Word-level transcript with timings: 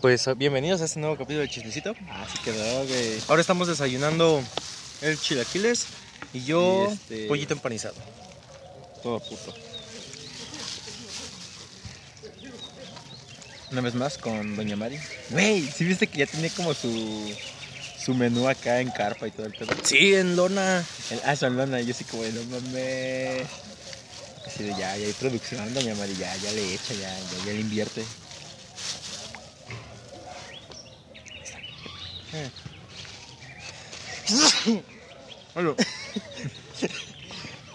Pues 0.00 0.28
bienvenidos 0.36 0.80
a 0.80 0.84
este 0.84 1.00
nuevo 1.00 1.16
capítulo 1.16 1.40
de 1.40 1.48
Chismecito. 1.48 1.94
Así 2.10 2.38
quedó, 2.44 2.84
güey. 2.86 3.18
Ahora 3.28 3.40
estamos 3.40 3.66
desayunando 3.68 4.42
el 5.02 5.18
chilaquiles 5.18 5.86
y 6.32 6.44
yo 6.44 6.88
Y 6.90 6.92
este- 6.92 7.26
pollito 7.26 7.54
empanizado. 7.54 7.94
Todo 9.02 9.18
puto. 9.20 9.54
Una 13.72 13.80
vez 13.82 13.94
más 13.94 14.18
con 14.18 14.56
Doña 14.56 14.76
Mari. 14.76 14.98
Güey, 15.30 15.62
¿sí 15.62 15.84
viste 15.84 16.06
que 16.06 16.18
ya 16.18 16.26
tiene 16.26 16.48
como 16.50 16.72
su, 16.74 17.34
su 17.98 18.14
menú 18.14 18.48
acá 18.48 18.80
en 18.80 18.90
carpa 18.90 19.26
y 19.26 19.30
todo 19.30 19.46
el 19.46 19.52
pedo? 19.52 19.72
Sí, 19.82 20.14
en 20.14 20.36
lona. 20.36 20.84
El, 21.10 21.20
ah, 21.24 21.36
su 21.36 21.50
lona, 21.50 21.80
yo 21.80 21.92
sí 21.92 22.04
como 22.04 22.22
de 22.22 22.32
no 22.32 22.42
mames. 22.44 23.46
Así 24.46 24.62
de 24.62 24.70
ya, 24.70 24.96
ya 24.96 25.06
hay 25.06 25.12
producción, 25.12 25.74
Doña 25.74 25.94
Mari, 25.96 26.14
ya, 26.16 26.34
ya 26.36 26.50
le 26.52 26.72
echa, 26.74 26.94
ya, 26.94 27.10
ya, 27.18 27.44
ya 27.46 27.52
le 27.52 27.60
invierte. 27.60 28.02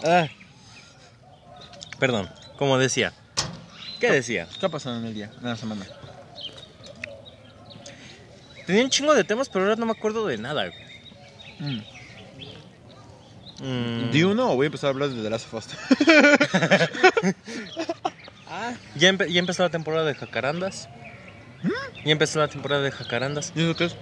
Ah. 0.04 0.28
Perdón, 1.98 2.28
como 2.58 2.78
decía. 2.78 3.12
¿Qué 4.00 4.10
decía? 4.10 4.46
¿Qué 4.60 4.66
ha 4.66 4.68
pasado 4.68 4.98
en 4.98 5.06
el 5.06 5.14
día, 5.14 5.30
en 5.40 5.44
la 5.48 5.56
semana? 5.56 5.86
Tenía 8.66 8.84
un 8.84 8.90
chingo 8.90 9.14
de 9.14 9.24
temas, 9.24 9.48
pero 9.48 9.64
ahora 9.64 9.76
no 9.76 9.86
me 9.86 9.92
acuerdo 9.92 10.26
de 10.26 10.36
nada. 10.38 10.70
Mm. 11.58 11.80
Mm. 13.60 14.10
¿Di 14.10 14.22
uno 14.24 14.52
o 14.52 14.56
voy 14.56 14.64
a 14.64 14.66
empezar 14.66 14.88
a 14.88 14.90
hablar 14.90 15.10
de 15.10 15.22
The 15.22 15.30
Last 15.30 15.46
of 15.52 15.54
Us? 15.54 15.66
Ah, 18.56 18.72
ya, 18.94 19.08
empe- 19.10 19.26
ya 19.32 19.40
empezó 19.40 19.64
la 19.64 19.70
temporada 19.70 20.04
de 20.06 20.14
jacarandas. 20.14 20.88
Ya 22.04 22.12
empezó 22.12 22.38
la 22.38 22.46
temporada 22.46 22.82
de 22.82 22.92
jacarandas. 22.92 23.52
¿Y 23.56 23.62
eso 23.64 23.74
qué 23.74 23.86
es? 23.86 23.96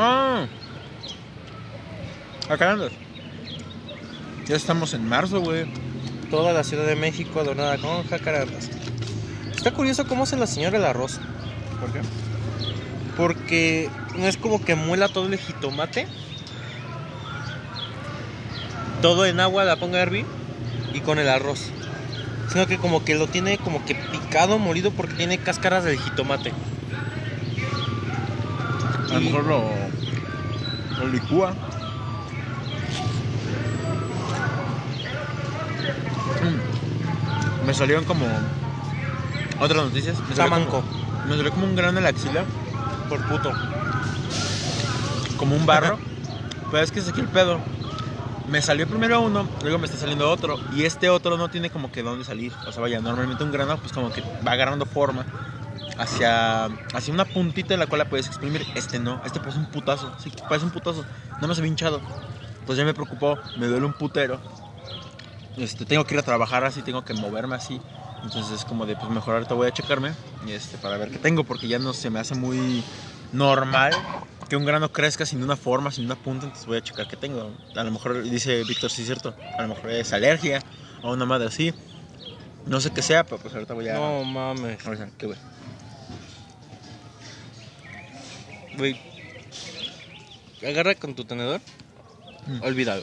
Ah. 0.00 0.46
Acá 2.48 2.70
andas. 2.70 2.92
Ya 4.46 4.54
estamos 4.54 4.94
en 4.94 5.08
marzo, 5.08 5.40
güey. 5.40 5.66
Toda 6.30 6.52
la 6.52 6.62
Ciudad 6.62 6.86
de 6.86 6.94
México 6.94 7.40
adornada 7.40 7.78
con 7.78 8.06
jacarandas. 8.06 8.70
Está 9.56 9.72
curioso 9.72 10.06
cómo 10.06 10.22
hace 10.22 10.36
la 10.36 10.46
señora 10.46 10.78
el 10.78 10.84
arroz. 10.84 11.18
¿Por 11.80 11.92
qué? 11.92 12.00
Porque 13.16 13.90
no 14.16 14.28
es 14.28 14.36
como 14.36 14.64
que 14.64 14.76
muela 14.76 15.08
todo 15.08 15.26
el 15.26 15.36
jitomate. 15.36 16.06
Todo 19.02 19.26
en 19.26 19.40
agua 19.40 19.64
la 19.64 19.80
ponga 19.80 19.98
a 19.98 20.02
hervir 20.02 20.26
y 20.94 21.00
con 21.00 21.18
el 21.18 21.28
arroz. 21.28 21.70
Sino 22.52 22.68
que 22.68 22.78
como 22.78 23.04
que 23.04 23.16
lo 23.16 23.26
tiene 23.26 23.58
como 23.58 23.84
que 23.84 23.96
picado, 23.96 24.60
molido 24.60 24.92
porque 24.92 25.14
tiene 25.14 25.38
cáscaras 25.38 25.82
del 25.82 25.98
jitomate. 25.98 26.52
A 29.10 29.14
lo 29.14 29.20
mejor 29.20 29.44
lo, 29.44 29.62
lo 30.98 31.08
licúa. 31.08 31.52
Mm. 36.42 37.66
Me 37.66 37.74
salieron 37.74 38.04
como 38.04 38.26
otras 39.60 39.84
noticias. 39.84 40.18
Me 40.28 40.34
salió 40.34 40.44
Tamanco, 40.50 40.70
como- 40.82 41.24
me 41.26 41.36
salió 41.36 41.50
como 41.52 41.66
un 41.66 41.76
grano 41.76 41.98
en 41.98 42.04
la 42.04 42.10
axila, 42.10 42.44
por 43.08 43.20
puto. 43.26 43.52
como 45.36 45.54
un 45.54 45.66
barro. 45.66 45.98
Pero 46.70 46.82
es 46.82 46.90
que 46.90 46.98
es 47.00 47.08
aquí 47.08 47.20
el 47.20 47.28
pedo. 47.28 47.60
Me 48.48 48.60
salió 48.62 48.86
primero 48.88 49.20
uno, 49.20 49.46
luego 49.62 49.78
me 49.78 49.86
está 49.86 49.98
saliendo 49.98 50.28
otro. 50.30 50.58
Y 50.74 50.84
este 50.84 51.08
otro 51.10 51.36
no 51.36 51.48
tiene 51.48 51.70
como 51.70 51.92
que 51.92 52.02
dónde 52.02 52.24
salir. 52.24 52.52
O 52.66 52.72
sea, 52.72 52.80
vaya, 52.82 53.00
normalmente 53.00 53.44
un 53.44 53.52
grano 53.52 53.76
pues 53.78 53.92
como 53.92 54.10
que 54.10 54.22
va 54.46 54.52
agarrando 54.52 54.84
forma 54.86 55.24
hacia, 55.98 56.66
hacia 56.94 57.12
una 57.12 57.24
puntita 57.24 57.74
en 57.74 57.80
la 57.80 57.86
cual 57.86 57.98
la 57.98 58.08
puedes 58.08 58.26
exprimir. 58.26 58.64
Este 58.74 58.98
no, 58.98 59.20
este 59.24 59.40
parece 59.40 59.58
un 59.58 59.66
putazo. 59.66 60.12
Sí, 60.18 60.32
parece 60.48 60.64
un 60.64 60.72
putazo. 60.72 61.04
No 61.40 61.48
me 61.48 61.54
se 61.54 61.60
ve 61.60 61.68
hinchado. 61.68 62.00
Entonces 62.60 62.78
ya 62.78 62.84
me 62.84 62.94
preocupó, 62.94 63.38
me 63.58 63.66
duele 63.66 63.86
un 63.86 63.92
putero. 63.92 64.40
Este, 65.56 65.84
tengo 65.84 66.04
que 66.04 66.14
ir 66.14 66.20
a 66.20 66.22
trabajar 66.22 66.64
así, 66.64 66.82
tengo 66.82 67.04
que 67.04 67.14
moverme 67.14 67.56
así. 67.56 67.80
Entonces 68.22 68.52
es 68.52 68.64
como 68.64 68.86
de, 68.86 68.96
pues 68.96 69.10
mejor 69.10 69.34
ahorita 69.34 69.54
voy 69.54 69.68
a 69.68 69.72
checarme 69.72 70.12
este, 70.48 70.76
para 70.78 70.96
ver 70.96 71.10
qué 71.10 71.18
tengo, 71.18 71.44
porque 71.44 71.68
ya 71.68 71.78
no 71.78 71.92
se 71.92 72.10
me 72.10 72.20
hace 72.20 72.34
muy 72.34 72.82
normal 73.32 73.92
que 74.48 74.56
un 74.56 74.64
grano 74.64 74.90
crezca 74.90 75.26
sin 75.26 75.42
una 75.42 75.56
forma, 75.56 75.90
sin 75.90 76.06
una 76.06 76.16
punta, 76.16 76.46
entonces 76.46 76.66
voy 76.66 76.78
a 76.78 76.82
checar 76.82 77.06
qué 77.06 77.16
tengo. 77.16 77.50
A 77.76 77.84
lo 77.84 77.90
mejor, 77.90 78.22
dice 78.22 78.64
Víctor, 78.64 78.90
sí 78.90 79.02
es 79.02 79.06
cierto, 79.06 79.34
a 79.56 79.62
lo 79.62 79.68
mejor 79.68 79.90
es 79.90 80.12
alergia 80.12 80.62
o 81.02 81.12
una 81.12 81.26
madre 81.26 81.48
así. 81.48 81.74
No 82.66 82.80
sé 82.80 82.90
qué 82.90 83.02
sea, 83.02 83.24
pero 83.24 83.38
pues 83.38 83.54
ahorita 83.54 83.74
voy 83.74 83.88
a... 83.88 83.94
No 83.94 84.24
mames. 84.24 84.86
a 84.86 84.90
ver, 84.90 85.10
¿qué 85.16 85.26
güey? 85.26 85.38
Güey. 88.78 88.96
Agarra 90.64 90.94
con 90.94 91.14
tu 91.14 91.24
tenedor. 91.24 91.60
Mm. 92.46 92.62
Olvídalo. 92.62 93.02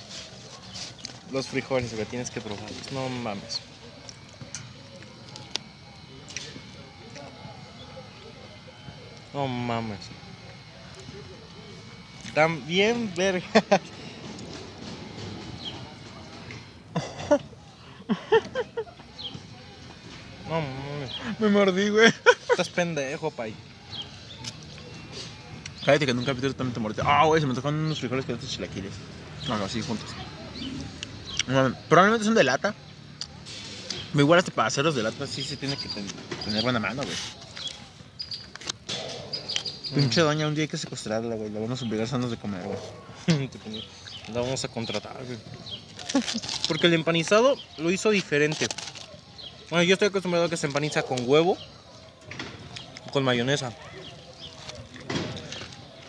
Los 1.31 1.47
frijoles, 1.47 1.93
güey, 1.93 2.05
tienes 2.05 2.31
que 2.31 2.39
probarlos. 2.39 2.91
No 2.93 3.09
mames. 3.09 3.59
No 9.33 9.47
mames. 9.47 9.99
Bien 12.67 13.11
verga. 13.15 13.45
No 20.47 20.61
mames. 20.61 21.39
Me 21.39 21.49
mordí, 21.49 21.89
güey. 21.89 22.13
Estás 22.49 22.69
pendejo, 22.69 23.31
pay. 23.31 23.53
Cállate 25.85 26.05
que 26.05 26.11
en 26.11 26.17
un 26.19 26.25
capítulo 26.25 26.53
también 26.55 26.93
te. 26.93 27.01
Ah, 27.05 27.25
güey, 27.25 27.39
se 27.39 27.47
me 27.47 27.53
tocaron 27.53 27.79
unos 27.79 27.99
frijoles 27.99 28.25
con 28.25 28.35
estos 28.35 28.49
chilaquiles. 28.49 28.91
No, 29.47 29.57
no, 29.57 29.65
así 29.65 29.81
juntos. 29.81 30.09
Probablemente 31.87 32.25
son 32.25 32.33
de 32.33 32.43
lata. 32.43 32.73
Pero 34.11 34.23
igual 34.23 34.39
hasta 34.39 34.51
para 34.51 34.67
hacerlos 34.69 34.95
de 34.95 35.03
lata 35.03 35.27
sí 35.27 35.43
se 35.43 35.57
tiene 35.57 35.77
que 35.77 35.87
ten- 35.89 36.07
tener 36.45 36.63
buena 36.63 36.79
mano, 36.79 37.03
güey. 37.03 37.15
Pinche 39.93 40.21
doña, 40.21 40.47
un 40.47 40.55
día 40.55 40.63
hay 40.63 40.67
que 40.67 40.77
secuestrarla, 40.77 41.35
güey. 41.35 41.51
La 41.51 41.59
vamos 41.59 41.81
a 41.81 41.85
obligar 41.85 42.07
a 42.11 42.17
de 42.17 42.37
comer, 42.37 42.63
güey. 42.63 42.79
La 44.33 44.41
vamos 44.41 44.63
a 44.63 44.67
contratar, 44.69 45.17
güey. 45.23 45.37
Porque 46.67 46.87
el 46.87 46.93
empanizado 46.93 47.55
lo 47.77 47.91
hizo 47.91 48.09
diferente. 48.09 48.67
Bueno, 49.69 49.83
yo 49.83 49.93
estoy 49.93 50.07
acostumbrado 50.07 50.45
a 50.45 50.49
que 50.49 50.57
se 50.57 50.65
empaniza 50.65 51.03
con 51.03 51.19
huevo, 51.29 51.57
con 53.11 53.23
mayonesa. 53.23 53.71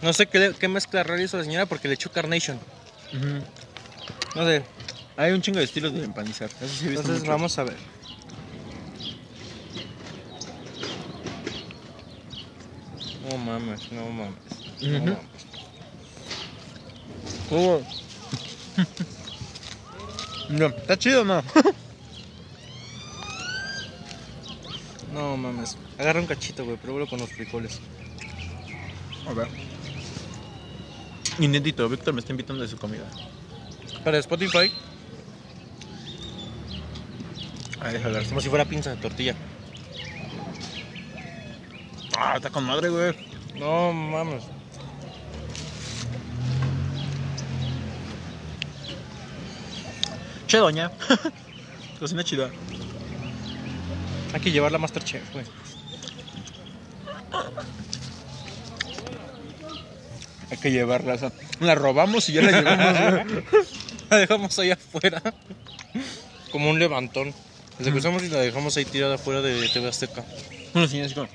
No 0.03 0.13
sé 0.13 0.27
qué, 0.27 0.69
mezcla 0.69 1.03
rara 1.03 1.23
hizo 1.23 1.37
la 1.39 1.45
señora 1.45 1.67
porque 1.67 1.89
le 1.89 1.95
echó 1.95 2.11
carnation. 2.11 2.59
No 4.35 4.45
sé. 4.45 4.65
Hay 5.17 5.33
un 5.33 5.41
chingo 5.41 5.59
de 5.59 5.65
estilos 5.65 5.93
de 5.95 6.05
empanizar. 6.05 6.51
Eso 6.61 6.67
sí 6.69 6.87
he 6.87 6.91
visto 6.91 7.01
Entonces 7.01 7.21
mucho. 7.21 7.31
vamos 7.33 7.59
a 7.59 7.65
ver. 7.65 7.77
No 13.29 13.39
mames, 13.39 13.81
no 13.93 14.09
mames. 14.11 14.37
No 14.81 14.99
Ujú. 14.99 15.07
mames. 15.07 15.27
No, 20.49 20.67
está 20.67 20.97
chido, 20.97 21.25
¿no? 21.25 21.43
No 25.13 25.37
mames. 25.37 25.77
Agarra 25.99 26.21
un 26.21 26.27
cachito, 26.27 26.65
güey, 26.65 26.77
pruébalo 26.77 27.09
con 27.09 27.19
los 27.19 27.31
frijoles. 27.31 27.81
A 29.27 29.33
ver. 29.33 29.49
Inédito, 31.39 31.89
Víctor 31.89 32.15
me 32.15 32.21
está 32.21 32.33
invitando 32.33 32.63
de 32.63 32.69
su 32.69 32.77
comida. 32.79 33.05
Para 34.05 34.19
Spotify, 34.19 34.73
A 37.81 37.89
déjame 37.93 38.15
ver. 38.15 38.29
como 38.29 38.41
si 38.41 38.49
fuera 38.49 38.65
pinza 38.65 38.91
de 38.91 38.97
tortilla. 38.97 39.35
Ah, 42.17 42.35
está 42.37 42.51
con 42.51 42.65
madre, 42.65 42.89
güey. 42.89 43.15
No 43.59 43.93
mames. 43.93 44.45
Che, 50.47 50.59
doña. 50.59 50.91
Cocina 51.99 52.23
chida. 52.25 52.51
Hay 54.33 54.41
que 54.41 54.51
llevarla 54.51 54.77
a 54.77 54.81
Masterchef, 54.81 55.33
güey. 55.33 55.45
Hay 60.51 60.59
que 60.59 60.71
llevarla. 60.71 61.19
la 61.61 61.75
robamos 61.75 62.29
y 62.29 62.35
ya 62.35 62.43
la 62.43 62.51
llevamos. 62.53 63.45
La 64.11 64.19
dejamos 64.19 64.57
ahí 64.61 64.71
afuera. 64.71 65.21
Como 66.53 66.71
un 66.71 66.79
levantón. 66.79 67.35
Que 67.83 67.91
usamos 67.91 68.23
y 68.23 68.29
la 68.29 68.39
dejamos 68.39 68.77
ahí 68.77 68.85
tirada 68.85 69.17
afuera 69.17 69.43
de 69.43 69.69
TV 69.69 69.89
Azteca. 69.89 70.25
Así 70.75 71.03
como, 71.13 71.29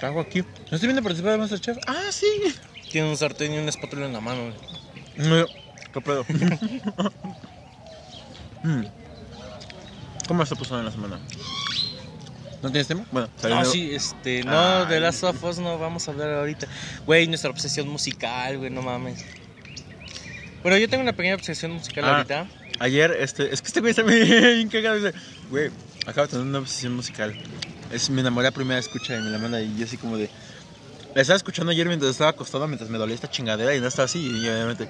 ¿qué 0.00 0.06
hago 0.06 0.20
aquí? 0.20 0.40
¿No 0.42 0.74
estoy 0.74 0.88
viendo 0.88 1.02
participar 1.02 1.32
de 1.32 1.38
Masterchef? 1.38 1.78
Ah, 1.86 2.10
sí. 2.10 2.26
Tiene 2.90 3.08
un 3.08 3.16
sartén 3.16 3.54
y 3.54 3.58
una 3.58 3.70
espátula 3.70 4.06
en 4.06 4.12
la 4.12 4.20
mano, 4.20 4.52
güey. 5.16 5.28
No, 5.28 5.46
¿Qué 5.92 6.00
pedo? 6.00 6.26
Mm. 8.62 8.84
¿Cómo 10.26 10.42
está 10.42 10.56
pasando 10.56 10.80
en 10.80 10.84
la 10.86 10.90
semana? 10.90 11.20
¿No 12.62 12.70
tienes 12.70 12.88
tema? 12.88 13.04
Bueno, 13.12 13.28
No, 13.42 13.48
nuevo. 13.48 13.64
sí, 13.70 13.94
este, 13.94 14.42
no, 14.44 14.58
Ay. 14.84 14.86
de 14.88 15.00
Last 15.00 15.22
of 15.24 15.42
Us 15.44 15.58
no 15.58 15.78
vamos 15.78 16.08
a 16.08 16.10
hablar 16.12 16.30
ahorita. 16.30 16.66
Güey, 17.04 17.26
nuestra 17.28 17.50
obsesión 17.50 17.88
musical, 17.88 18.58
güey, 18.58 18.70
no 18.70 18.82
mames. 18.82 19.24
Bueno, 20.62 20.78
yo 20.78 20.88
tengo 20.88 21.02
una 21.02 21.12
pequeña 21.12 21.34
obsesión 21.36 21.72
musical 21.72 22.04
Ah. 22.04 22.16
ahorita. 22.16 22.46
Ayer, 22.80 23.16
este, 23.20 23.52
es 23.54 23.62
que 23.62 23.68
este 23.68 23.80
güey 23.80 23.90
está 23.90 24.02
bien 24.04 24.68
cagado. 24.68 24.96
dice, 24.96 25.12
Güey, 25.50 25.70
acabo 26.06 26.26
de 26.26 26.32
tener 26.32 26.46
una 26.46 26.58
obsesión 26.58 26.94
musical. 26.94 27.34
Es 27.92 28.10
mi 28.10 28.20
enamoré 28.20 28.48
a 28.48 28.50
primera 28.52 28.80
escucha 28.80 29.16
y 29.16 29.20
me 29.22 29.30
la 29.30 29.38
manda 29.38 29.60
y 29.62 29.76
yo 29.78 29.84
así 29.84 29.96
como 29.96 30.16
de... 30.16 30.28
La 31.14 31.22
estaba 31.22 31.36
escuchando 31.36 31.70
ayer 31.72 31.86
mientras 31.86 32.10
estaba 32.10 32.30
acostado, 32.30 32.66
mientras 32.66 32.90
me 32.90 32.98
dolía 32.98 33.14
esta 33.14 33.30
chingadera 33.30 33.74
y 33.74 33.80
no 33.80 33.86
estaba 33.86 34.04
así. 34.06 34.18
Y 34.18 34.48
obviamente... 34.48 34.88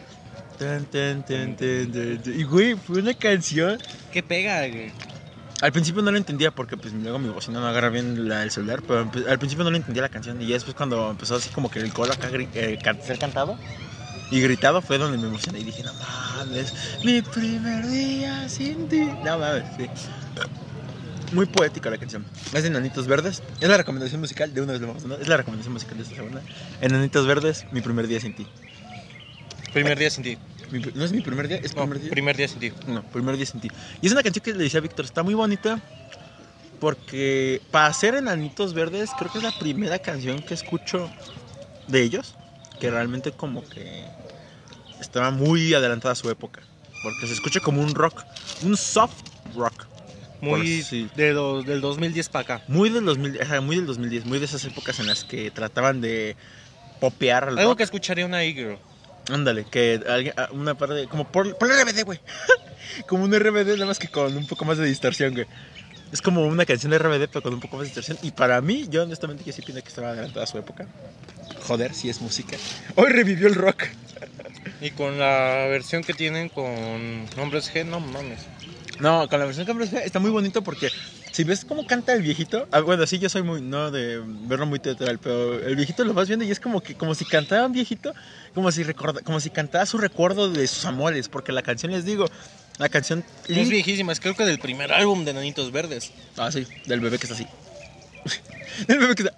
tan, 0.59 0.87
tan, 0.87 1.25
tan. 1.25 1.57
Y 2.35 2.43
güey, 2.45 2.75
fue 2.75 3.01
una 3.01 3.13
canción... 3.15 3.79
¿Qué 4.13 4.23
pega, 4.23 4.67
güey? 4.67 4.91
Al 5.63 5.73
principio 5.73 6.03
no 6.03 6.11
lo 6.11 6.19
entendía 6.19 6.51
porque 6.51 6.77
pues 6.77 6.93
luego 6.93 7.19
mi 7.19 7.29
bocina 7.29 7.61
no 7.61 7.67
agarra 7.67 7.89
bien 7.89 8.31
el 8.31 8.51
celular, 8.51 8.83
pero 8.87 9.11
al 9.29 9.39
principio 9.39 9.65
no 9.65 9.71
le 9.71 9.79
entendía 9.79 10.03
la 10.03 10.11
canción 10.11 10.41
y 10.43 10.47
después 10.47 10.77
cuando 10.77 11.11
empezó 11.11 11.37
así 11.37 11.49
como 11.51 11.71
que 11.71 11.79
el 11.79 11.93
coro 11.93 12.13
acá 12.13 12.29
eh, 12.33 12.79
ser 13.03 13.19
cantado 13.19 13.59
y 14.31 14.41
gritado 14.41 14.83
fue 14.83 14.99
donde 14.99 15.17
me 15.17 15.29
emocioné 15.29 15.61
y 15.61 15.65
dije, 15.65 15.83
no 15.83 15.93
mames, 15.95 16.75
mi 17.05 17.23
primer 17.23 17.87
día 17.87 18.49
sin 18.49 18.89
ti. 18.89 19.09
No 19.25 19.39
mames, 19.39 19.65
sí. 19.79 19.87
Muy 21.33 21.47
poética 21.47 21.91
la 21.91 21.99
canción. 21.99 22.25
Es 22.53 22.63
de 22.63 22.69
Enanitos 22.69 23.07
Verdes. 23.07 23.43
Es 23.61 23.69
la 23.69 23.77
recomendación 23.77 24.21
musical, 24.21 24.53
de 24.53 24.61
una 24.61 24.73
vez 24.73 24.81
lo 24.81 24.89
vamos 24.89 25.05
a. 25.05 25.15
Es 25.21 25.29
la 25.29 25.37
recomendación 25.37 25.73
musical 25.73 25.97
de 25.97 26.03
esta 26.05 26.17
semana. 26.17 26.41
Enanitos 26.81 27.27
Verdes, 27.27 27.67
mi 27.73 27.81
primer 27.81 28.07
día 28.07 28.21
sin 28.21 28.35
ti. 28.35 28.47
Primer 29.73 29.99
día 29.99 30.11
sin 30.11 30.23
ti. 30.23 30.39
Mi 30.71 30.81
no 30.81 31.05
es 31.05 31.13
mi 31.13 31.21
primer 31.21 31.49
día, 31.49 31.59
es 31.63 31.75
No, 31.75 31.83
primer 31.83 32.01
día. 32.01 32.11
primer 32.11 32.37
día 32.37 32.49
sin 32.49 32.61
ti. 32.61 32.73
No, 32.87 33.03
primer 33.05 33.37
día 33.37 33.47
sin 33.47 33.61
ti. 33.61 33.71
Y 34.01 34.07
es 34.07 34.13
una 34.13 34.23
canción 34.23 34.43
que 34.43 34.53
le 34.53 34.65
decía 34.65 34.79
a 34.79 34.83
Víctor, 34.83 35.05
está 35.05 35.23
muy 35.23 35.35
bonita. 35.35 35.81
Porque 36.81 37.63
para 37.71 37.87
hacer 37.87 38.15
Enanitos 38.15 38.75
Verdes, 38.75 39.11
creo 39.17 39.31
que 39.31 39.39
es 39.39 39.45
la 39.45 39.53
primera 39.53 39.99
canción 39.99 40.43
que 40.43 40.55
escucho 40.55 41.11
de 41.87 42.03
ellos. 42.03 42.35
Que 42.79 42.91
realmente 42.91 43.33
como 43.33 43.67
que 43.69 44.05
estaba 45.01 45.31
muy 45.31 45.73
adelantada 45.73 46.13
a 46.13 46.17
su 46.17 46.29
época. 46.29 46.61
Porque 47.03 47.27
se 47.27 47.33
escucha 47.33 47.61
como 47.61 47.81
un 47.81 47.95
rock, 47.95 48.23
un 48.63 48.77
soft 48.77 49.23
rock. 49.55 49.87
Muy 50.41 50.83
sí. 50.83 51.09
de 51.17 51.33
do- 51.33 51.63
del 51.63 51.81
2010 51.81 52.29
para 52.29 52.43
acá. 52.43 52.63
Muy 52.69 52.91
del, 52.91 53.05
2000, 53.07 53.41
ajá, 53.41 53.61
muy 53.63 53.77
del 53.77 53.87
2010, 53.87 54.27
muy 54.27 54.39
de 54.39 54.45
esas 54.45 54.65
épocas 54.67 54.99
en 55.01 55.07
las 55.07 55.25
que 55.25 55.51
trataban 55.51 56.03
de 56.03 56.37
popear 57.01 57.45
al 57.45 57.59
Algo 57.59 57.71
rock. 57.71 57.79
que 57.79 57.85
escucharía 57.85 58.27
una 58.27 58.43
e-girl. 58.45 58.79
Ándale, 59.31 59.65
que 59.65 60.01
alguien, 60.09 60.35
ah, 60.37 60.49
una 60.53 60.77
parte, 60.77 61.07
como 61.09 61.25
por, 61.31 61.57
por 61.57 61.69
RBD, 61.69 62.05
güey. 62.05 62.21
como 63.09 63.25
un 63.25 63.33
RBD, 63.33 63.75
nada 63.75 63.87
más 63.87 63.99
que 63.99 64.09
con 64.09 64.37
un 64.37 64.47
poco 64.47 64.65
más 64.65 64.79
de 64.79 64.87
distorsión, 64.87 65.35
güey. 65.35 65.47
Es 66.13 66.23
como 66.23 66.47
una 66.47 66.65
canción 66.65 66.93
de 66.93 66.99
RBD, 66.99 67.29
pero 67.29 67.43
con 67.43 67.55
un 67.55 67.61
poco 67.61 67.77
más 67.77 67.85
de 67.85 67.89
distorsión. 67.89 68.19
Y 68.23 68.31
para 68.31 68.61
mí, 68.61 68.87
yo 68.89 69.03
honestamente 69.03 69.43
que 69.43 69.53
sí 69.53 69.63
pienso 69.63 69.83
que 69.83 69.89
estaba 69.89 70.11
adelantada 70.11 70.45
a 70.45 70.47
su 70.47 70.59
época. 70.59 70.87
Joder, 71.67 71.95
sí 71.95 72.09
es 72.09 72.21
música. 72.21 72.57
Hoy 72.95 73.11
revivió 73.11 73.49
el 73.49 73.55
rock. 73.55 73.85
Y 74.79 74.91
con 74.91 75.19
la 75.19 75.67
versión 75.71 76.03
que 76.03 76.13
tienen 76.13 76.51
con 76.51 76.67
Hombres 77.39 77.73
G, 77.73 77.87
no 77.87 77.99
mames. 77.99 78.41
No, 79.01 79.27
con 79.29 79.39
la 79.39 79.47
versión 79.47 79.65
que 79.65 80.05
está 80.05 80.19
muy 80.19 80.31
bonito 80.31 80.63
porque 80.63 80.91
si 81.37 81.45
ves 81.45 81.67
cómo 81.67 81.87
canta 81.87 82.15
el 82.15 82.23
viejito, 82.23 82.67
ah, 82.73 82.81
bueno, 82.81 83.07
sí, 83.07 83.19
yo 83.19 83.29
soy 83.29 83.43
muy, 83.43 83.61
no 83.61 83.91
de 83.91 84.23
verlo 84.25 84.65
muy 84.65 84.79
teatral, 84.79 85.19
pero 85.19 85.61
el 85.61 85.77
viejito 85.77 86.03
lo 86.03 86.15
vas 86.15 86.29
viendo 86.29 86.47
y 86.47 86.51
es 86.51 86.59
como 86.59 86.81
que, 86.81 86.95
como 86.95 87.15
si 87.15 87.27
cantara 87.27 87.67
un 87.67 87.73
viejito, 87.73 88.15
como 88.55 88.73
si 88.73 88.83
recorda, 88.83 89.21
como 89.21 89.39
si 89.39 89.51
cantara 89.51 89.85
su 89.85 89.99
recuerdo 89.99 90.51
de 90.51 90.67
sus 90.67 90.87
amores, 90.87 91.29
porque 91.29 91.53
la 91.53 91.61
canción, 91.61 91.93
les 91.93 92.07
digo, 92.07 92.25
la 92.79 92.89
canción... 92.89 93.23
Es 93.49 93.69
viejísima, 93.69 94.13
es 94.13 94.21
creo 94.21 94.35
que 94.35 94.47
del 94.47 94.59
primer 94.59 94.95
álbum 94.95 95.27
de 95.27 95.35
Nanitos 95.35 95.73
Verdes. 95.73 96.11
Ah, 96.39 96.51
sí, 96.51 96.67
del 96.87 97.01
bebé 97.01 97.19
que 97.19 97.27
está 97.27 97.35
así. 97.35 97.47
del 98.89 98.99
bebé 98.99 99.15
que 99.15 99.25
está... 99.25 99.37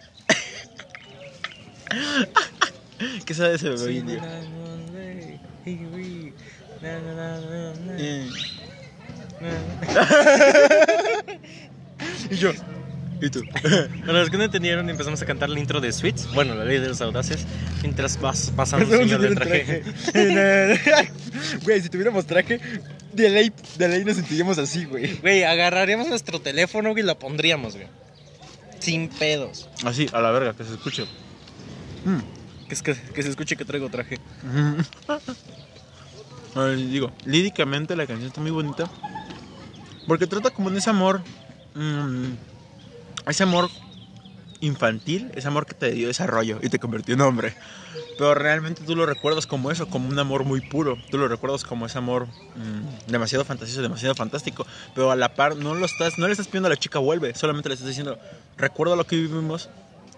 ¿Qué 3.26 3.34
sabe 3.34 3.56
ese 3.56 3.70
bebé? 3.70 4.20
Eh, 7.98 8.30
y 12.30 12.36
yo, 12.36 12.52
¿y 13.20 13.30
tú? 13.30 13.42
Para 14.06 14.20
los 14.20 14.30
que 14.30 14.36
no 14.36 14.44
entendieron, 14.44 14.88
empezamos 14.88 15.20
a 15.22 15.26
cantar 15.26 15.48
la 15.50 15.58
intro 15.58 15.80
de 15.80 15.92
Sweets. 15.92 16.32
Bueno, 16.34 16.54
la 16.54 16.64
ley 16.64 16.78
de 16.78 16.88
los 16.88 17.00
audaces. 17.00 17.46
Mientras 17.82 18.20
vas 18.20 18.52
pasando 18.54 18.86
un 18.86 19.08
señor 19.08 19.20
de 19.20 19.34
traje. 19.34 19.82
Güey, 21.62 21.80
si 21.80 21.88
tuviéramos 21.88 22.26
traje, 22.26 22.60
de 23.12 23.30
ley, 23.30 23.52
de 23.76 23.88
ley 23.88 24.04
nos 24.04 24.16
sentiríamos 24.16 24.58
así, 24.58 24.84
güey. 24.84 25.16
Güey, 25.18 25.44
agarraríamos 25.44 26.08
nuestro 26.08 26.40
teléfono 26.40 26.90
güey, 26.90 27.04
y 27.04 27.06
lo 27.06 27.18
pondríamos, 27.18 27.76
güey. 27.76 27.86
Sin 28.80 29.08
pedos. 29.08 29.68
Así, 29.84 30.08
a 30.12 30.20
la 30.20 30.30
verga, 30.30 30.54
que 30.54 30.64
se 30.64 30.72
escuche. 30.72 31.04
Mm. 32.04 32.66
Que, 32.66 32.74
es 32.74 32.82
que, 32.82 32.94
que 32.94 33.22
se 33.22 33.30
escuche 33.30 33.56
que 33.56 33.64
traigo 33.64 33.88
traje. 33.88 34.18
A 36.54 36.60
ver, 36.60 36.76
digo, 36.76 37.12
líricamente 37.24 37.94
la 37.94 38.06
canción 38.06 38.28
está 38.28 38.40
muy 38.40 38.50
bonita. 38.50 38.90
Porque 40.06 40.26
trata 40.26 40.50
como 40.50 40.70
de 40.70 40.78
ese 40.78 40.90
amor. 40.90 41.22
Mm, 41.78 42.36
ese 43.28 43.42
amor 43.42 43.70
infantil, 44.60 45.30
ese 45.34 45.48
amor 45.48 45.66
que 45.66 45.74
te 45.74 45.90
dio 45.92 46.08
desarrollo 46.08 46.58
y 46.62 46.68
te 46.68 46.78
convirtió 46.78 47.14
en 47.14 47.20
hombre. 47.20 47.54
Pero 48.18 48.34
realmente 48.34 48.82
tú 48.84 48.96
lo 48.96 49.06
recuerdas 49.06 49.46
como 49.46 49.70
eso, 49.70 49.86
como 49.88 50.08
un 50.08 50.18
amor 50.18 50.44
muy 50.44 50.60
puro. 50.60 50.98
Tú 51.08 51.18
lo 51.18 51.28
recuerdas 51.28 51.62
como 51.62 51.86
ese 51.86 51.98
amor 51.98 52.26
mm, 52.26 53.10
demasiado 53.10 53.44
fantasioso, 53.44 53.80
demasiado 53.80 54.14
fantástico. 54.16 54.66
Pero 54.94 55.12
a 55.12 55.16
la 55.16 55.34
par 55.34 55.56
no 55.56 55.74
lo 55.74 55.86
estás, 55.86 56.18
no 56.18 56.26
le 56.26 56.32
estás 56.32 56.48
pidiendo 56.48 56.66
a 56.66 56.70
la 56.70 56.76
chica 56.76 56.98
vuelve, 56.98 57.34
solamente 57.34 57.68
le 57.68 57.74
estás 57.74 57.88
diciendo, 57.88 58.18
recuerda 58.56 58.96
lo 58.96 59.06
que 59.06 59.16
vivimos. 59.16 59.68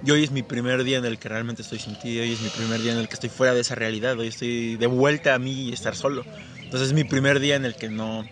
Y 0.03 0.11
hoy 0.13 0.25
es 0.25 0.31
mi 0.31 0.43
primer 0.43 0.83
día 0.83 0.97
en 0.97 1.05
el 1.05 1.19
que 1.19 1.29
realmente 1.29 1.61
estoy 1.61 1.79
sin. 1.79 1.95
Hoy 2.03 2.33
es 2.33 2.41
mi 2.41 2.49
primer 2.49 2.81
día 2.81 2.93
en 2.93 2.99
el 2.99 3.09
que 3.09 3.15
estoy 3.15 3.29
fuera 3.29 3.53
de 3.53 3.61
esa 3.61 3.75
realidad. 3.75 4.19
Hoy 4.19 4.29
estoy 4.29 4.77
de 4.77 4.87
vuelta 4.87 5.35
a 5.35 5.39
mí 5.39 5.69
y 5.69 5.73
estar 5.75 5.95
solo. 5.95 6.25
Entonces 6.57 6.89
es 6.89 6.95
mi 6.95 7.05
primer 7.05 7.39
día 7.39 7.57
en 7.57 7.67
el 7.67 7.77
que 7.77 7.91
no, 7.91 8.25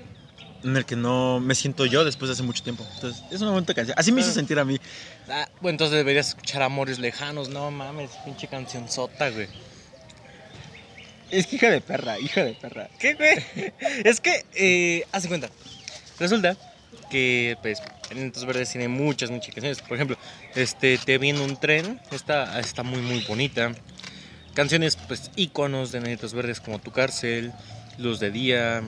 en 0.64 0.76
el 0.76 0.84
que 0.84 0.96
no 0.96 1.40
me 1.40 1.55
siento 1.55 1.87
yo 1.87 2.05
después 2.05 2.28
de 2.28 2.32
hace 2.34 2.43
mucho 2.43 2.62
tiempo. 2.62 2.87
Entonces 2.94 3.22
es 3.31 3.40
una 3.40 3.52
bonita 3.52 3.75
canción. 3.75 3.99
Así 3.99 4.12
me 4.12 4.20
hizo 4.20 4.32
sentir 4.32 4.58
a 4.58 4.64
mí. 4.64 4.78
Ah, 5.28 5.49
bueno, 5.60 5.75
entonces 5.75 5.96
deberías 5.96 6.28
escuchar 6.28 6.62
Amores 6.62 6.99
Lejanos. 6.99 7.49
No 7.49 7.70
mames, 7.70 8.10
pinche 8.25 8.49
canción 8.49 8.88
sota, 8.88 9.31
güey. 9.31 9.49
Es 11.31 11.46
que 11.46 11.56
hija 11.56 11.70
de 11.70 11.81
perra, 11.81 12.19
hija 12.19 12.44
de 12.44 12.55
perra. 12.55 12.88
¿Qué, 12.99 13.14
güey? 13.14 13.72
es 14.05 14.20
que, 14.20 14.44
eh, 14.55 15.06
haz 15.12 15.25
de 15.25 15.28
cuenta. 15.28 15.50
Resulta 16.19 16.56
que, 17.10 17.56
pues, 17.62 17.81
Enanitos 18.10 18.44
Verdes 18.46 18.70
tiene 18.70 18.88
muchas, 18.88 19.31
muchas 19.31 19.55
canciones. 19.55 19.82
Por 19.82 19.96
ejemplo, 19.96 20.16
este, 20.55 20.99
Te 20.99 21.19
vi 21.19 21.31
en 21.31 21.40
un 21.40 21.56
tren. 21.56 22.00
Esta 22.10 22.58
está 22.58 22.82
muy, 22.82 23.00
muy 23.03 23.20
bonita. 23.24 23.72
Canciones, 24.55 24.96
pues, 24.96 25.31
íconos 25.36 25.93
de 25.93 25.98
Enanitos 25.98 26.32
Verdes 26.32 26.60
como 26.60 26.79
Tu 26.79 26.91
Cárcel, 26.91 27.53
Luz 27.98 28.20
de 28.20 28.31
Día, 28.31 28.82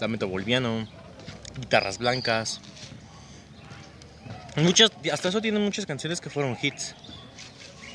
Lamento 0.00 0.28
Boliviano, 0.28 0.86
Guitarras 1.58 1.98
Blancas. 1.98 2.60
Muchas, 4.56 4.90
hasta 5.12 5.28
eso 5.28 5.40
tienen 5.40 5.62
muchas 5.62 5.86
canciones 5.86 6.20
que 6.20 6.30
fueron 6.30 6.56
hits. 6.60 6.94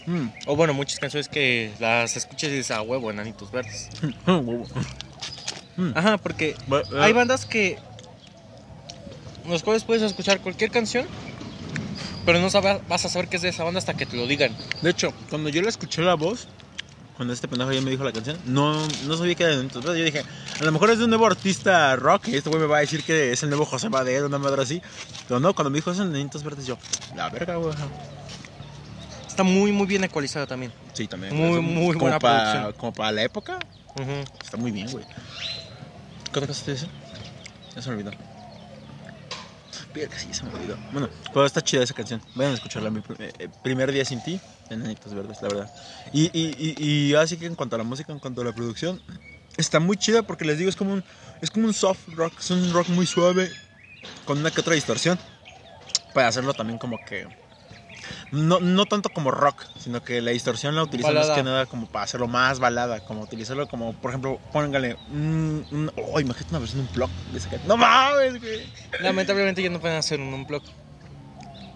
Mm. 0.06 0.28
O 0.46 0.56
bueno, 0.56 0.74
muchas 0.74 1.00
canciones 1.00 1.28
que 1.28 1.72
las 1.80 2.16
escuchas 2.16 2.50
y 2.50 2.54
dices, 2.58 2.72
a 2.72 2.82
huevo, 2.82 3.10
Enanitos 3.12 3.52
Verdes. 3.52 3.90
Huevo. 4.28 4.66
Ajá, 5.96 6.18
porque 6.18 6.56
Bu- 6.70 6.84
hay 7.02 7.12
eh, 7.12 7.14
bandas 7.14 7.46
que 7.46 7.78
los 9.48 9.62
cuales 9.64 9.84
puedes 9.84 10.02
escuchar 10.04 10.40
cualquier 10.40 10.72
canción, 10.72 11.06
pero 12.26 12.40
no 12.40 12.50
sabe- 12.50 12.82
vas 12.88 13.04
a 13.06 13.10
saber 13.10 13.28
que 13.28 13.36
es 13.36 13.42
de 13.42 13.50
esa 13.50 13.64
banda 13.64 13.80
hasta 13.80 13.94
que 13.96 14.06
te 14.06 14.16
lo 14.16 14.26
digan. 14.28 14.56
De 14.82 14.92
hecho, 14.92 15.12
cuando 15.30 15.50
yo 15.50 15.62
le 15.62 15.70
escuché 15.70 16.02
la 16.02 16.16
voz, 16.16 16.48
cuando 17.15 17.34
este 17.34 17.48
pendejo 17.48 17.72
ya 17.72 17.81
me 17.81 17.91
dijo 17.91 18.03
la 18.03 18.12
canción, 18.12 18.38
no, 18.45 18.86
no 19.07 19.17
sabía 19.17 19.36
que 19.36 19.43
era 19.43 19.53
de 19.53 19.62
Verdes. 19.62 19.98
Yo 19.98 20.03
dije, 20.05 20.24
a 20.60 20.63
lo 20.63 20.72
mejor 20.72 20.89
es 20.89 20.98
de 20.98 21.05
un 21.05 21.10
nuevo 21.10 21.25
artista 21.25 21.95
rock 21.95 22.27
y 22.27 22.36
este 22.36 22.50
güey 22.50 22.62
me 22.62 22.67
va 22.67 22.77
a 22.77 22.81
decir 22.81 23.03
que 23.03 23.31
es 23.31 23.41
el 23.43 23.50
nuevo 23.50 23.65
José 23.65 23.89
Madero, 23.89 24.25
una 24.27 24.38
madre 24.38 24.62
así. 24.63 24.81
Pero 25.27 25.39
no, 25.39 25.53
cuando 25.53 25.69
me 25.69 25.77
dijo 25.77 25.91
es 25.91 25.98
de 25.98 26.03
Enanitos 26.03 26.43
Verdes, 26.43 26.65
yo, 26.65 26.77
la 27.15 27.29
verga, 27.29 27.55
güey. 27.55 27.74
Está 29.27 29.43
muy, 29.43 29.72
muy 29.72 29.86
bien 29.88 30.03
ecualizada 30.03 30.45
también. 30.48 30.72
Sí, 30.93 31.07
también. 31.07 31.36
Muy, 31.36 31.60
muy 31.62 31.88
como 31.93 32.00
buena 32.05 32.19
pa- 32.19 32.43
producción. 32.51 32.74
Como 32.74 32.93
para 32.93 33.12
la 33.12 33.24
época, 33.24 33.60
está 34.43 34.57
muy 34.57 34.72
bien, 34.72 34.89
güey. 34.91 35.05
¿Qué 36.31 36.39
otra 36.39 36.48
cosa 36.48 36.65
te 36.65 36.72
dice? 36.72 36.88
Ya 37.75 37.81
se 37.81 37.89
me 37.89 37.95
olvidó. 37.95 38.12
Sí, 40.18 40.34
se 40.34 40.44
me 40.44 40.54
olvidó. 40.54 40.78
Bueno, 40.92 41.10
pero 41.34 41.46
está 41.46 41.62
chida 41.62 41.84
esa 41.84 41.94
canción. 41.94 42.22
Vayan 42.36 42.52
a 42.52 42.56
escucharla. 42.56 42.90
Mi 42.90 43.02
eh, 43.20 43.50
primer 43.64 43.92
día 43.92 44.04
sin 44.04 44.22
ti, 44.22 44.40
Enanitos 44.70 45.14
Verdes, 45.14 45.42
la 45.42 45.48
verdad. 45.48 45.72
Y, 46.12 46.25
y, 46.34 46.75
y, 46.78 47.16
así 47.16 47.38
que 47.38 47.46
en 47.46 47.56
cuanto 47.56 47.75
a 47.75 47.80
la 47.80 47.86
música, 47.86 48.12
en 48.12 48.20
cuanto 48.20 48.42
a 48.42 48.46
la 48.46 48.54
producción, 48.54 49.02
está 49.58 49.80
muy 49.80 49.98
chida 49.98 50.24
porque 50.24 50.44
les 50.44 50.58
digo, 50.58 50.70
es 50.70 50.75
como 50.75 51.02
es 51.42 51.52
como 51.52 51.68
un 51.68 51.74
soft 51.74 52.10
rock. 52.16 52.34
Es 52.40 52.52
un 52.52 52.74
rock 52.74 52.90
muy 52.90 53.06
suave, 53.06 53.50
con 54.25 54.40
una 54.40 54.52
que 54.52 54.62
otra 54.62 54.75
distorsión. 54.75 55.18
Para 56.14 56.28
hacerlo 56.28 56.54
también 56.54 56.80
como 56.80 56.98
que. 57.06 57.28
No, 58.31 58.60
no 58.60 58.86
tanto 58.86 59.10
como 59.10 59.31
rock, 59.31 59.63
sino 59.79 60.03
que 60.03 60.22
la 60.22 60.31
distorsión 60.31 60.75
la 60.75 60.84
utilizan 60.84 61.13
más 61.13 61.29
que 61.31 61.43
nada 61.43 61.65
como 61.65 61.88
para 61.88 62.05
hacerlo 62.05 62.27
más 62.27 62.60
balada, 62.60 63.00
como 63.01 63.22
utilizarlo 63.22 63.67
como, 63.67 63.93
por 63.93 64.12
ejemplo, 64.12 64.39
póngale 64.51 64.98
un... 65.12 65.65
un 65.72 65.91
oh, 65.95 66.19
imagínate 66.19 66.50
una 66.51 66.60
versión 66.60 66.81
de 66.84 66.89
un 66.89 66.95
blog 66.95 67.10
de 67.31 67.60
¡No 67.67 67.77
mames, 67.77 68.39
güey! 68.39 68.67
Lamentablemente 69.01 69.62
ya 69.62 69.69
no 69.69 69.79
pueden 69.79 69.98
hacer 69.98 70.19
un 70.19 70.34
unplug. 70.34 70.63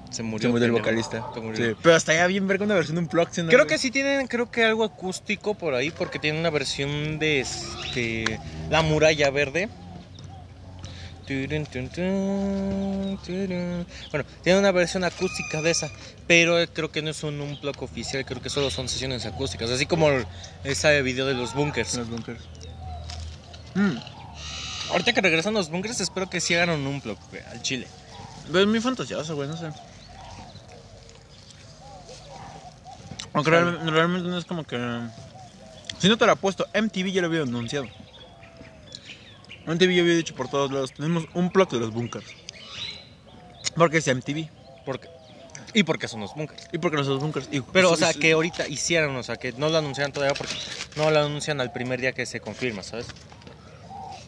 Se 0.09 0.23
murió, 0.23 0.47
Se 0.47 0.51
murió 0.51 0.65
el 0.65 0.71
vocalista. 0.71 1.23
Se 1.33 1.39
murió. 1.39 1.69
Sí, 1.69 1.75
Pero 1.81 1.95
hasta 1.95 2.13
ya 2.13 2.25
bien 2.27 2.47
ver 2.47 2.61
una 2.63 2.73
versión 2.73 2.95
de 2.95 3.01
un 3.01 3.07
plug. 3.07 3.27
¿sí, 3.31 3.43
no, 3.43 3.49
Creo 3.49 3.67
que 3.67 3.77
sí 3.77 3.91
tienen, 3.91 4.27
creo 4.27 4.49
que 4.49 4.65
algo 4.65 4.83
acústico 4.83 5.53
por 5.53 5.75
ahí, 5.75 5.91
porque 5.91 6.17
tienen 6.17 6.39
una 6.39 6.49
versión 6.49 7.19
de 7.19 7.41
este 7.41 8.39
La 8.69 8.81
Muralla 8.81 9.29
Verde. 9.29 9.69
Bueno, 14.11 14.25
tiene 14.43 14.59
una 14.59 14.71
versión 14.71 15.03
acústica 15.03 15.61
de 15.61 15.71
esa, 15.71 15.89
pero 16.27 16.55
creo 16.73 16.91
que 16.91 17.01
no 17.01 17.09
es 17.11 17.23
un 17.23 17.39
unplug 17.39 17.81
oficial, 17.83 18.25
creo 18.25 18.41
que 18.41 18.49
solo 18.49 18.69
son 18.71 18.89
sesiones 18.89 19.25
acústicas, 19.25 19.69
así 19.69 19.85
como 19.85 20.09
ese 20.63 21.01
video 21.01 21.25
de 21.25 21.33
los 21.35 21.53
bunkers. 21.53 21.95
Los 21.95 22.09
bunkers. 22.09 22.41
Mm. 23.75 23.97
Ahorita 24.91 25.13
que 25.13 25.21
regresan 25.21 25.53
los 25.53 25.69
bunkers, 25.69 25.99
espero 26.01 26.29
que 26.29 26.41
sí 26.41 26.55
hagan 26.55 26.71
un 26.71 26.87
unplug 26.87 27.17
güey, 27.29 27.43
al 27.51 27.61
chile. 27.61 27.87
Pero 28.47 28.61
es 28.61 28.67
muy 28.67 28.81
fantasioso, 28.81 29.35
güey, 29.35 29.47
no 29.47 29.55
sé. 29.55 29.69
Aunque 33.33 33.51
real- 33.51 33.79
realmente 33.91 34.27
no 34.27 34.37
es 34.37 34.45
como 34.45 34.63
que. 34.63 34.77
Si 35.99 36.07
no 36.09 36.17
te 36.17 36.25
lo 36.25 36.31
apuesto, 36.31 36.65
MTV 36.73 37.11
ya 37.11 37.21
lo 37.21 37.27
había 37.27 37.41
anunciado. 37.41 37.87
MTV 39.69 39.95
ya 39.95 40.01
había 40.01 40.15
dicho 40.15 40.35
por 40.35 40.47
todos 40.49 40.71
lados: 40.71 40.93
tenemos 40.93 41.25
un 41.33 41.49
plot 41.51 41.71
de 41.73 41.79
los 41.79 41.91
bunkers. 41.91 42.25
Porque 43.75 43.97
es 43.99 44.07
MTV. 44.07 44.49
Porque, 44.85 45.07
y 45.73 45.83
porque 45.83 46.07
son 46.07 46.21
los 46.21 46.33
bunkers. 46.33 46.67
Y 46.71 46.77
porque 46.79 46.97
los 46.97 47.07
dos 47.07 47.19
bunkers. 47.21 47.47
y- 47.51 47.61
Pero, 47.61 47.91
o 47.91 47.95
sea, 47.97 48.13
que 48.13 48.31
ahorita 48.33 48.67
hicieran, 48.67 49.15
o 49.15 49.23
sea, 49.23 49.37
que 49.37 49.51
no 49.53 49.69
lo 49.69 49.77
anunciaran 49.77 50.11
todavía 50.11 50.33
porque 50.35 50.53
no 50.95 51.09
lo 51.11 51.19
anuncian 51.19 51.61
al 51.61 51.71
primer 51.71 52.01
día 52.01 52.11
que 52.13 52.25
se 52.25 52.39
confirma, 52.39 52.83
¿sabes? 52.83 53.07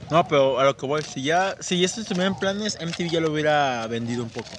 No, 0.10 0.28
pero 0.28 0.60
a 0.60 0.66
lo 0.66 0.76
que 0.78 0.86
voy, 0.86 1.04
si 1.04 1.24
ya. 1.24 1.56
Si 1.60 1.84
esto 1.84 2.02
estuviera 2.02 2.28
en 2.28 2.36
planes, 2.36 2.78
MTV 2.80 3.10
ya 3.10 3.20
lo 3.22 3.32
hubiera 3.32 3.88
vendido 3.88 4.24
un 4.24 4.30
poco. 4.30 4.50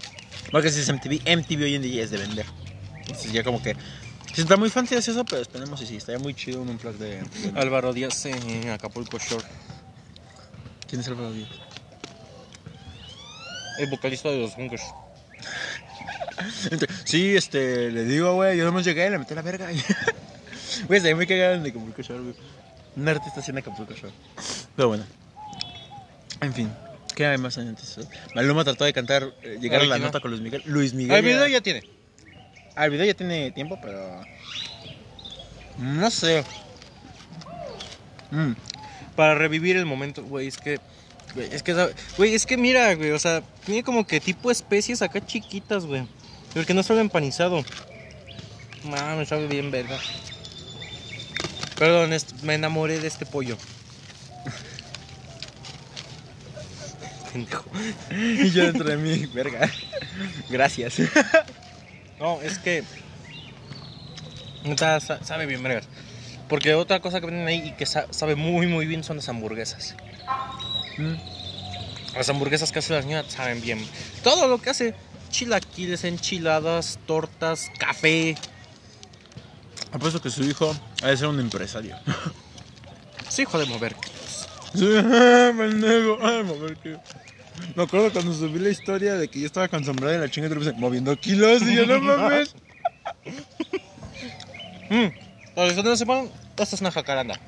Porque 0.50 0.70
si 0.70 0.80
es 0.80 0.88
MTV, 0.88 1.20
MTV 1.26 1.62
hoy 1.64 1.74
en 1.76 1.82
día 1.82 2.02
es 2.02 2.10
de 2.10 2.18
vender. 2.18 2.46
Entonces 2.98 3.32
ya 3.32 3.42
como 3.44 3.62
que. 3.62 3.76
Si 4.34 4.40
está 4.40 4.56
muy 4.56 4.70
fantasioso, 4.70 5.24
pero 5.26 5.42
esperemos 5.42 5.78
si 5.78 5.86
sí. 5.86 5.96
Estaría 5.96 6.18
muy 6.18 6.32
chido 6.34 6.62
un 6.62 6.70
unplug 6.70 6.94
de. 6.96 7.20
de- 7.20 7.24
Álvaro 7.60 7.92
Díaz 7.92 8.24
en 8.24 8.70
Acapulco 8.70 9.18
Shore, 9.18 9.44
¿Quién 10.92 11.00
es 11.00 11.08
Álvaro 11.08 11.32
Díaz? 11.32 11.48
el 13.78 13.88
vocalista 13.88 14.28
de 14.28 14.40
los 14.40 14.54
bunkers. 14.54 14.82
Sí, 17.06 17.34
este, 17.34 17.90
le 17.90 18.04
digo, 18.04 18.34
güey, 18.34 18.58
yo 18.58 18.66
nomás 18.66 18.84
llegué 18.84 19.06
y 19.06 19.10
le 19.10 19.18
metí 19.18 19.34
la 19.34 19.40
verga. 19.40 19.68
Güey, 20.88 21.00
se 21.00 21.14
muy 21.14 21.26
cagado 21.26 21.54
en 21.54 21.62
Acapulco 21.62 22.02
Shore, 22.02 22.20
güey. 22.20 22.34
Un 22.96 23.08
artista 23.08 23.40
haciendo 23.40 23.60
Acapulco 23.60 23.94
Shore. 23.94 24.12
Pero 24.76 24.88
bueno. 24.88 25.04
En 26.42 26.52
fin. 26.52 26.70
¿Qué 27.14 27.24
hay 27.24 27.38
más 27.38 27.56
antes? 27.56 27.98
Maluma 28.34 28.62
trató 28.62 28.84
de 28.84 28.92
cantar, 28.92 29.32
eh, 29.42 29.56
llegar 29.62 29.80
a 29.80 29.86
la 29.86 29.98
nota 29.98 30.20
con 30.20 30.30
Luis 30.30 30.42
Miguel. 30.42 30.62
Luis 30.66 30.92
Miguel. 30.92 31.16
El 31.16 31.24
video 31.24 31.46
ya 31.46 31.62
tiene. 31.62 31.82
Ah, 32.76 32.84
el 32.84 32.90
video 32.90 33.06
ya 33.06 33.14
tiene 33.14 33.50
tiempo, 33.52 33.78
pero. 33.80 34.22
No 35.78 36.10
sé. 36.10 36.44
Mm. 38.30 38.52
Para 39.16 39.34
revivir 39.34 39.76
el 39.76 39.86
momento, 39.86 40.22
güey, 40.22 40.48
es 40.48 40.58
que. 40.58 40.78
Güey, 41.34 41.48
es 41.52 41.62
que, 41.62 41.74
güey, 42.16 42.34
es 42.34 42.46
que 42.46 42.56
mira, 42.56 42.94
güey, 42.94 43.10
o 43.10 43.18
sea, 43.18 43.42
tiene 43.64 43.82
como 43.82 44.06
que 44.06 44.20
tipo 44.20 44.50
especies 44.50 45.02
acá 45.02 45.24
chiquitas, 45.24 45.86
güey. 45.86 46.06
Porque 46.52 46.74
no 46.74 46.82
sabe 46.82 47.00
empanizado. 47.00 47.64
Mames, 48.84 49.28
sabe 49.28 49.46
bien 49.46 49.70
verga. 49.70 49.98
Perdón, 51.78 52.10
me 52.42 52.54
enamoré 52.54 53.00
de 53.00 53.08
este 53.08 53.26
pollo. 53.26 53.56
Pendejo. 57.32 57.64
Y 58.10 58.50
yo 58.50 58.64
dentro 58.64 58.84
de 58.84 58.96
mí, 58.96 59.26
verga. 59.26 59.70
Gracias. 60.50 60.96
No, 62.20 62.40
es 62.42 62.58
que. 62.58 62.84
sabe 65.24 65.46
bien, 65.46 65.62
vergas. 65.62 65.88
Porque 66.52 66.74
otra 66.74 67.00
cosa 67.00 67.18
que 67.18 67.24
venden 67.24 67.46
ahí 67.48 67.68
y 67.68 67.72
que 67.72 67.86
sa- 67.86 68.06
sabe 68.10 68.36
muy, 68.36 68.66
muy 68.66 68.84
bien 68.84 69.02
son 69.02 69.16
las 69.16 69.26
hamburguesas. 69.30 69.96
Mm. 70.98 71.14
Las 72.14 72.28
hamburguesas 72.28 72.70
que 72.70 72.80
hace 72.80 72.92
la 72.92 73.00
señora 73.00 73.24
saben 73.26 73.62
bien. 73.62 73.82
Todo 74.22 74.46
lo 74.48 74.58
que 74.60 74.68
hace: 74.68 74.94
chilaquiles, 75.30 76.04
enchiladas, 76.04 76.98
tortas, 77.06 77.70
café. 77.78 78.36
Apuesto 79.92 80.20
que 80.20 80.28
su 80.28 80.44
hijo 80.44 80.76
ha 81.02 81.06
de 81.06 81.16
ser 81.16 81.28
un 81.28 81.40
empresario. 81.40 81.96
Sí, 83.30 83.42
hijo 83.42 83.58
de 83.58 83.64
mover. 83.64 83.96
Sí, 84.74 84.84
pendejo. 85.56 86.18
Ay, 86.20 86.42
mover 86.42 86.76
kilos. 86.76 87.00
Me 87.74 87.84
acuerdo 87.84 88.12
cuando 88.12 88.34
subí 88.34 88.58
la 88.58 88.68
historia 88.68 89.14
de 89.14 89.28
que 89.28 89.40
yo 89.40 89.46
estaba 89.46 89.68
con 89.68 89.86
sombrero 89.86 90.16
y 90.16 90.18
la 90.18 90.30
chinga 90.30 90.50
de 90.50 90.72
moviendo 90.74 91.18
kilos 91.18 91.62
y 91.62 91.76
yo 91.76 91.86
no 91.86 91.98
mames. 91.98 92.54
Mm. 94.90 95.21
Para 95.54 95.66
los 95.68 95.76
que 95.76 95.82
no 95.82 95.96
sepan, 95.96 96.30
esta 96.56 96.74
es 96.74 96.80
una 96.80 96.90
jacaranda. 96.90 97.38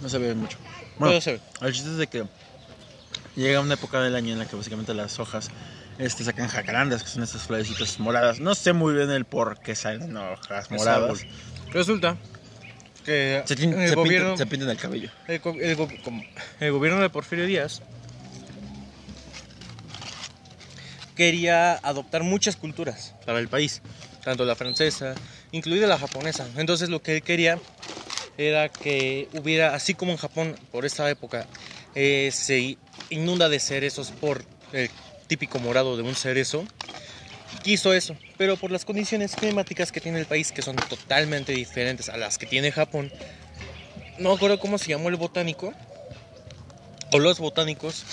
No 0.00 0.08
se 0.08 0.18
ve 0.18 0.34
mucho. 0.34 0.58
Bueno, 0.98 1.20
se 1.20 1.34
ve. 1.34 1.40
el 1.62 1.72
chiste 1.72 1.90
es 1.90 1.96
de 1.96 2.06
que 2.06 2.24
llega 3.36 3.60
una 3.60 3.74
época 3.74 4.00
del 4.00 4.14
año 4.14 4.32
en 4.32 4.38
la 4.38 4.46
que 4.46 4.56
básicamente 4.56 4.94
las 4.94 5.18
hojas 5.18 5.50
este, 5.98 6.24
sacan 6.24 6.48
jacarandas, 6.48 7.02
que 7.02 7.08
son 7.08 7.22
estas 7.22 7.42
florecitas 7.42 7.98
moradas. 8.00 8.40
No 8.40 8.54
sé 8.54 8.72
muy 8.72 8.94
bien 8.94 9.10
el 9.10 9.24
por 9.24 9.58
qué 9.60 9.74
salen 9.74 10.16
hojas 10.16 10.70
moradas. 10.70 11.26
Resulta 11.70 12.16
que 13.04 13.42
Se, 13.46 13.54
el, 13.54 13.88
se 13.88 13.94
gobierno, 13.94 14.36
se 14.36 14.46
pintan 14.46 14.70
el 14.70 14.76
cabello. 14.78 15.10
el, 15.28 15.40
el 16.60 16.72
gobierno 16.72 17.00
de 17.00 17.10
Porfirio 17.10 17.46
Díaz 17.46 17.82
quería 21.14 21.74
adoptar 21.74 22.22
muchas 22.22 22.56
culturas 22.56 23.14
para 23.24 23.38
el 23.38 23.48
país, 23.48 23.82
tanto 24.22 24.44
la 24.44 24.56
francesa, 24.56 25.14
incluida 25.52 25.86
la 25.86 25.98
japonesa. 25.98 26.46
Entonces 26.56 26.88
lo 26.88 27.02
que 27.02 27.16
él 27.16 27.22
quería 27.22 27.58
era 28.36 28.68
que 28.68 29.28
hubiera, 29.32 29.74
así 29.74 29.94
como 29.94 30.12
en 30.12 30.18
Japón 30.18 30.56
por 30.72 30.84
esta 30.84 31.08
época 31.08 31.46
eh, 31.94 32.30
se 32.32 32.76
inunda 33.10 33.48
de 33.48 33.60
cerezos 33.60 34.10
por 34.10 34.44
el 34.72 34.90
típico 35.26 35.58
morado 35.58 35.96
de 35.96 36.02
un 36.02 36.14
cerezo, 36.14 36.64
quiso 37.62 37.94
eso, 37.94 38.16
pero 38.36 38.56
por 38.56 38.70
las 38.70 38.84
condiciones 38.84 39.36
climáticas 39.36 39.92
que 39.92 40.00
tiene 40.00 40.18
el 40.18 40.26
país, 40.26 40.52
que 40.52 40.62
son 40.62 40.76
totalmente 40.76 41.52
diferentes 41.52 42.08
a 42.08 42.16
las 42.16 42.38
que 42.38 42.46
tiene 42.46 42.72
Japón, 42.72 43.12
no 44.18 44.32
acuerdo 44.32 44.58
cómo 44.58 44.78
se 44.78 44.90
llamó 44.90 45.08
el 45.08 45.16
botánico, 45.16 45.72
o 47.12 47.18
los 47.18 47.38
botánicos, 47.38 48.04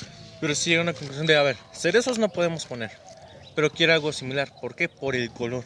pero 0.41 0.53
sí 0.55 0.71
llegaron 0.71 0.89
a 0.89 0.91
una 0.91 0.97
conclusión 0.99 1.27
de, 1.27 1.37
a 1.37 1.43
ver, 1.43 1.55
cerezos 1.71 2.17
no 2.19 2.27
podemos 2.29 2.65
poner, 2.65 2.91
pero 3.55 3.69
quiero 3.71 3.93
algo 3.93 4.11
similar. 4.11 4.51
¿Por 4.59 4.75
qué? 4.75 4.89
Por 4.89 5.15
el 5.15 5.31
color. 5.31 5.63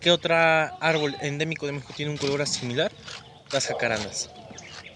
¿Qué 0.00 0.10
otro 0.10 0.34
árbol 0.36 1.16
endémico 1.22 1.66
de 1.66 1.72
México 1.72 1.92
tiene 1.96 2.12
un 2.12 2.18
color 2.18 2.46
similar? 2.46 2.92
Las 3.50 3.66
jacarandas. 3.66 4.30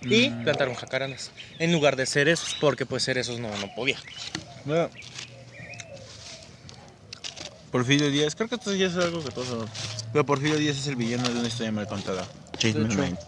Y 0.03 0.29
Mm. 0.31 0.45
plantaron 0.45 0.75
jacarandas 0.75 1.33
en 1.59 1.73
lugar 1.73 1.97
de 1.97 2.07
cerezos, 2.07 2.55
porque 2.61 2.87
pues 2.87 3.05
cerezos 3.05 3.41
no, 3.41 3.49
no 3.57 3.75
podía. 3.75 3.99
Bueno. 4.65 4.91
Porfirio 7.73 8.11
Díaz, 8.11 8.35
creo 8.35 8.49
que 8.49 8.55
esto 8.55 8.75
ya 8.75 8.87
es 8.87 8.97
algo 8.97 9.23
que 9.23 9.31
todos 9.31 9.49
sabemos. 9.49 9.71
Pero 10.12 10.25
Porfirio 10.25 10.57
Díaz 10.57 10.79
es 10.79 10.87
el 10.87 10.97
villano 10.97 11.29
de 11.29 11.38
una 11.38 11.49
historia 11.49 11.73
mal 11.73 11.87
contada. 11.87 12.27
Chase 12.57 12.79
My. 12.79 12.95
Mind. 12.95 13.19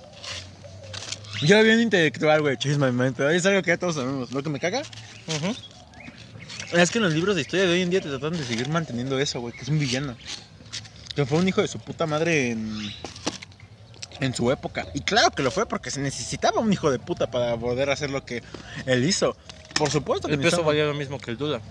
Ya 1.42 1.60
bien 1.62 1.80
intelectual, 1.80 2.40
güey. 2.42 2.56
Chase 2.56 2.76
My 2.78 2.90
Mind. 2.92 3.14
pero 3.16 3.30
Es 3.30 3.44
algo 3.46 3.62
que 3.62 3.70
ya 3.70 3.76
todos 3.76 3.96
sabemos. 3.96 4.30
Lo 4.32 4.42
que 4.42 4.48
me 4.50 4.58
caga 4.60 4.80
Ujú. 4.80 5.54
Es 6.72 6.90
que 6.90 6.98
en 6.98 7.04
los 7.04 7.14
libros 7.14 7.34
de 7.36 7.42
historia 7.42 7.66
de 7.66 7.72
hoy 7.72 7.82
en 7.82 7.90
día 7.90 8.00
te 8.00 8.08
tratan 8.08 8.32
de 8.32 8.44
seguir 8.44 8.68
manteniendo 8.68 9.18
eso, 9.18 9.40
güey. 9.40 9.54
Que 9.54 9.62
es 9.62 9.68
un 9.68 9.78
villano. 9.78 10.16
Que 11.14 11.26
fue 11.26 11.38
un 11.38 11.48
hijo 11.48 11.60
de 11.60 11.68
su 11.68 11.78
puta 11.78 12.06
madre 12.06 12.50
en. 12.52 12.78
En 14.20 14.34
su 14.34 14.50
época. 14.52 14.86
Y 14.94 15.00
claro 15.00 15.30
que 15.30 15.42
lo 15.42 15.50
fue 15.50 15.64
porque 15.66 15.90
se 15.90 16.00
necesitaba 16.00 16.60
un 16.60 16.70
hijo 16.72 16.90
de 16.90 16.98
puta 16.98 17.30
para 17.30 17.56
poder 17.56 17.88
hacer 17.90 18.10
lo 18.10 18.24
que 18.24 18.42
él 18.84 19.04
hizo. 19.04 19.34
Por 19.74 19.90
supuesto 19.90 20.28
que 20.28 20.34
El 20.34 20.40
peso 20.40 20.62
valía 20.62 20.84
lo 20.84 20.92
mismo 20.92 21.18
que 21.18 21.30
el 21.30 21.38
duda. 21.38 21.62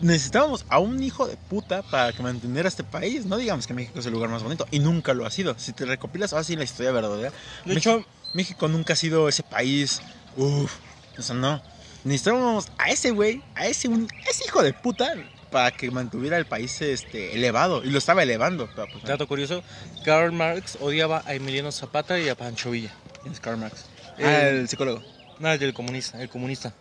necesitábamos 0.00 0.64
a 0.68 0.78
un 0.78 1.02
hijo 1.02 1.26
de 1.26 1.36
puta 1.36 1.82
para 1.82 2.12
que 2.12 2.22
mantener 2.22 2.64
a 2.64 2.68
este 2.68 2.84
país. 2.84 3.26
No 3.26 3.36
digamos 3.38 3.66
que 3.66 3.74
México 3.74 3.98
es 3.98 4.06
el 4.06 4.12
lugar 4.12 4.30
más 4.30 4.44
bonito. 4.44 4.68
Y 4.70 4.78
nunca 4.78 5.14
lo 5.14 5.26
ha 5.26 5.30
sido. 5.32 5.58
Si 5.58 5.72
te 5.72 5.84
recopilas 5.84 6.32
así 6.32 6.54
la 6.54 6.62
historia 6.62 6.92
verdadera. 6.92 7.32
De 7.64 7.74
México- 7.74 7.96
hecho, 7.98 8.06
México 8.34 8.68
nunca 8.68 8.92
ha 8.92 8.96
sido 8.96 9.28
ese 9.28 9.42
país. 9.42 10.00
Uff. 10.36 10.76
O 11.18 11.22
sea, 11.22 11.34
no. 11.34 11.60
Necesitábamos 12.06 12.68
a 12.78 12.88
ese 12.90 13.10
güey, 13.10 13.42
a 13.56 13.66
ese, 13.66 13.88
un- 13.88 14.08
a 14.26 14.30
ese 14.30 14.44
hijo 14.46 14.62
de 14.62 14.72
puta, 14.72 15.12
para 15.50 15.70
que 15.72 15.90
mantuviera 15.90 16.36
el 16.38 16.46
país 16.46 16.80
este, 16.80 17.34
elevado. 17.34 17.82
Y 17.84 17.90
lo 17.90 17.98
estaba 17.98 18.22
elevando. 18.22 18.68
Pero, 18.74 18.86
pues, 18.92 19.02
no. 19.02 19.08
dato 19.10 19.26
curioso, 19.26 19.62
Karl 20.04 20.32
Marx 20.32 20.78
odiaba 20.80 21.22
a 21.26 21.34
Emiliano 21.34 21.72
Zapata 21.72 22.18
y 22.18 22.28
a 22.28 22.36
Pancho 22.36 22.70
Villa. 22.70 22.92
¿Quién 23.22 23.34
es 23.34 23.40
Karl 23.40 23.56
Marx? 23.58 23.86
Ah, 24.22 24.48
el 24.48 24.68
psicólogo. 24.68 25.02
Nada, 25.40 25.54
el 25.56 25.74
comunista, 25.74 26.22
el 26.22 26.28
comunista. 26.28 26.72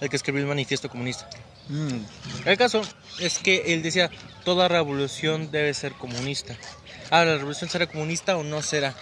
El 0.00 0.10
que 0.10 0.16
escribió 0.16 0.40
el 0.42 0.48
manifiesto 0.48 0.88
comunista. 0.90 1.28
Mm. 1.68 1.98
El 2.44 2.56
caso 2.58 2.82
es 3.20 3.38
que 3.38 3.72
él 3.74 3.82
decía, 3.82 4.10
toda 4.44 4.68
revolución 4.68 5.50
debe 5.52 5.72
ser 5.72 5.92
comunista. 5.92 6.56
Ah, 7.10 7.24
¿la 7.24 7.36
revolución 7.36 7.70
será 7.70 7.86
comunista 7.86 8.36
o 8.36 8.42
no 8.42 8.60
será? 8.60 8.92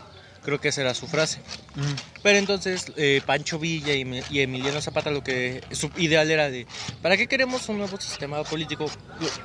Creo 0.44 0.60
que 0.60 0.68
esa 0.68 0.80
era 0.80 0.94
su 0.94 1.06
frase. 1.06 1.40
Pero 2.22 2.38
entonces 2.38 2.86
eh, 2.96 3.20
Pancho 3.24 3.58
Villa 3.58 3.94
y, 3.94 4.04
Mi- 4.04 4.22
y 4.30 4.40
Emiliano 4.40 4.80
Zapata 4.80 5.10
lo 5.10 5.22
que 5.22 5.62
su 5.70 5.90
ideal 5.98 6.30
era 6.30 6.50
de 6.50 6.66
¿para 7.00 7.16
qué 7.16 7.26
queremos 7.28 7.68
un 7.68 7.78
nuevo 7.78 8.00
sistema 8.00 8.42
político 8.42 8.86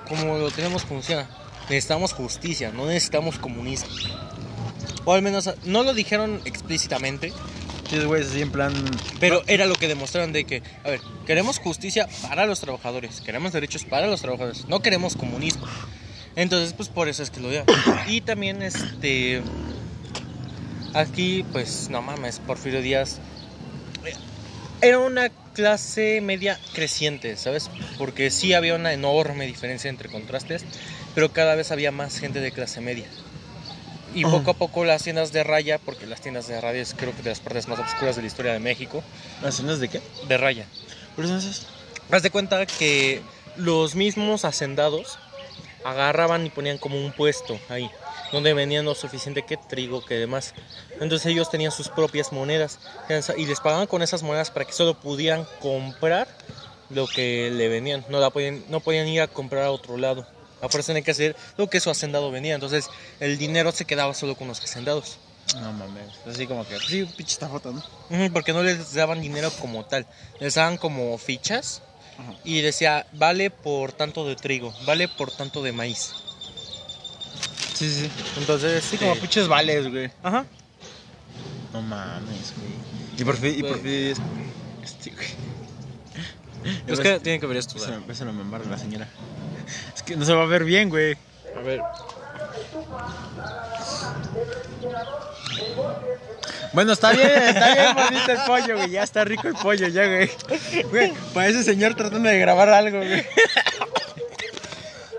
como 0.07 0.37
lo 0.37 0.49
tenemos 0.51 0.83
funciona? 0.83 1.29
Necesitamos 1.69 2.13
justicia, 2.13 2.71
no 2.71 2.85
necesitamos 2.87 3.37
comunismo. 3.37 3.89
O 5.05 5.13
al 5.13 5.21
menos 5.21 5.49
no 5.65 5.83
lo 5.83 5.93
dijeron 5.93 6.41
explícitamente, 6.45 7.31
Sí, 7.89 7.99
güey, 8.03 8.21
así 8.23 8.41
en 8.41 8.51
plan. 8.51 8.73
pero 9.19 9.43
era 9.47 9.65
lo 9.65 9.75
que 9.75 9.87
demostraron 9.87 10.33
de 10.33 10.43
que, 10.45 10.61
a 10.83 10.89
ver, 10.89 10.99
queremos 11.25 11.57
justicia 11.59 12.07
para 12.23 12.45
los 12.45 12.59
trabajadores, 12.59 13.21
queremos 13.21 13.53
derechos 13.53 13.85
para 13.85 14.07
los 14.07 14.21
trabajadores, 14.21 14.65
no 14.67 14.81
queremos 14.81 15.15
comunismo. 15.15 15.65
Entonces, 16.35 16.73
pues 16.73 16.89
por 16.89 17.07
eso 17.07 17.23
es 17.23 17.29
que 17.29 17.39
lo 17.39 17.49
digo. 17.49 17.63
Y 18.07 18.19
también, 18.21 18.61
este, 18.61 19.41
aquí, 20.93 21.45
pues, 21.51 21.89
no 21.89 22.01
mames, 22.01 22.39
Porfirio 22.39 22.81
Díaz 22.81 23.19
eh, 24.05 24.13
era 24.81 24.99
una 24.99 25.29
clase 25.53 26.21
media 26.21 26.59
creciente, 26.73 27.35
¿sabes? 27.37 27.69
Porque 27.97 28.29
sí 28.29 28.53
había 28.53 28.75
una 28.75 28.93
enorme 28.93 29.47
diferencia 29.47 29.89
entre 29.89 30.09
contrastes, 30.09 30.65
pero 31.15 31.29
cada 31.33 31.55
vez 31.55 31.71
había 31.71 31.91
más 31.91 32.19
gente 32.19 32.39
de 32.41 32.51
clase 32.51 32.79
media. 32.81 33.07
Y 34.15 34.23
Oh. 34.25 34.31
poco 34.31 34.51
a 34.51 34.53
poco 34.53 34.85
las 34.85 35.03
tiendas 35.03 35.31
de 35.33 35.43
raya, 35.43 35.79
porque 35.79 36.05
las 36.07 36.21
tiendas 36.21 36.47
de 36.47 36.59
raya 36.61 36.81
es 36.81 36.93
creo 36.93 37.15
que 37.15 37.23
de 37.23 37.29
las 37.29 37.39
partes 37.39 37.67
más 37.67 37.79
oscuras 37.79 38.15
de 38.15 38.21
la 38.21 38.27
historia 38.27 38.53
de 38.53 38.59
México, 38.59 39.03
¿Las 39.41 39.55
cenas 39.55 39.79
de 39.79 39.89
qué? 39.89 40.01
de 40.27 40.37
raya. 40.37 40.65
¿Por 41.15 41.27
son 41.27 41.37
esas? 41.37 41.65
Haz 42.09 42.23
de 42.23 42.29
cuenta 42.29 42.65
que 42.65 43.21
los 43.57 43.95
mismos 43.95 44.45
hacendados 44.45 45.17
agarraban 45.83 46.45
y 46.45 46.49
ponían 46.49 46.77
como 46.77 46.97
un 47.03 47.11
puesto 47.11 47.59
ahí, 47.69 47.91
donde 48.31 48.53
venían 48.53 48.85
lo 48.85 48.95
suficiente 48.95 49.43
que 49.43 49.57
trigo, 49.57 50.03
que 50.03 50.15
demás. 50.15 50.53
Entonces 50.99 51.25
ellos 51.27 51.49
tenían 51.49 51.71
sus 51.71 51.89
propias 51.89 52.31
monedas 52.31 52.79
y 53.37 53.45
les 53.45 53.59
pagaban 53.59 53.87
con 53.87 54.01
esas 54.01 54.23
monedas 54.23 54.51
para 54.51 54.65
que 54.65 54.73
solo 54.73 54.93
pudieran 54.93 55.47
comprar 55.59 56.27
lo 56.89 57.07
que 57.07 57.51
le 57.51 57.67
venían. 57.67 58.05
No, 58.09 58.19
la 58.19 58.29
podían, 58.29 58.63
no 58.69 58.79
podían 58.79 59.07
ir 59.07 59.21
a 59.21 59.27
comprar 59.27 59.63
a 59.63 59.71
otro 59.71 59.97
lado. 59.97 60.27
A 60.61 60.69
fuerza 60.69 60.87
tenían 60.87 61.03
que 61.03 61.11
hacer 61.11 61.35
lo 61.57 61.69
que 61.69 61.79
su 61.79 61.89
hacendado 61.89 62.31
venía. 62.31 62.55
Entonces 62.55 62.89
el 63.19 63.37
dinero 63.37 63.71
se 63.71 63.85
quedaba 63.85 64.13
solo 64.13 64.35
con 64.35 64.47
los 64.47 64.59
hacendados. 64.61 65.17
No 65.55 65.71
mames. 65.71 66.07
Así 66.25 66.45
como 66.45 66.67
que. 66.67 66.77
Sí, 66.79 67.05
pinche 67.05 67.33
esta 67.33 67.47
foto, 67.47 67.71
¿no? 67.71 67.83
Porque 68.33 68.53
no 68.53 68.63
les 68.63 68.93
daban 68.93 69.21
dinero 69.21 69.51
como 69.61 69.85
tal. 69.85 70.05
Les 70.39 70.55
daban 70.55 70.77
como 70.77 71.17
fichas 71.17 71.81
Ajá. 72.17 72.33
y 72.43 72.61
decía, 72.61 73.07
vale 73.13 73.49
por 73.49 73.93
tanto 73.93 74.27
de 74.27 74.35
trigo, 74.35 74.73
vale 74.85 75.07
por 75.07 75.31
tanto 75.31 75.61
de 75.61 75.71
maíz. 75.71 76.13
Sí, 77.77 77.87
sí, 77.91 78.05
sí. 78.05 78.11
Entonces, 78.39 78.83
Sí, 78.83 78.97
como 78.97 79.15
pinches 79.17 79.47
vales, 79.47 79.87
güey. 79.91 80.09
Ajá. 80.23 80.45
No 81.71 81.81
mames, 81.83 82.53
güey. 82.57 82.71
Y 83.19 83.23
por 83.23 83.37
fin. 83.37 83.53
Y 83.55 83.61
por 83.61 83.79
fin. 83.79 84.15
Este, 84.83 85.11
güey. 85.11 85.27
Es 86.87 86.99
que 86.99 87.19
tienen 87.19 87.39
que 87.39 87.45
ver 87.45 87.57
esto. 87.57 87.77
Se 87.77 87.89
me 87.89 87.97
empieza 87.97 88.23
a 88.23 88.31
mamar 88.31 88.65
la 88.65 88.79
señora. 88.79 89.07
Es 89.95 90.01
que 90.01 90.15
no 90.15 90.25
se 90.25 90.33
va 90.33 90.41
a 90.41 90.47
ver 90.47 90.63
bien, 90.63 90.89
güey. 90.89 91.15
A 91.55 91.59
ver. 91.59 91.81
Bueno, 96.73 96.93
está 96.93 97.11
bien, 97.11 97.29
está 97.29 97.73
bien 97.75 97.95
bonito 97.95 98.31
el 98.31 98.39
pollo, 98.47 98.77
güey. 98.77 98.89
Ya 98.89 99.03
está 99.03 99.23
rico 99.23 99.47
el 99.47 99.53
pollo, 99.53 99.87
ya, 99.87 100.07
güey. 100.07 100.31
Güey, 100.89 101.13
para 101.35 101.47
ese 101.47 101.63
señor 101.63 101.93
tratando 101.93 102.27
de 102.27 102.39
grabar 102.39 102.69
algo, 102.69 102.97
güey. 102.97 103.23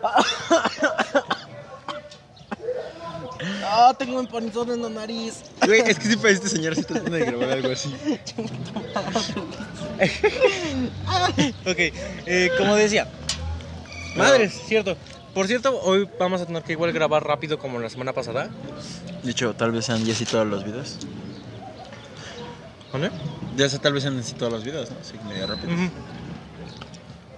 Ah, 3.80 3.94
tengo 3.97 4.18
un 4.18 4.26
panizón 4.26 4.73
en 4.73 4.82
la 4.82 4.88
nariz. 4.88 5.35
Güey, 5.64 5.82
es 5.82 6.00
que 6.00 6.08
sí 6.08 6.16
para 6.16 6.30
este 6.30 6.49
señor 6.49 6.75
sí 6.75 6.82
tratando 6.82 7.12
de 7.12 7.25
grabar 7.25 7.50
algo 7.50 7.70
así. 7.70 7.94
Ok, 11.64 11.76
eh, 11.78 12.50
como 12.58 12.75
decía. 12.75 13.08
Madres, 14.16 14.61
cierto. 14.66 14.97
Por 15.32 15.47
cierto, 15.47 15.80
hoy 15.82 16.08
vamos 16.18 16.40
a 16.40 16.47
tener 16.47 16.62
que 16.64 16.73
igual 16.73 16.92
grabar 16.92 17.25
rápido 17.25 17.58
como 17.58 17.78
la 17.78 17.88
semana 17.88 18.12
pasada. 18.12 18.50
De 19.23 19.30
hecho, 19.30 19.54
tal 19.54 19.71
vez 19.71 19.84
sean 19.84 20.04
ya 20.04 20.14
sí 20.14 20.25
todos 20.25 20.47
los 20.47 20.64
videos. 20.64 20.97
¿Vale? 22.93 23.10
Ya 23.56 23.69
sé, 23.69 23.78
tal 23.78 23.93
vez 23.93 24.02
sean 24.02 24.19
así 24.19 24.34
todos 24.34 24.52
los 24.52 24.64
videos, 24.64 24.91
¿no? 24.91 24.97
Así 25.00 25.17
que 25.17 25.25
medio 25.25 25.47
rápido. 25.47 25.73
Ujú. 25.73 25.91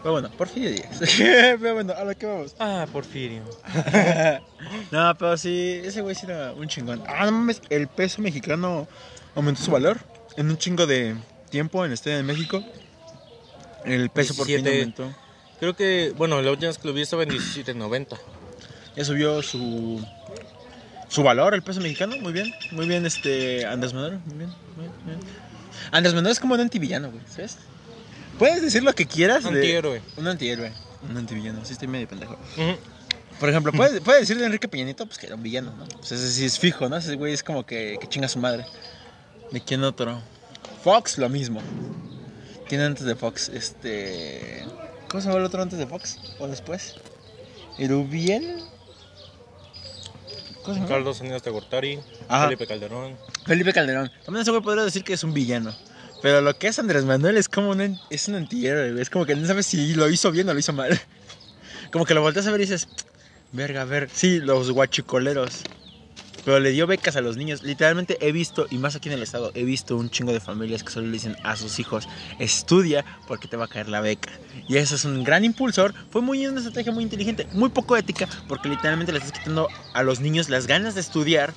Pero 0.02 0.12
bueno, 0.12 0.30
Porfirio 0.30 0.70
Díaz. 0.70 1.00
pero 1.18 1.74
bueno, 1.74 1.92
a 1.92 2.04
lo 2.04 2.16
que 2.16 2.26
vamos. 2.26 2.54
Ah, 2.58 2.86
Porfirio. 2.90 3.42
no, 4.90 5.14
pero 5.18 5.36
sí, 5.36 5.80
ese 5.84 6.00
güey 6.00 6.14
sí 6.14 6.26
era 6.26 6.52
un 6.52 6.68
chingón. 6.68 7.02
Ah, 7.06 7.26
no 7.26 7.32
mames, 7.32 7.60
el 7.68 7.86
peso 7.88 8.22
mexicano 8.22 8.88
aumentó 9.34 9.62
su 9.62 9.70
valor 9.70 9.98
en 10.36 10.48
un 10.48 10.56
chingo 10.56 10.86
de 10.86 11.16
tiempo 11.50 11.84
en 11.84 11.90
la 11.90 11.94
historia 11.94 12.16
de 12.16 12.22
México. 12.22 12.64
El 13.84 14.08
peso 14.10 14.34
por 14.34 14.46
fin 14.46 14.64
17. 14.64 14.80
aumentó. 14.80 15.16
Creo 15.58 15.76
que, 15.76 16.14
bueno, 16.16 16.40
la 16.40 16.50
última 16.50 16.68
vez 16.68 16.78
que 16.78 16.88
lo 16.88 16.94
vi 16.94 17.02
estaba 17.02 17.22
en 17.22 17.30
17.90. 17.30 18.18
Ya 18.96 19.04
subió 19.04 19.42
su 19.42 20.02
su 21.10 21.24
valor 21.24 21.54
el 21.54 21.62
peso 21.62 21.80
mexicano, 21.80 22.16
muy 22.18 22.32
bien, 22.32 22.54
muy 22.70 22.86
bien 22.86 23.04
este 23.04 23.66
Andrés 23.66 23.92
Manuel, 23.92 24.20
muy 24.26 24.38
bien, 24.38 24.50
muy 24.76 24.84
bien, 24.84 24.92
muy 25.04 25.14
bien. 25.16 25.26
Andrés 25.90 26.14
Manuel 26.14 26.30
es 26.32 26.38
como 26.38 26.54
un 26.54 26.60
antivillano, 26.60 27.10
güey, 27.10 27.22
¿sabes? 27.28 27.58
Puedes 28.40 28.62
decir 28.62 28.82
lo 28.82 28.94
que 28.94 29.04
quieras 29.04 29.44
de 29.44 29.50
Antihéroe. 29.50 30.00
un 30.16 30.26
antihéroe, 30.26 30.72
un 31.10 31.14
antivillano, 31.14 31.62
sí 31.62 31.74
estoy 31.74 31.88
medio 31.88 32.08
pendejo. 32.08 32.38
Por 33.38 33.50
ejemplo, 33.50 33.70
puedes, 33.70 34.00
puedes 34.00 34.22
decir 34.22 34.38
de 34.38 34.46
Enrique 34.46 34.66
Peña 34.66 34.84
Nieto, 34.84 35.04
pues 35.04 35.18
que 35.18 35.26
era 35.26 35.34
un 35.34 35.42
villano, 35.42 35.74
¿no? 35.76 35.84
Pues 35.84 36.10
ese 36.12 36.32
sí 36.32 36.46
es 36.46 36.58
fijo, 36.58 36.88
¿no? 36.88 36.96
Ese 36.96 37.16
güey 37.16 37.34
es 37.34 37.42
como 37.42 37.66
que, 37.66 37.98
que 38.00 38.06
chinga 38.06 38.24
a 38.24 38.28
su 38.30 38.38
madre. 38.38 38.64
¿De 39.50 39.60
quién 39.60 39.84
otro? 39.84 40.22
Fox, 40.82 41.18
lo 41.18 41.28
mismo. 41.28 41.60
Tiene 42.66 42.84
antes 42.84 43.04
de 43.04 43.14
Fox, 43.14 43.50
este... 43.50 44.64
¿Cómo 45.10 45.20
se 45.20 45.28
llama 45.28 45.40
el 45.40 45.44
otro 45.44 45.60
antes 45.60 45.78
de 45.78 45.86
Fox? 45.86 46.16
¿O 46.38 46.48
después? 46.48 46.94
¿Erubiel? 47.78 48.56
¿Cómo 50.62 50.74
se 50.74 50.80
llama? 50.80 50.88
Carlos 50.88 51.18
Salinas 51.18 51.42
Gortari. 51.42 51.98
Felipe 52.26 52.66
Calderón. 52.66 53.18
Felipe 53.44 53.74
Calderón. 53.74 54.10
También 54.24 54.42
ese 54.42 54.50
güey 54.50 54.62
podría 54.62 54.84
decir 54.84 55.04
que 55.04 55.12
es 55.12 55.24
un 55.24 55.34
villano. 55.34 55.74
Pero 56.22 56.40
lo 56.42 56.56
que 56.56 56.68
es 56.68 56.78
Andrés 56.78 57.04
Manuel 57.04 57.36
es 57.36 57.48
como 57.48 57.70
un, 57.70 57.98
es 58.10 58.28
un 58.28 58.34
antihéroe. 58.34 59.00
Es 59.00 59.10
como 59.10 59.24
que 59.26 59.34
no 59.34 59.46
sabes 59.46 59.66
si 59.66 59.94
lo 59.94 60.08
hizo 60.10 60.30
bien 60.30 60.48
o 60.48 60.52
lo 60.52 60.58
hizo 60.58 60.72
mal. 60.72 60.98
Como 61.92 62.04
que 62.04 62.14
lo 62.14 62.20
volteas 62.20 62.46
a 62.46 62.52
ver 62.52 62.60
y 62.60 62.64
dices, 62.64 62.86
verga, 63.50 63.82
a 63.82 63.84
ver. 63.84 64.08
Sí, 64.12 64.38
los 64.38 64.70
guachicoleros. 64.70 65.64
Pero 66.44 66.60
le 66.60 66.70
dio 66.70 66.86
becas 66.86 67.16
a 67.16 67.20
los 67.20 67.36
niños. 67.36 67.62
Literalmente 67.62 68.16
he 68.20 68.32
visto, 68.32 68.66
y 68.70 68.78
más 68.78 68.96
aquí 68.96 69.08
en 69.08 69.16
el 69.16 69.22
estado, 69.22 69.50
he 69.54 69.64
visto 69.64 69.96
un 69.96 70.08
chingo 70.08 70.32
de 70.32 70.40
familias 70.40 70.82
que 70.82 70.90
solo 70.90 71.06
le 71.06 71.12
dicen 71.12 71.36
a 71.42 71.56
sus 71.56 71.78
hijos, 71.78 72.08
estudia 72.38 73.04
porque 73.26 73.48
te 73.48 73.56
va 73.56 73.64
a 73.64 73.68
caer 73.68 73.88
la 73.88 74.00
beca. 74.00 74.30
Y 74.68 74.76
eso 74.76 74.94
es 74.94 75.04
un 75.04 75.22
gran 75.24 75.44
impulsor. 75.44 75.92
Fue 76.10 76.22
muy 76.22 76.46
una 76.46 76.58
estrategia 76.58 76.92
muy 76.92 77.02
inteligente, 77.02 77.46
muy 77.52 77.68
poco 77.70 77.96
ética, 77.96 78.28
porque 78.48 78.68
literalmente 78.68 79.12
le 79.12 79.18
estás 79.18 79.32
quitando 79.32 79.68
a 79.92 80.02
los 80.02 80.20
niños 80.20 80.48
las 80.48 80.66
ganas 80.66 80.94
de 80.94 81.00
estudiar 81.00 81.52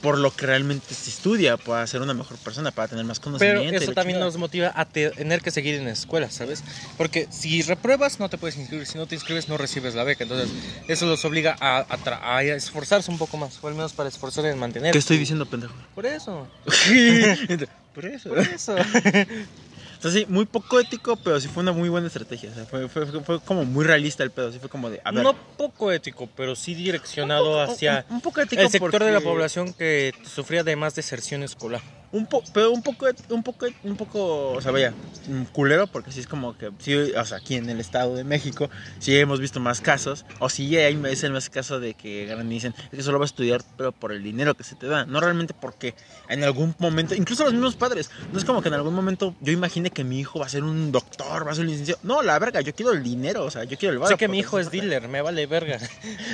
por 0.00 0.18
lo 0.18 0.30
que 0.34 0.46
realmente 0.46 0.94
se 0.94 1.10
estudia, 1.10 1.56
para 1.56 1.86
ser 1.86 2.00
una 2.02 2.14
mejor 2.14 2.36
persona, 2.38 2.70
para 2.70 2.88
tener 2.88 3.04
más 3.04 3.18
Pero 3.18 3.32
conocimiento. 3.38 3.74
y 3.74 3.76
eso 3.76 3.92
también 3.92 4.16
chingada. 4.16 4.26
nos 4.26 4.36
motiva 4.36 4.72
a 4.74 4.84
te- 4.84 5.10
tener 5.10 5.40
que 5.40 5.50
seguir 5.50 5.74
en 5.74 5.86
la 5.86 5.90
escuela, 5.92 6.30
¿sabes? 6.30 6.62
Porque 6.96 7.26
si 7.30 7.62
repruebas 7.62 8.20
no 8.20 8.28
te 8.28 8.38
puedes 8.38 8.56
inscribir, 8.56 8.86
si 8.86 8.96
no 8.96 9.06
te 9.06 9.16
inscribes 9.16 9.48
no 9.48 9.56
recibes 9.58 9.94
la 9.94 10.04
beca. 10.04 10.22
Entonces 10.24 10.48
eso 10.86 11.06
los 11.06 11.24
obliga 11.24 11.56
a, 11.60 11.78
a 11.80 11.98
tra- 11.98 12.20
a 12.22 12.42
esforzarse 12.42 13.10
un 13.10 13.18
poco 13.18 13.36
más, 13.36 13.58
o 13.62 13.66
al 13.68 13.74
menos 13.74 13.92
para 13.92 14.08
esforzarse 14.08 14.50
en 14.50 14.58
mantener. 14.58 14.92
¿Qué 14.92 14.98
estoy 14.98 15.18
diciendo, 15.18 15.46
pendejo? 15.46 15.74
Por 15.94 16.06
eso. 16.06 16.46
Por 17.94 18.04
eso. 18.06 18.28
Por 18.28 18.38
eso. 18.38 18.76
O 19.98 20.02
sea, 20.02 20.10
sí, 20.12 20.26
muy 20.28 20.46
poco 20.46 20.78
ético, 20.78 21.16
pero 21.16 21.40
sí 21.40 21.48
fue 21.48 21.62
una 21.62 21.72
muy 21.72 21.88
buena 21.88 22.06
estrategia. 22.06 22.50
O 22.50 22.54
sea, 22.54 22.64
fue, 22.66 22.88
fue, 22.88 23.04
fue- 23.06 23.20
fue 23.24 23.40
como 23.40 23.64
muy 23.64 23.84
realista 23.84 24.22
el 24.22 24.30
pedo. 24.30 24.52
Sí 24.52 24.58
fue 24.60 24.68
como 24.68 24.90
de, 24.90 25.00
a 25.04 25.10
ver. 25.10 25.24
no 25.24 25.34
poco 25.56 25.90
ético, 25.90 26.28
pero 26.36 26.54
sí 26.54 26.74
direccionado 26.74 27.60
hacia 27.60 28.06
Un, 28.08 28.16
un 28.16 28.20
poco 28.20 28.40
ético 28.40 28.62
el 28.62 28.70
sector 28.70 29.02
de 29.02 29.10
la 29.12 29.20
población 29.20 29.72
que 29.72 30.12
sufría 30.24 30.62
de 30.62 30.76
más 30.76 30.94
deserción 30.94 31.42
escolar. 31.42 31.80
Un 32.10 32.26
po, 32.26 32.42
pero 32.54 32.70
un 32.70 32.82
poco, 32.82 33.06
un 33.28 33.42
poco, 33.42 33.66
un 33.82 33.96
poco, 33.96 34.52
o 34.52 34.60
sea, 34.62 34.72
vaya, 34.72 34.94
un 35.26 35.44
culero, 35.44 35.86
porque 35.88 36.10
sí 36.10 36.20
es 36.20 36.26
como 36.26 36.56
que, 36.56 36.70
sí, 36.78 36.94
o 36.94 37.24
sea, 37.26 37.36
aquí 37.36 37.56
en 37.56 37.68
el 37.68 37.80
Estado 37.80 38.14
de 38.16 38.24
México, 38.24 38.70
sí 38.98 39.14
hemos 39.18 39.40
visto 39.40 39.60
más 39.60 39.82
casos, 39.82 40.24
o 40.40 40.48
sí 40.48 40.74
hay 40.78 40.98
es 41.04 41.22
el 41.24 41.32
más 41.32 41.50
caso 41.50 41.80
de 41.80 41.92
que 41.92 42.34
dicen, 42.46 42.74
es 42.84 42.96
que 42.96 43.02
solo 43.02 43.18
vas 43.18 43.26
a 43.28 43.32
estudiar, 43.32 43.60
pero 43.76 43.92
por 43.92 44.12
el 44.12 44.22
dinero 44.22 44.54
que 44.54 44.64
se 44.64 44.74
te 44.74 44.86
da, 44.86 45.04
no 45.04 45.20
realmente 45.20 45.52
porque 45.52 45.94
en 46.30 46.44
algún 46.44 46.74
momento, 46.78 47.14
incluso 47.14 47.44
los 47.44 47.52
mismos 47.52 47.76
padres, 47.76 48.10
no 48.32 48.38
es 48.38 48.44
como 48.46 48.62
que 48.62 48.68
en 48.68 48.74
algún 48.74 48.94
momento 48.94 49.34
yo 49.40 49.52
imagine 49.52 49.90
que 49.90 50.02
mi 50.02 50.18
hijo 50.20 50.38
va 50.38 50.46
a 50.46 50.48
ser 50.48 50.64
un 50.64 50.90
doctor, 50.90 51.46
va 51.46 51.52
a 51.52 51.54
ser 51.54 51.64
un 51.66 51.70
licenciado, 51.70 52.00
no, 52.02 52.22
la 52.22 52.38
verga, 52.38 52.62
yo 52.62 52.74
quiero 52.74 52.92
el 52.92 53.02
dinero, 53.02 53.44
o 53.44 53.50
sea, 53.50 53.64
yo 53.64 53.76
quiero 53.76 53.92
el 53.92 53.98
varo. 53.98 54.08
sé 54.12 54.16
que 54.16 54.28
mi 54.28 54.38
hijo 54.38 54.58
es 54.58 54.70
dealer, 54.70 55.08
me 55.08 55.20
vale 55.20 55.46
verga. 55.46 55.78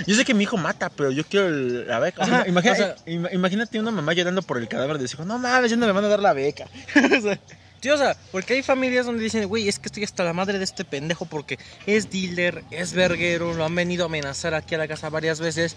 Yo 0.06 0.14
sé 0.14 0.24
que 0.24 0.34
mi 0.34 0.44
hijo 0.44 0.56
mata, 0.56 0.88
pero 0.90 1.10
yo 1.10 1.24
quiero 1.24 1.48
el- 1.48 1.88
la 1.88 1.98
beca. 1.98 2.22
O 2.22 2.26
sea, 2.26 2.36
Ajá, 2.42 2.48
imagina- 2.48 2.72
o 2.74 2.76
sea- 2.76 2.96
ima- 3.06 3.30
imagínate 3.32 3.80
una 3.80 3.90
mamá 3.90 4.12
llorando 4.12 4.42
por 4.42 4.58
el 4.58 4.68
cadáver 4.68 4.98
de 4.98 5.08
su 5.08 5.16
hijo. 5.16 5.24
No 5.24 5.38
mames, 5.38 5.63
no 5.72 5.86
me 5.86 5.92
van 5.92 6.04
a 6.04 6.08
dar 6.08 6.20
la 6.20 6.32
beca. 6.32 6.66
O 6.96 7.54
Sí, 7.84 7.90
o 7.90 7.98
sea, 7.98 8.16
porque 8.32 8.54
hay 8.54 8.62
familias 8.62 9.04
donde 9.04 9.22
dicen, 9.22 9.46
güey, 9.46 9.68
es 9.68 9.78
que 9.78 9.88
estoy 9.88 10.04
hasta 10.04 10.24
la 10.24 10.32
madre 10.32 10.56
de 10.56 10.64
este 10.64 10.86
pendejo 10.86 11.26
porque 11.26 11.58
es 11.84 12.10
dealer, 12.10 12.64
es 12.70 12.94
verguero, 12.94 13.52
lo 13.52 13.62
han 13.62 13.74
venido 13.74 14.04
a 14.04 14.06
amenazar 14.06 14.54
aquí 14.54 14.74
a 14.74 14.78
la 14.78 14.88
casa 14.88 15.10
varias 15.10 15.38
veces. 15.38 15.76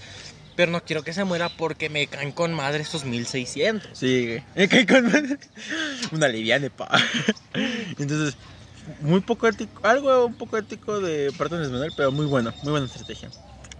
pero 0.56 0.71
no 0.71 0.82
quiero 0.82 1.04
que 1.04 1.12
se 1.12 1.26
muera 1.26 1.50
porque 1.50 1.89
me 1.89 2.08
caen 2.08 2.32
con 2.32 2.54
madre 2.54 2.82
estos 2.82 3.04
1600. 3.04 3.89
Sí, 3.91 4.26
güey. 4.26 4.43
Me 4.56 4.69
caí 4.69 4.86
con 4.86 5.04
madre. 5.06 5.38
Una 6.13 6.30
liviana, 6.30 6.69
pa. 6.69 6.89
Entonces, 8.00 8.38
muy 9.02 9.19
poco 9.19 9.47
ético, 9.50 9.86
algo 9.86 10.28
un 10.28 10.36
poco 10.36 10.58
ético 10.58 11.02
de 11.02 11.34
parte 11.38 11.58
de 11.58 11.67
Manuel, 11.67 11.91
pero 11.97 12.13
muy 12.13 12.26
bueno, 12.26 12.54
muy 12.63 12.71
buena 12.71 12.86
estrategia. 12.86 13.30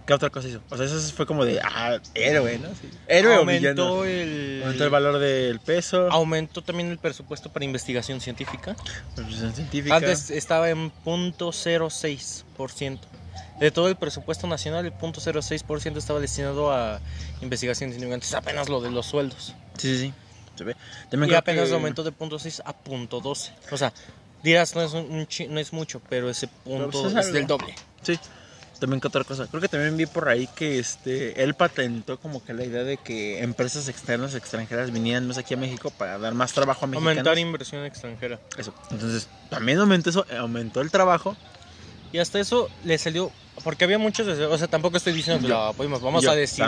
¿Qué 0.08 0.14
otra 0.14 0.30
cosa 0.30 0.48
hizo? 0.48 0.62
O 0.70 0.76
sea, 0.78 0.86
eso 0.86 0.98
fue 1.14 1.26
como 1.26 1.44
de, 1.44 1.60
ah, 1.62 2.00
héroe, 2.14 2.58
¿no? 2.58 2.68
Sí. 2.70 2.88
Héroe 3.08 3.36
o 3.36 3.40
aumentó 3.40 4.06
el, 4.06 4.62
Aumentó 4.64 4.84
el 4.84 4.90
valor 4.90 5.18
del 5.18 5.60
peso. 5.60 6.08
aumentó 6.10 6.62
también 6.62 6.90
el 6.90 6.96
presupuesto 6.96 7.52
para 7.52 7.66
investigación 7.66 8.18
científica. 8.22 8.74
Preparación 9.14 9.54
científica. 9.54 9.96
Antes 9.96 10.30
estaba 10.30 10.70
en 10.70 10.90
0.06%. 11.04 12.98
De 13.60 13.70
todo 13.70 13.88
el 13.88 13.96
presupuesto 13.96 14.46
nacional, 14.46 14.86
el 14.86 14.92
0.06% 14.94 15.96
estaba 15.98 16.20
destinado 16.20 16.72
a 16.72 17.00
investigación 17.42 17.90
científica. 17.90 18.14
Antes 18.14 18.32
apenas 18.34 18.68
lo 18.70 18.80
de 18.80 18.90
los 18.90 19.04
sueldos. 19.06 19.54
Sí, 19.76 19.94
sí, 19.94 19.98
sí. 20.06 20.14
Se 20.56 20.64
ve. 20.64 20.74
También 21.10 21.32
Y 21.32 21.34
apenas 21.34 21.68
que- 21.68 21.74
aumentó 21.74 22.02
de 22.02 22.12
0.6 22.12 22.62
a 22.64 22.72
0.12. 22.72 23.50
O 23.70 23.76
sea, 23.76 23.92
dirás, 24.42 24.74
no 24.74 24.82
es, 24.82 24.92
un, 24.94 25.28
no 25.50 25.60
es 25.60 25.72
mucho, 25.72 26.00
pero 26.08 26.30
ese 26.30 26.46
punto 26.48 26.90
pues 26.90 27.04
es 27.06 27.10
es, 27.12 27.16
algo. 27.26 27.32
del 27.32 27.46
doble. 27.46 27.74
Sí. 28.02 28.18
También 28.78 29.00
que 29.00 29.08
otra 29.08 29.24
cosa. 29.24 29.46
Creo 29.48 29.60
que 29.60 29.68
también 29.68 29.96
vi 29.96 30.06
por 30.06 30.28
ahí 30.28 30.46
que 30.54 30.78
este 30.78 31.42
él 31.42 31.54
patentó 31.54 32.18
como 32.18 32.44
que 32.44 32.54
la 32.54 32.64
idea 32.64 32.84
de 32.84 32.96
que 32.96 33.42
empresas 33.42 33.88
externas, 33.88 34.34
extranjeras 34.34 34.92
vinieran 34.92 35.26
más 35.26 35.36
aquí 35.36 35.54
a 35.54 35.56
México 35.56 35.90
para 35.90 36.16
dar 36.18 36.34
más 36.34 36.52
trabajo 36.52 36.84
a 36.84 36.88
mexicanos. 36.88 37.08
Aumentar 37.18 37.38
inversión 37.38 37.84
extranjera. 37.84 38.38
Eso. 38.56 38.72
Entonces, 38.90 39.28
también 39.50 39.78
aumentó 39.78 40.10
eso, 40.10 40.24
aumentó 40.38 40.80
el 40.80 40.90
trabajo. 40.92 41.36
Y 42.12 42.18
hasta 42.18 42.38
eso 42.38 42.68
le 42.84 42.96
salió. 42.98 43.32
Porque 43.64 43.84
había 43.84 43.98
muchos. 43.98 44.26
O 44.28 44.58
sea, 44.58 44.68
tampoco 44.68 44.96
estoy 44.96 45.12
diciendo 45.12 45.42
que 45.42 45.48
Yo- 45.48 45.54
la 45.54 45.68
apoyemos. 45.70 46.00
Vamos 46.00 46.22
Yo, 46.22 46.30
a 46.30 46.36
decir. 46.36 46.64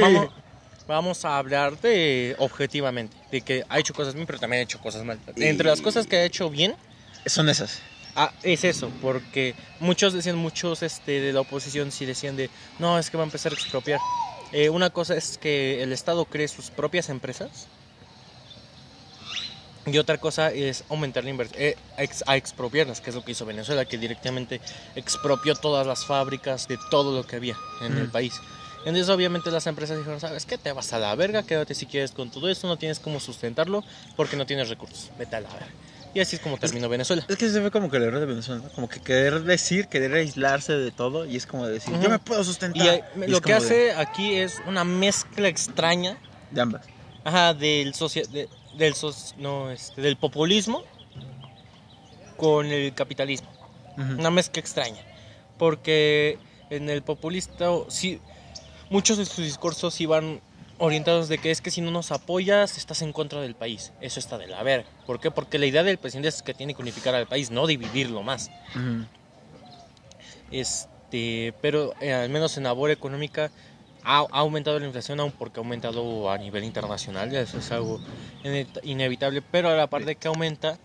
Vamos, 0.00 0.28
vamos 0.86 1.24
a 1.24 1.38
hablar 1.38 1.80
de 1.80 2.36
objetivamente. 2.38 3.16
De 3.32 3.40
que 3.40 3.64
ha 3.68 3.78
hecho 3.78 3.94
cosas 3.94 4.12
bien, 4.14 4.26
pero 4.26 4.38
también 4.38 4.60
ha 4.60 4.64
hecho 4.64 4.78
cosas 4.78 5.04
mal. 5.04 5.18
Entre 5.36 5.66
las 5.66 5.80
cosas 5.80 6.06
que 6.06 6.16
ha 6.16 6.24
hecho 6.24 6.50
bien. 6.50 6.76
Son 7.24 7.48
esas. 7.48 7.80
Ah, 8.18 8.32
es 8.42 8.64
eso, 8.64 8.90
porque 9.02 9.54
muchos 9.78 10.14
decían, 10.14 10.36
muchos 10.36 10.82
este, 10.82 11.20
de 11.20 11.34
la 11.34 11.42
oposición 11.42 11.92
sí 11.92 12.06
decían 12.06 12.34
de, 12.34 12.48
no, 12.78 12.98
es 12.98 13.10
que 13.10 13.18
va 13.18 13.24
a 13.24 13.26
empezar 13.26 13.52
a 13.52 13.54
expropiar. 13.54 14.00
Eh, 14.52 14.70
una 14.70 14.88
cosa 14.88 15.14
es 15.16 15.36
que 15.36 15.82
el 15.82 15.92
Estado 15.92 16.24
cree 16.24 16.48
sus 16.48 16.70
propias 16.70 17.10
empresas 17.10 17.68
y 19.84 19.98
otra 19.98 20.16
cosa 20.18 20.50
es 20.50 20.82
aumentar 20.88 21.24
la 21.24 21.30
inversión, 21.30 21.60
eh, 21.62 21.76
a 22.26 22.36
expropiarlas, 22.36 23.02
que 23.02 23.10
es 23.10 23.16
lo 23.16 23.22
que 23.22 23.32
hizo 23.32 23.44
Venezuela, 23.44 23.84
que 23.84 23.98
directamente 23.98 24.60
expropió 24.94 25.54
todas 25.54 25.86
las 25.86 26.06
fábricas 26.06 26.66
de 26.68 26.78
todo 26.90 27.14
lo 27.14 27.22
que 27.24 27.36
había 27.36 27.56
en 27.82 27.98
el 27.98 28.08
Mm. 28.08 28.12
país. 28.12 28.40
Entonces 28.86 29.08
obviamente 29.10 29.50
las 29.50 29.66
empresas 29.66 29.98
dijeron, 29.98 30.20
¿sabes 30.20 30.46
qué? 30.46 30.56
Te 30.58 30.72
vas 30.72 30.92
a 30.92 30.98
la 30.98 31.14
verga, 31.16 31.42
quédate 31.42 31.74
si 31.74 31.86
quieres 31.86 32.12
con 32.12 32.30
todo 32.30 32.48
esto, 32.48 32.66
no 32.66 32.78
tienes 32.78 32.98
cómo 32.98 33.20
sustentarlo 33.20 33.84
porque 34.16 34.36
no 34.36 34.46
tienes 34.46 34.68
recursos, 34.68 35.10
vete 35.18 35.36
a 35.36 35.40
la 35.40 35.50
verga. 35.50 35.74
Y 36.14 36.20
así 36.20 36.36
es 36.36 36.42
como 36.42 36.56
terminó 36.56 36.88
Venezuela. 36.88 37.24
Es 37.28 37.36
que 37.36 37.48
se 37.50 37.60
ve 37.60 37.70
como 37.70 37.90
que 37.90 37.98
el 37.98 38.04
error 38.04 38.20
de 38.20 38.26
Venezuela, 38.26 38.62
¿no? 38.64 38.70
Como 38.70 38.88
que 38.88 39.00
querer 39.00 39.42
decir, 39.42 39.86
querer 39.88 40.14
aislarse 40.14 40.72
de 40.72 40.90
todo 40.90 41.26
y 41.26 41.36
es 41.36 41.46
como 41.46 41.66
decir, 41.66 41.92
yo 42.00 42.08
me 42.08 42.18
puedo 42.18 42.42
sustentar. 42.42 42.82
Y 42.84 42.88
eh, 42.88 43.04
Y 43.26 43.30
lo 43.30 43.40
que 43.42 43.52
de- 43.52 43.58
hace 43.58 43.92
aquí 43.92 44.34
es 44.36 44.60
una 44.66 44.82
mezcla 44.84 45.48
extraña 45.48 46.16
De 46.50 46.60
ambas. 46.62 46.86
ajá, 47.22 47.52
del, 47.52 47.92
socia- 47.94 48.26
de- 48.26 48.48
del, 48.78 48.94
soc- 48.94 49.34
no, 49.36 49.70
este, 49.70 50.00
del 50.00 50.16
populismo 50.16 50.84
con 52.36 52.66
el 52.66 52.92
capitalismo. 52.94 53.48
Una 53.96 54.30
mezcla 54.30 54.60
extraña. 54.60 55.00
Porque 55.58 56.38
en 56.68 56.90
el 56.90 57.02
populista, 57.02 57.68
sí, 57.88 58.20
muchos 58.90 59.16
de 59.16 59.24
sus 59.24 59.44
discursos 59.44 59.98
iban 60.02 60.40
orientados 60.78 61.28
de 61.28 61.38
que 61.38 61.50
es 61.50 61.60
que 61.60 61.70
si 61.70 61.80
no 61.80 61.90
nos 61.90 62.12
apoyas 62.12 62.76
estás 62.76 63.02
en 63.02 63.12
contra 63.12 63.40
del 63.40 63.54
país. 63.54 63.92
Eso 64.00 64.20
está 64.20 64.36
de 64.38 64.46
la 64.46 64.62
verga. 64.62 64.88
¿Por 65.06 65.20
qué? 65.20 65.30
Porque 65.30 65.58
la 65.58 65.66
idea 65.66 65.82
del 65.82 65.98
presidente 65.98 66.28
es 66.28 66.42
que 66.42 66.54
tiene 66.54 66.74
que 66.74 66.82
unificar 66.82 67.14
al 67.14 67.26
país, 67.26 67.50
no 67.50 67.66
dividirlo 67.66 68.22
más. 68.22 68.50
Este, 70.50 71.54
pero 71.60 71.92
eh, 72.00 72.12
al 72.12 72.28
menos 72.28 72.56
en 72.56 72.64
labor 72.64 72.90
económica 72.90 73.50
ha, 74.04 74.18
ha 74.20 74.38
aumentado 74.38 74.78
la 74.78 74.86
inflación 74.86 75.18
aún 75.20 75.32
porque 75.32 75.58
ha 75.58 75.62
aumentado 75.62 76.30
a 76.30 76.38
nivel 76.38 76.62
internacional, 76.64 77.34
eso 77.34 77.58
es 77.58 77.72
algo 77.72 78.00
ine- 78.44 78.66
inevitable, 78.84 79.42
pero 79.42 79.68
a 79.68 79.74
la 79.74 79.88
par 79.88 80.04
de 80.04 80.14
que 80.14 80.28
aumenta, 80.28 80.78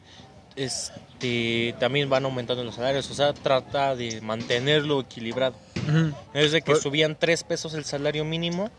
este, 0.55 1.75
también 1.79 2.09
van 2.09 2.25
aumentando 2.25 2.63
los 2.63 2.75
salarios, 2.75 3.09
o 3.11 3.13
sea, 3.13 3.33
trata 3.33 3.95
de 3.95 4.19
mantenerlo 4.21 5.01
equilibrado. 5.01 5.55
Ujú. 5.87 6.13
Es 6.33 6.51
de 6.51 6.61
que 6.61 6.71
Pues- 6.71 6.81
subían 6.81 7.15
3 7.17 7.43
pesos 7.43 7.73
el 7.75 7.85
salario 7.85 8.25
mínimo, 8.25 8.69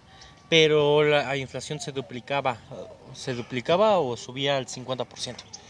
pero 0.53 1.03
la, 1.03 1.23
la 1.29 1.37
inflación 1.39 1.81
se 1.81 1.93
duplicaba, 1.93 2.59
se 3.15 3.33
duplicaba 3.33 3.97
o 4.01 4.19
subía 4.19 4.59
al 4.59 4.67
50%. 4.67 5.07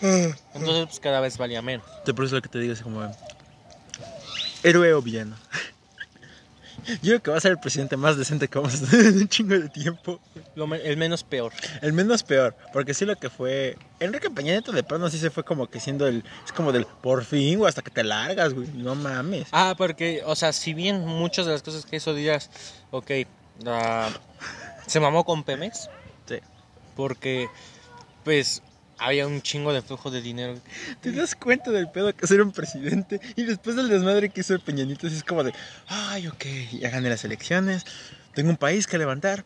Entonces, 0.01 0.87
pues 0.87 0.99
cada 0.99 1.21
vez 1.21 1.38
valía 1.38 1.62
menos. 1.62 1.87
Te 2.05 2.12
por 2.12 2.25
eso 2.25 2.35
lo 2.35 2.42
que 2.42 2.49
te 2.49 2.59
digo 2.59 2.73
es 2.73 2.83
como 2.83 3.09
héroe 4.64 4.92
o 4.92 5.01
villano. 5.01 5.37
Yo 7.01 7.11
creo 7.12 7.23
que 7.23 7.31
va 7.31 7.37
a 7.37 7.40
ser 7.40 7.53
el 7.53 7.61
presidente 7.61 7.97
más 7.97 8.16
decente 8.16 8.49
que 8.49 8.59
vamos 8.59 8.83
a 8.83 8.87
tener 8.90 9.07
en 9.07 9.18
un 9.18 9.29
chingo 9.29 9.55
de 9.57 9.68
tiempo. 9.68 10.18
Lo 10.57 10.66
me- 10.66 10.79
el 10.83 10.97
menos 10.97 11.23
peor. 11.23 11.53
El 11.81 11.92
menos 11.92 12.25
peor, 12.25 12.57
porque 12.73 12.92
sí 12.92 13.05
lo 13.05 13.14
que 13.14 13.31
fue 13.31 13.79
Enrique 14.01 14.31
Peña 14.31 14.51
Nieto 14.51 14.73
de 14.73 14.83
plano 14.83 15.09
sí 15.11 15.18
se 15.18 15.31
fue 15.31 15.45
como 15.45 15.68
que 15.68 15.79
siendo 15.79 16.09
el 16.09 16.25
es 16.45 16.51
como 16.51 16.73
del 16.73 16.87
por 16.87 17.25
fin, 17.25 17.57
güey, 17.61 17.68
hasta 17.68 17.83
que 17.83 17.92
te 17.92 18.03
largas, 18.03 18.53
güey. 18.53 18.66
No 18.75 18.97
mames. 18.97 19.47
Ah, 19.53 19.77
porque, 19.79 20.23
o 20.27 20.35
sea, 20.35 20.53
si 20.53 20.75
bien 20.75 21.07
muchas 21.07 21.47
de 21.47 21.53
las 21.53 21.62
cosas 21.62 21.87
que 21.87 21.95
hizo 21.95 22.14
dirías, 22.14 22.51
ok, 22.90 23.11
ah, 23.66 24.09
se 24.87 25.01
mamó 25.01 25.25
con 25.25 25.45
Pemex, 25.45 25.88
Sí. 26.27 26.37
porque, 26.97 27.49
pues, 28.25 28.62
había 28.99 29.27
un 29.27 29.42
chingo 29.42 29.73
de 29.73 29.83
flujo 29.83 30.11
de 30.11 30.23
dinero. 30.23 30.55
¿Te 31.01 31.11
das 31.12 31.35
cuenta 31.35 31.71
del 31.73 31.90
pedo 31.90 32.14
que 32.14 32.27
ser 32.27 32.40
un 32.42 32.53
presidente? 32.53 33.21
Y 33.37 33.42
después 33.45 33.75
del 33.77 33.88
desmadre 33.88 34.29
que 34.29 34.42
hizo 34.42 34.55
el 34.55 34.61
Peña 34.61 34.85
Nieto, 34.85 35.09
sí 35.09 35.16
es 35.16 35.25
como 35.25 35.42
de, 35.42 35.53
ay, 35.88 36.29
ok, 36.29 36.45
ya 36.81 36.90
gané 36.90 37.09
las 37.09 37.25
elecciones, 37.25 37.85
tengo 38.35 38.51
un 38.51 38.57
país 38.57 38.87
que 38.87 38.99
levantar, 38.99 39.45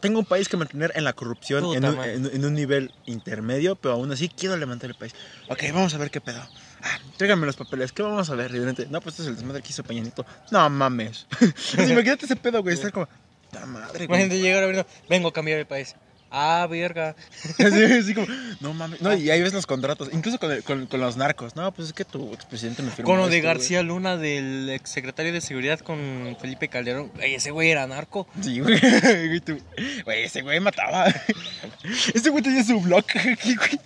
tengo 0.00 0.20
un 0.20 0.24
país 0.24 0.48
que 0.48 0.56
mantener 0.56 0.92
en 0.94 1.04
la 1.04 1.12
corrupción 1.12 1.64
en 1.76 1.84
un, 1.84 1.96
madre. 1.96 2.14
en- 2.14 2.30
en 2.32 2.44
un 2.46 2.54
nivel 2.54 2.92
intermedio, 3.04 3.76
pero 3.76 3.94
aún 3.94 4.10
así 4.10 4.28
quiero 4.30 4.56
levantar 4.56 4.88
el 4.88 4.96
país. 4.96 5.12
Ok, 5.48 5.64
vamos 5.74 5.92
a 5.94 5.98
ver 5.98 6.10
qué 6.10 6.22
pedo. 6.22 6.40
Ah, 6.82 6.98
tráigame 7.18 7.44
los 7.44 7.56
papeles, 7.56 7.92
¿qué 7.92 8.02
vamos 8.02 8.30
a 8.30 8.34
ver? 8.36 8.52
Y 8.52 8.58
de 8.60 8.64
repente, 8.66 8.86
no, 8.90 9.00
pues 9.02 9.14
este 9.16 9.22
es 9.24 9.28
el 9.28 9.34
desmadre 9.34 9.60
que 9.62 9.68
hizo 9.70 9.82
Peña 9.84 10.00
Nieto. 10.00 10.24
No 10.50 10.70
mames. 10.70 11.26
Pues 11.76 11.90
imagínate 11.90 12.24
ese 12.24 12.36
pedo, 12.36 12.62
güey, 12.62 12.74
estar 12.74 12.90
como, 12.92 13.08
puta 13.50 13.66
madre, 13.66 14.06
güey. 14.06 14.20
Imagínate 14.20 14.40
llegar 14.40 14.62
a 14.62 14.66
ver, 14.66 14.86
vengo 15.08 15.28
a 15.28 15.32
cambiar 15.32 15.58
el 15.58 15.66
país. 15.66 15.94
Ah, 16.30 16.66
verga. 16.68 17.16
Así, 17.58 17.84
así 17.84 18.12
como, 18.14 18.26
no 18.60 18.74
mames. 18.74 19.00
No, 19.00 19.14
y 19.14 19.30
ahí 19.30 19.40
ves 19.40 19.54
los 19.54 19.64
contratos, 19.66 20.10
incluso 20.12 20.38
con, 20.38 20.52
el- 20.52 20.62
con, 20.62 20.84
con 20.86 21.00
los 21.00 21.16
narcos. 21.16 21.56
No, 21.56 21.72
pues 21.72 21.88
es 21.88 21.94
que 21.94 22.04
tu 22.04 22.34
expresidente 22.34 22.82
me 22.82 22.90
firmó. 22.90 23.06
Con 23.10 23.16
lo 23.16 23.28
de 23.28 23.38
esto, 23.38 23.46
güey. 23.46 23.54
García 23.56 23.82
Luna, 23.82 24.18
del 24.18 24.68
exsecretario 24.68 25.32
de 25.32 25.40
Seguridad 25.40 25.78
con 25.80 26.36
Felipe 26.38 26.68
Calderón. 26.68 27.10
Ey, 27.18 27.34
ese 27.36 27.50
güey 27.50 27.70
era 27.70 27.86
narco. 27.86 28.28
Sí, 28.42 28.60
güey. 28.60 28.78
Güey, 28.80 29.40
tú- 29.40 29.58
güey, 30.04 30.24
ese 30.24 30.42
güey 30.42 30.60
mataba. 30.60 31.06
Este 32.14 32.28
güey 32.28 32.42
tenía 32.42 32.62
su 32.62 32.78
blog 32.78 33.04
aquí, 33.14 33.56
güey. 33.56 33.80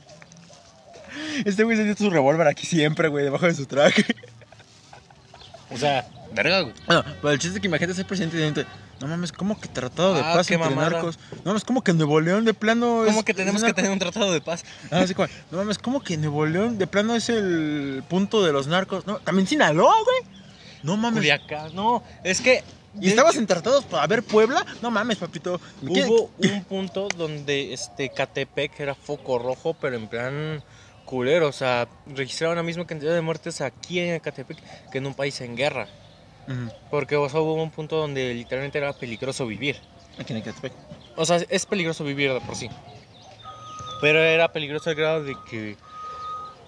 Este 1.44 1.62
güey 1.62 1.77
tenía 1.77 1.94
su 1.94 2.11
revólver 2.11 2.48
aquí 2.48 2.66
siempre, 2.66 3.07
güey, 3.07 3.22
debajo 3.25 3.46
de 3.46 3.55
su 3.55 3.66
traje. 3.66 4.05
O 5.70 5.77
sea, 5.79 6.09
verga, 6.35 6.62
güey. 6.62 6.75
No, 6.88 7.05
pero 7.22 7.31
el 7.31 7.38
chiste 7.38 7.59
es 7.59 7.61
que 7.61 7.68
imagínate 7.68 7.94
ser 7.94 8.07
presidente 8.07 8.37
y 8.37 8.40
de 8.40 8.66
no 9.03 9.09
mames, 9.09 9.33
¿cómo 9.33 9.61
que 9.61 9.69
tratado 9.69 10.15
de 10.15 10.21
Ah, 10.21 10.33
paz 10.35 10.51
entre 10.51 10.71
mamada. 10.71 10.91
narcos? 10.91 11.19
No 11.37 11.51
mames, 11.51 11.65
¿cómo 11.65 11.83
que 11.85 11.93
Nuevo 11.93 12.21
León 12.21 12.45
de 12.45 12.55
plano 12.55 13.03
es- 13.05 13.11
¿Cómo 13.11 13.25
que 13.25 13.35
tenemos 13.35 13.62
que 13.62 13.75
tener 13.75 13.91
un 13.91 13.99
tratado 13.99 14.33
de 14.33 14.41
paz? 14.41 14.65
Ah, 14.91 15.01
así 15.01 15.15
como, 15.15 15.29
no 15.51 15.59
mames, 15.59 15.79
¿cómo 15.79 16.01
que 16.03 16.17
Nuevo 16.17 16.47
León 16.47 16.79
de 16.79 16.87
plano 16.87 17.15
es 17.15 17.29
el 17.29 18.03
punto 18.09 18.43
de 18.43 18.53
los 18.53 18.67
narcos? 18.69 19.07
No, 19.07 19.19
también 19.19 19.47
Sinaloa, 19.47 19.95
güey. 20.05 20.35
No 20.83 20.97
mames. 20.97 21.19
Culiacán. 21.21 21.75
No, 21.75 22.03
es 22.25 22.41
que. 22.41 22.65
¿Y 23.01 23.09
estabas 23.09 23.37
en 23.37 23.47
tratados 23.47 23.85
para 23.85 24.07
ver 24.07 24.23
Puebla? 24.23 24.67
No 24.83 24.91
mames, 24.91 25.17
papito. 25.19 25.59
¿Qué- 25.95 26.05
Hubo 26.05 26.31
un 26.38 26.65
punto 26.65 27.09
donde 27.17 27.73
este 27.73 28.11
Catepec 28.11 28.79
era 28.81 28.95
foco 28.95 29.38
rojo, 29.38 29.75
pero 29.81 29.97
en 29.97 30.09
plan 30.09 30.62
culero. 31.07 31.49
O 31.49 31.53
sea, 31.53 31.88
registraron 32.07 32.57
la 32.57 32.62
misma 32.62 32.87
cantidad 32.87 33.15
de 33.15 33.21
muertes 33.23 33.61
aquí 33.62 33.99
en 33.99 34.21
Catepec 34.21 34.59
que 34.91 34.99
en 34.99 35.07
un 35.07 35.15
país 35.15 35.41
en 35.41 35.57
guerra. 35.57 35.88
Ujú. 36.49 36.71
Porque 36.91 37.17
o 37.17 37.29
sea, 37.29 37.41
hubo 37.41 37.55
un 37.63 37.71
punto 37.71 37.97
donde 37.97 38.35
literalmente 38.35 38.79
era 38.79 38.93
peligroso 38.93 39.47
vivir. 39.47 39.77
Aquí 40.19 40.33
en 40.33 40.39
Ecatepec. 40.41 40.73
O 41.17 41.25
sea, 41.25 41.37
es 41.49 41.67
peligroso 41.67 42.05
vivir 42.05 42.33
de 42.33 42.41
por 42.41 42.57
sí. 42.57 42.69
Pero 44.01 44.19
era 44.21 44.49
peligroso 44.53 44.91
al 44.91 44.97
grado 44.97 45.23
de 45.25 45.37
que 45.49 45.77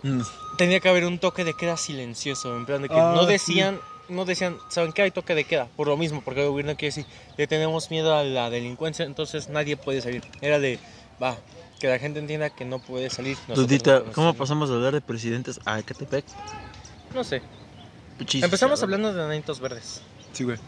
Mm. 0.03 0.21
tenía 0.59 0.81
que 0.81 0.89
haber 0.89 1.05
un 1.07 1.19
toque 1.19 1.45
de 1.45 1.55
queda 1.55 1.77
silencioso. 1.77 2.57
En 2.57 2.67
plan 2.67 2.83
de 2.83 2.89
que 2.89 2.95
Ah, 2.95 3.13
no 3.15 3.25
sí. 3.25 3.33
decían. 3.33 3.81
No 4.07 4.27
decían, 4.27 4.59
¿saben 4.69 4.93
qué? 4.93 5.01
Hay 5.01 5.11
toque 5.11 5.35
de 5.35 5.45
queda. 5.45 5.67
Por 5.77 5.89
lo 5.89 5.97
mismo, 5.97 6.21
porque 6.23 6.43
el 6.43 6.51
gobierno 6.51 6.77
quiere 6.77 6.95
decir, 6.95 7.07
le 7.39 7.47
tenemos 7.47 7.91
miedo 7.91 8.15
a 8.15 8.23
la 8.23 8.51
delincuencia, 8.51 9.07
entonces 9.07 9.49
nadie 9.49 9.79
puede 9.79 10.03
salir. 10.03 10.23
Era 10.43 10.59
de, 10.59 10.79
va, 11.23 11.39
que 11.81 11.89
la 11.89 11.99
gente 11.99 12.19
entienda 12.19 12.51
que 12.51 12.67
no 12.67 12.81
puede 12.81 13.09
salir. 13.09 13.39
Dudita, 13.49 14.01
no 14.01 14.13
¿cómo 14.13 14.27
salir". 14.29 14.39
pasamos 14.39 14.69
de 14.69 14.75
hablar 14.75 14.93
de 14.93 15.01
presidentes 15.01 15.59
a 15.65 15.79
Ecatepec? 15.79 16.27
No 17.15 17.25
sé. 17.25 17.41
Pichis, 18.19 18.43
Empezamos 18.43 18.81
cabrón. 18.81 19.01
hablando 19.05 19.23
de 19.23 19.29
nanitos 19.29 19.61
verdes. 19.61 20.01
Sí, 20.33 20.45
güey. 20.45 20.59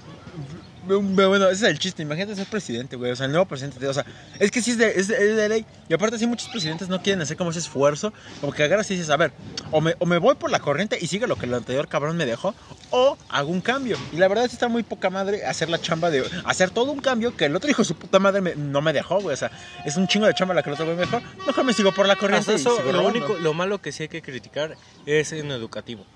Pero 0.87 1.00
Bueno, 1.00 1.46
ese 1.48 1.64
es 1.66 1.72
el 1.72 1.78
chiste. 1.80 2.02
Imagínate 2.02 2.37
ser 2.37 2.46
presidente, 2.46 2.94
güey. 2.94 3.11
O 3.11 3.16
sea, 3.16 3.26
el 3.26 3.32
nuevo 3.32 3.46
presidente. 3.46 3.85
O 3.88 3.92
sea, 3.92 4.04
es 4.38 4.52
que 4.52 4.62
sí 4.62 4.70
es 4.72 4.78
de, 4.78 4.90
es 5.00 5.09
de, 5.09 5.14
es 5.30 5.37
de 5.37 5.48
ley. 5.48 5.66
Y 5.88 5.94
aparte, 5.94 6.16
sí, 6.18 6.26
muchos 6.28 6.48
presidentes 6.48 6.88
no 6.88 7.02
quieren 7.02 7.20
hacer 7.22 7.37
como 7.37 7.50
ese 7.50 7.59
esfuerzo. 7.59 8.12
Como 8.40 8.52
que 8.52 8.62
agarras 8.62 8.88
y 8.92 8.94
dices, 8.94 9.11
a 9.11 9.16
ver, 9.16 9.32
o 9.72 9.80
me, 9.80 9.96
o 9.98 10.06
me 10.06 10.18
voy 10.18 10.37
por 10.37 10.50
la 10.52 10.61
corriente 10.61 10.96
y 11.00 11.09
sigue 11.09 11.26
lo 11.26 11.35
que 11.35 11.46
el 11.46 11.54
anterior 11.54 11.88
cabrón 11.88 12.16
me 12.16 12.24
dejó, 12.26 12.54
o 12.90 13.18
hago 13.28 13.50
un 13.50 13.61
cambio. 13.61 13.96
Y 14.12 14.16
la 14.18 14.28
verdad 14.28 14.44
es 14.44 14.50
que 14.50 14.56
está 14.56 14.68
muy 14.68 14.85
poca 14.85 15.11
madre 15.11 15.44
hacer 15.44 15.68
la 15.70 15.80
chamba 15.80 16.11
de 16.11 16.24
hacer 16.44 16.70
todo 16.70 16.92
un 16.92 17.00
cambio 17.00 17.37
que 17.37 17.46
el 17.46 17.56
otro 17.56 17.68
hijo 17.68 17.82
su 17.82 17.96
puta 17.96 18.20
madre 18.20 18.40
me- 18.40 18.54
no 18.54 18.80
me 18.80 18.92
dejó, 18.92 19.20
güey. 19.20 19.35
O 19.35 19.37
sea, 19.37 19.50
es 19.85 19.96
un 19.96 20.06
chingo 20.06 20.26
de 20.26 20.35
chamba 20.35 20.54
la 20.54 20.62
que 20.62 20.70
el 20.70 20.74
otro 20.74 20.85
güey 20.85 20.96
me 20.96 21.02
dejó. 21.06 21.20
Mejor 21.48 21.64
me 21.64 21.72
sigo 21.72 21.90
por 21.92 22.06
la 22.06 22.14
corriente. 22.14 22.52
Hasta 22.52 22.52
y 22.52 22.56
eso, 22.56 22.76
sigo 22.76 22.92
lo 22.92 22.98
robando. 23.00 23.18
único, 23.18 23.35
lo 23.42 23.54
malo 23.54 23.80
que 23.82 23.90
sí 23.90 24.04
hay 24.04 24.09
que 24.09 24.22
criticar 24.22 24.76
es 25.04 25.32
en 25.32 25.50
educativo. 25.50 26.06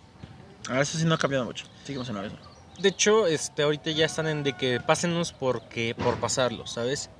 Ah, 0.68 0.80
eso 0.80 0.98
sí 0.98 1.04
no 1.04 1.14
ha 1.14 1.18
cambiado 1.18 1.44
mucho. 1.44 1.64
Seguimos 1.84 2.08
en 2.08 2.16
la 2.16 2.22
misma. 2.22 2.38
De 2.78 2.88
hecho, 2.88 3.26
este, 3.26 3.62
ahorita 3.62 3.90
ya 3.90 4.06
están 4.06 4.26
en 4.26 4.42
de 4.42 4.54
que 4.54 4.80
pásenos 4.80 5.32
porque, 5.32 5.94
por 5.94 6.16
pasarlo, 6.16 6.66
¿sabes? 6.66 7.10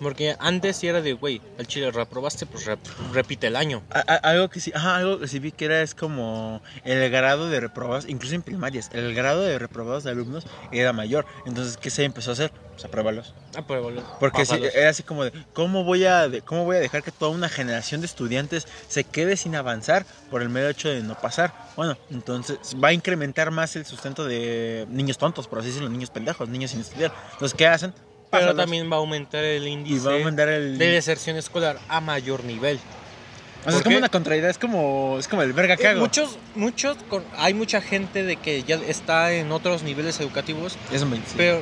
Porque 0.00 0.34
antes 0.38 0.76
sí 0.78 0.88
era 0.88 1.02
de, 1.02 1.12
güey, 1.12 1.40
al 1.58 1.66
chile 1.66 1.90
reprobaste, 1.90 2.46
pues 2.46 2.66
rep- 2.66 2.78
repite 3.12 3.46
el 3.48 3.56
año. 3.56 3.82
A- 3.90 4.00
algo 4.00 4.48
que 4.48 4.60
sí, 4.60 4.72
ajá, 4.74 4.96
algo 4.96 5.18
que 5.20 5.28
sí 5.28 5.38
vi 5.38 5.52
que 5.52 5.66
era 5.66 5.82
es 5.82 5.94
como 5.94 6.62
el 6.84 7.10
grado 7.10 7.48
de 7.48 7.60
reprobados, 7.60 8.08
incluso 8.08 8.34
en 8.34 8.42
primarias, 8.42 8.88
el 8.92 9.14
grado 9.14 9.42
de 9.42 9.58
reprobados 9.58 10.04
de 10.04 10.10
alumnos 10.10 10.44
era 10.72 10.92
mayor. 10.92 11.26
Entonces, 11.44 11.76
¿qué 11.76 11.90
se 11.90 12.04
empezó 12.04 12.30
a 12.30 12.32
hacer? 12.32 12.50
Pues 12.72 12.84
apruébalos. 12.86 13.34
Ah, 13.54 13.62
pues, 13.62 13.82
boludo, 13.82 14.02
Porque 14.18 14.46
sí, 14.46 14.58
era 14.74 14.88
así 14.88 15.02
como 15.02 15.24
de, 15.24 15.32
¿cómo 15.52 15.84
voy, 15.84 16.06
a, 16.06 16.28
de- 16.28 16.40
¿cómo 16.40 16.64
voy 16.64 16.76
a 16.76 16.80
dejar 16.80 17.02
que 17.02 17.12
toda 17.12 17.30
una 17.30 17.48
generación 17.50 18.00
de 18.00 18.06
estudiantes 18.06 18.66
se 18.88 19.04
quede 19.04 19.36
sin 19.36 19.54
avanzar 19.54 20.06
por 20.30 20.40
el 20.40 20.48
mero 20.48 20.68
hecho 20.70 20.88
de 20.88 21.02
no 21.02 21.14
pasar? 21.14 21.52
Bueno, 21.76 21.98
entonces 22.10 22.58
va 22.82 22.88
a 22.88 22.92
incrementar 22.94 23.50
más 23.50 23.76
el 23.76 23.84
sustento 23.84 24.24
de 24.24 24.86
niños 24.88 25.18
tontos, 25.18 25.46
por 25.46 25.58
así 25.58 25.68
decirlo, 25.68 25.90
niños 25.90 26.10
pendejos, 26.10 26.48
niños 26.48 26.70
sin 26.70 26.80
estudiar. 26.80 27.12
Entonces, 27.32 27.54
¿qué 27.56 27.66
hacen? 27.66 27.92
Pero 28.30 28.54
también 28.54 28.90
va 28.90 28.96
a 28.96 28.98
aumentar 29.00 29.44
el 29.44 29.66
índice 29.66 30.06
va 30.06 30.12
a 30.12 30.16
aumentar 30.18 30.48
el... 30.48 30.78
de 30.78 30.86
deserción 30.88 31.36
escolar 31.36 31.78
a 31.88 32.00
mayor 32.00 32.44
nivel. 32.44 32.78
o 32.78 33.62
sea, 33.62 33.70
es 33.70 33.74
¿por 33.76 33.82
como 33.84 33.98
una 33.98 34.08
contrariedad, 34.08 34.50
es 34.50 34.58
como, 34.58 35.16
es 35.18 35.26
como 35.28 35.42
el 35.42 35.52
verga 35.52 35.76
que 35.76 35.82
Eh, 35.84 35.88
hago. 35.88 36.00
muchos, 36.00 36.38
muchos, 36.54 36.96
hay 37.36 37.54
mucha 37.54 37.80
gente 37.80 38.22
de 38.22 38.36
que 38.36 38.62
ya 38.62 38.76
está 38.76 39.32
en 39.32 39.50
otros 39.52 39.82
niveles 39.82 40.18
educativos, 40.20 40.76
Eso 40.92 41.06
me 41.06 41.16
dice. 41.16 41.34
pero... 41.36 41.58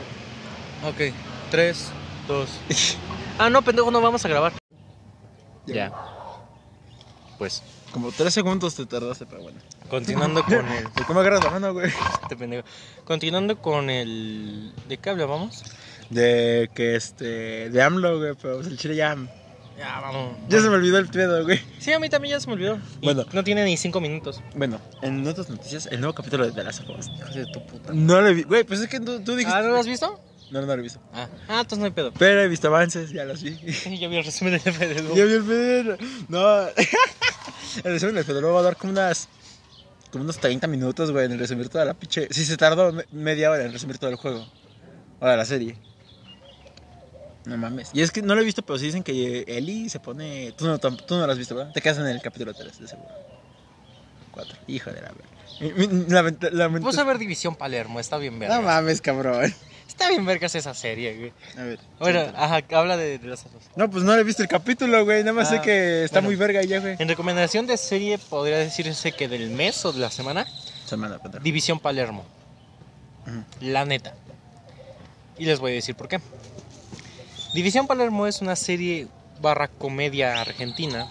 Ok, 0.84 1.12
tres, 1.50 1.88
dos... 2.28 2.48
ah, 3.38 3.50
no, 3.50 3.62
pendejo, 3.62 3.90
no 3.90 4.00
vamos 4.00 4.24
a 4.24 4.28
grabar. 4.28 4.52
Ya. 5.66 5.92
Pues, 7.38 7.62
Como 7.92 8.10
tres 8.12 8.34
segundos 8.34 8.74
te 8.74 8.84
tardaste, 8.86 9.26
pero 9.26 9.42
bueno. 9.42 9.58
continuando 9.88 10.42
con 10.44 10.54
el... 10.68 10.84
¿De 10.94 11.04
cómo 11.06 11.20
agarras 11.20 11.42
la 11.44 11.50
mano, 11.50 11.72
güey? 11.72 11.90
Este 12.22 12.36
pendejo. 12.36 12.66
Continuando 13.04 13.58
con 13.58 13.90
el... 13.90 14.72
¿De 14.88 14.98
qué 14.98 15.10
hablábamos? 15.10 15.62
De 16.10 16.70
que 16.74 16.96
este. 16.96 17.70
De 17.70 17.82
AMLO, 17.82 18.18
güey, 18.18 18.34
pero 18.40 18.56
pues, 18.56 18.68
el 18.68 18.78
chile 18.78 18.96
ya. 18.96 19.16
Ya, 19.78 20.00
vamos. 20.00 20.36
Ya 20.48 20.60
se 20.60 20.68
me 20.68 20.74
olvidó 20.74 20.98
el 20.98 21.06
pedo, 21.06 21.44
güey. 21.44 21.60
Sí, 21.78 21.92
a 21.92 22.00
mí 22.00 22.08
también 22.08 22.32
ya 22.32 22.40
se 22.40 22.48
me 22.48 22.54
olvidó. 22.54 22.80
Y 23.00 23.04
Bueno. 23.04 23.24
No 23.32 23.44
tiene 23.44 23.64
ni 23.64 23.76
cinco 23.76 24.00
minutos. 24.00 24.42
Bueno, 24.56 24.80
en 25.02 25.24
otras 25.26 25.48
noticias, 25.48 25.86
el 25.86 26.00
nuevo 26.00 26.14
capítulo 26.14 26.46
de 26.46 26.52
The 26.52 26.64
Last 26.64 26.80
of 26.80 26.98
Us. 26.98 27.08
Hijos 27.16 27.34
de 27.34 27.46
tu 27.46 27.64
puta. 27.64 27.92
No 27.92 28.20
lo 28.20 28.34
vi. 28.34 28.42
Güey, 28.42 28.64
pues 28.64 28.80
es 28.80 28.88
que 28.88 28.98
tú, 28.98 29.20
tú 29.20 29.36
dijiste. 29.36 29.56
Ah, 29.56 29.62
¿no 29.62 29.68
lo 29.68 29.76
has 29.76 29.86
visto? 29.86 30.20
No, 30.50 30.60
no 30.62 30.66
lo 30.66 30.72
he 30.72 30.82
visto. 30.82 30.98
Ah, 31.12 31.28
ah 31.48 31.60
entonces 31.60 31.78
no 31.78 31.84
hay 31.84 31.90
pedo. 31.92 32.12
Pero 32.18 32.42
he 32.42 32.48
visto 32.48 32.68
avances, 32.68 33.10
ya 33.10 33.24
los 33.24 33.42
vi. 33.42 33.56
ya 33.98 34.08
vi 34.08 34.16
el 34.16 34.24
resumen 34.24 34.54
de 34.54 34.60
FDL. 34.60 35.14
ya 35.14 35.24
vi 35.24 35.32
el 35.34 35.44
pedo. 35.44 35.96
No. 36.28 36.60
el 37.84 37.92
resumen 37.92 38.16
del 38.16 38.24
pedo 38.24 38.52
va 38.52 38.60
a 38.60 38.62
dar 38.62 38.76
como 38.76 38.92
unas. 38.92 39.28
Como 40.10 40.24
unos 40.24 40.38
30 40.38 40.66
minutos, 40.66 41.12
güey, 41.12 41.26
en 41.26 41.38
resumir 41.38 41.68
toda 41.68 41.84
la 41.84 41.94
pinche. 41.94 42.28
Sí, 42.30 42.44
se 42.46 42.56
tardó 42.56 42.92
me- 42.92 43.04
media 43.12 43.50
hora 43.50 43.64
en 43.64 43.72
resumir 43.72 43.98
todo 43.98 44.10
el 44.10 44.16
juego. 44.16 44.44
O 45.20 45.26
de 45.26 45.36
la 45.36 45.44
serie. 45.44 45.76
No 47.48 47.56
mames. 47.56 47.90
Y 47.94 48.02
es 48.02 48.10
que 48.10 48.20
no 48.22 48.34
lo 48.34 48.42
he 48.42 48.44
visto, 48.44 48.62
pero 48.62 48.78
sí 48.78 48.84
dicen 48.86 49.02
que 49.02 49.44
Eli 49.48 49.88
se 49.88 50.00
pone. 50.00 50.52
Tú 50.56 50.66
no, 50.66 50.78
tú 50.78 51.16
no 51.16 51.26
lo 51.26 51.32
has 51.32 51.38
visto, 51.38 51.54
¿verdad? 51.54 51.72
Te 51.72 51.80
quedas 51.80 51.98
en 51.98 52.06
el 52.06 52.20
capítulo 52.20 52.52
3, 52.52 52.78
de 52.80 52.88
seguro. 52.88 53.08
4. 54.32 54.56
Hijo 54.66 54.90
de 54.92 55.00
la 55.00 55.08
verga. 56.22 56.68
Vamos 56.68 56.98
a 56.98 57.04
ver 57.04 57.18
División 57.18 57.56
Palermo, 57.56 57.98
está 58.00 58.18
bien 58.18 58.38
verga. 58.38 58.56
No 58.56 58.62
mames, 58.62 59.00
cabrón. 59.00 59.52
Está 59.88 60.10
bien 60.10 60.24
vergas 60.26 60.54
esa 60.54 60.74
serie, 60.74 61.16
güey. 61.16 61.32
A 61.56 61.62
ver. 61.64 61.80
Bueno, 61.98 62.20
ajá, 62.36 62.60
habla 62.76 62.96
de, 62.96 63.18
de 63.18 63.26
las 63.26 63.44
otras. 63.46 63.64
No, 63.74 63.90
pues 63.90 64.04
no 64.04 64.14
he 64.14 64.22
visto 64.22 64.42
el 64.42 64.48
capítulo, 64.48 65.04
güey. 65.04 65.20
Nada 65.24 65.32
más 65.32 65.48
sé 65.48 65.56
Ah, 65.56 65.62
que 65.62 66.04
está 66.04 66.20
bueno. 66.20 66.28
muy 66.28 66.36
verga 66.36 66.62
y 66.62 66.68
ya, 66.68 66.78
güey. 66.80 66.96
En 66.98 67.08
recomendación 67.08 67.66
de 67.66 67.76
serie 67.78 68.18
podría 68.18 68.58
decirse 68.58 69.10
que 69.12 69.26
del 69.26 69.50
mes 69.50 69.84
o 69.84 69.92
de 69.92 69.98
la 70.00 70.10
semana, 70.10 70.46
Semana, 70.86 71.18
pendejo. 71.18 71.42
División 71.42 71.80
Palermo. 71.80 72.24
La 73.60 73.84
neta. 73.84 74.14
Y 75.38 75.44
les 75.46 75.58
voy 75.58 75.72
a 75.72 75.74
decir 75.74 75.94
por 75.96 76.06
qué. 76.08 76.20
División 77.54 77.86
Palermo 77.86 78.26
es 78.26 78.40
una 78.40 78.56
serie 78.56 79.08
barra 79.40 79.68
comedia 79.68 80.40
argentina 80.40 81.08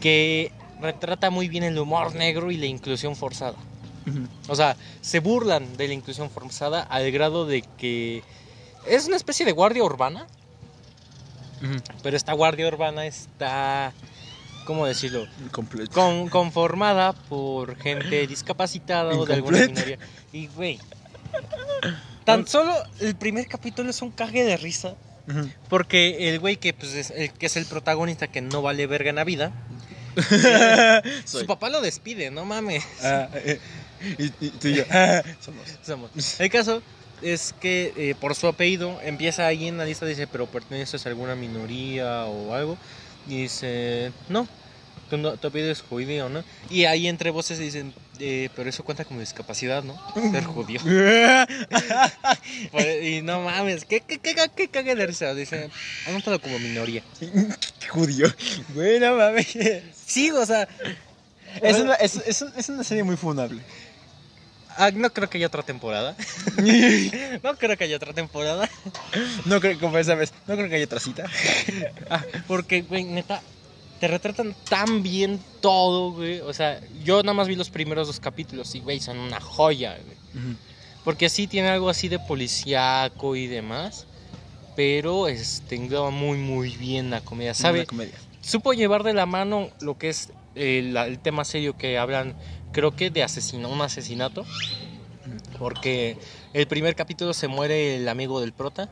que 0.00 0.52
retrata 0.80 1.30
muy 1.30 1.48
bien 1.48 1.62
el 1.64 1.78
humor 1.78 2.14
negro 2.14 2.50
y 2.50 2.56
la 2.56 2.66
inclusión 2.66 3.16
forzada. 3.16 3.56
O 4.48 4.56
sea, 4.56 4.76
se 5.00 5.20
burlan 5.20 5.76
de 5.76 5.86
la 5.88 5.94
inclusión 5.94 6.28
forzada 6.28 6.82
al 6.82 7.10
grado 7.12 7.46
de 7.46 7.62
que 7.78 8.22
es 8.86 9.06
una 9.06 9.16
especie 9.16 9.46
de 9.46 9.52
guardia 9.52 9.84
urbana, 9.84 10.26
pero 12.02 12.16
esta 12.16 12.32
guardia 12.32 12.66
urbana 12.66 13.06
está, 13.06 13.92
¿cómo 14.66 14.84
decirlo? 14.86 15.26
Con- 15.94 16.28
conformada 16.28 17.12
por 17.12 17.76
gente 17.76 18.26
discapacitada 18.26 19.14
o 19.16 19.24
de 19.24 19.34
alguna 19.34 19.58
minoría. 19.68 19.98
Y, 20.32 20.48
güey, 20.48 20.80
tan 22.24 22.48
solo 22.48 22.74
el 23.00 23.14
primer 23.14 23.46
capítulo 23.46 23.88
es 23.90 24.02
un 24.02 24.10
cague 24.10 24.42
de 24.42 24.56
risa. 24.56 24.96
Porque 25.68 26.28
el 26.28 26.40
güey 26.40 26.56
que, 26.56 26.72
pues, 26.72 26.94
es 26.94 27.10
el, 27.10 27.32
que 27.32 27.46
es 27.46 27.56
el 27.56 27.66
protagonista 27.66 28.26
que 28.26 28.40
no 28.40 28.62
vale 28.62 28.86
verga 28.86 29.10
en 29.10 29.16
la 29.16 29.24
vida, 29.24 29.52
su 31.24 31.46
papá 31.46 31.70
lo 31.70 31.80
despide, 31.80 32.30
no 32.30 32.44
mames. 32.44 32.84
Ah, 33.02 33.28
eh, 33.34 33.58
y, 34.18 34.46
y 34.46 34.50
tú 34.50 34.68
y 34.68 34.74
yo. 34.76 34.84
ah, 34.90 35.22
somos. 35.40 35.62
Somos. 35.82 36.40
El 36.40 36.50
caso 36.50 36.82
es 37.22 37.54
que 37.60 37.92
eh, 37.96 38.14
por 38.18 38.34
su 38.34 38.46
apellido 38.46 38.98
empieza 39.02 39.46
ahí 39.46 39.68
en 39.68 39.78
la 39.78 39.84
lista, 39.84 40.06
dice, 40.06 40.26
pero 40.26 40.46
perteneces 40.46 41.06
a 41.06 41.08
alguna 41.08 41.34
minoría 41.34 42.24
o 42.26 42.54
algo. 42.54 42.76
Y 43.28 43.42
dice, 43.42 44.12
no, 44.28 44.48
tu, 45.12 45.18
no- 45.18 45.36
tu 45.36 45.48
apellido 45.48 45.70
es 45.70 45.82
judío, 45.82 46.30
¿no? 46.30 46.42
Y 46.70 46.86
ahí 46.86 47.06
entre 47.06 47.28
voces 47.28 47.58
dicen, 47.58 47.92
eh, 48.18 48.48
pero 48.56 48.70
eso 48.70 48.82
cuenta 48.82 49.04
como 49.04 49.20
discapacidad, 49.20 49.84
¿no? 49.84 49.94
Ser 50.32 50.44
judío. 50.44 50.80
Pues, 52.70 53.04
y 53.04 53.20
no 53.22 53.42
mames, 53.42 53.84
¿qué, 53.84 54.00
qué, 54.00 54.18
qué, 54.18 54.34
qué 54.56 54.68
cague 54.68 54.94
de 54.94 55.06
risa? 55.06 55.34
Dice, 55.34 55.68
anótalo 56.06 56.40
como 56.40 56.58
minoría. 56.58 57.02
Judío. 57.90 58.26
Güey, 58.74 58.98
no 59.00 59.16
mames. 59.16 59.54
Sí, 60.06 60.30
o 60.30 60.46
sea, 60.46 60.66
Es 61.60 61.76
una, 61.78 61.94
es, 61.96 62.16
es, 62.26 62.42
es 62.56 62.68
una 62.70 62.84
serie 62.84 63.02
muy 63.04 63.16
funable. 63.18 63.60
ah, 64.78 64.90
no 64.94 65.12
creo 65.12 65.28
que 65.28 65.36
haya 65.38 65.48
otra 65.48 65.62
temporada. 65.62 66.16
No 67.42 67.56
creo 67.58 67.76
que 67.76 67.84
haya 67.84 67.96
otra 67.96 68.12
temporada. 68.14 68.68
No 69.44 69.60
creo, 69.60 69.78
como 69.78 69.98
esa 69.98 70.14
vez, 70.14 70.32
no 70.46 70.54
creo 70.56 70.68
que 70.68 70.76
haya 70.76 70.84
otra 70.86 71.00
cita. 71.00 71.24
Ah, 72.08 72.24
porque, 72.46 72.82
güey, 72.82 73.04
neta, 73.04 73.42
te 74.02 74.08
retratan 74.08 74.52
tan 74.68 75.04
bien 75.04 75.38
todo, 75.60 76.10
güey. 76.10 76.40
O 76.40 76.52
sea, 76.52 76.80
yo 77.04 77.22
nada 77.22 77.34
más 77.34 77.46
vi 77.46 77.54
los 77.54 77.70
primeros 77.70 78.08
dos 78.08 78.18
capítulos 78.18 78.74
y, 78.74 78.80
güey, 78.80 78.98
son 78.98 79.16
una 79.16 79.40
joya, 79.40 79.96
güey. 80.04 80.56
Porque 81.04 81.28
sí 81.28 81.46
tiene 81.46 81.68
algo 81.68 81.88
así 81.88 82.08
de 82.08 82.18
policíaco 82.18 83.36
y 83.36 83.46
demás. 83.46 84.08
Pero 84.74 85.28
este, 85.28 85.76
engloba 85.76 86.10
muy, 86.10 86.36
muy 86.36 86.76
bien 86.76 87.10
la 87.10 87.20
comedia. 87.20 87.54
Sabe. 87.54 87.78
¿Sabe? 87.78 87.86
comedia. 87.86 88.14
Supo 88.40 88.72
llevar 88.72 89.04
de 89.04 89.14
la 89.14 89.24
mano 89.24 89.70
lo 89.80 89.96
que 89.96 90.08
es 90.08 90.30
el, 90.56 90.96
el 90.96 91.20
tema 91.20 91.44
serio 91.44 91.76
que 91.76 91.96
hablan, 91.96 92.34
creo 92.72 92.96
que 92.96 93.08
de 93.10 93.22
asesino, 93.22 93.68
un 93.68 93.82
asesinato. 93.82 94.44
Porque 95.60 96.16
el 96.54 96.66
primer 96.66 96.96
capítulo 96.96 97.34
se 97.34 97.46
muere 97.46 97.98
el 97.98 98.08
amigo 98.08 98.40
del 98.40 98.52
prota. 98.52 98.90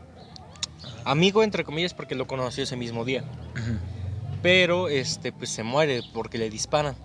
Amigo 1.04 1.42
entre 1.42 1.64
comillas 1.64 1.94
porque 1.94 2.14
lo 2.14 2.28
conoció 2.28 2.62
ese 2.62 2.76
mismo 2.76 3.04
día. 3.04 3.24
Pero 4.42 4.88
este 4.88 5.32
pues 5.32 5.50
se 5.50 5.62
muere 5.62 6.02
porque 6.14 6.38
le 6.38 6.50
disparan. 6.50 6.96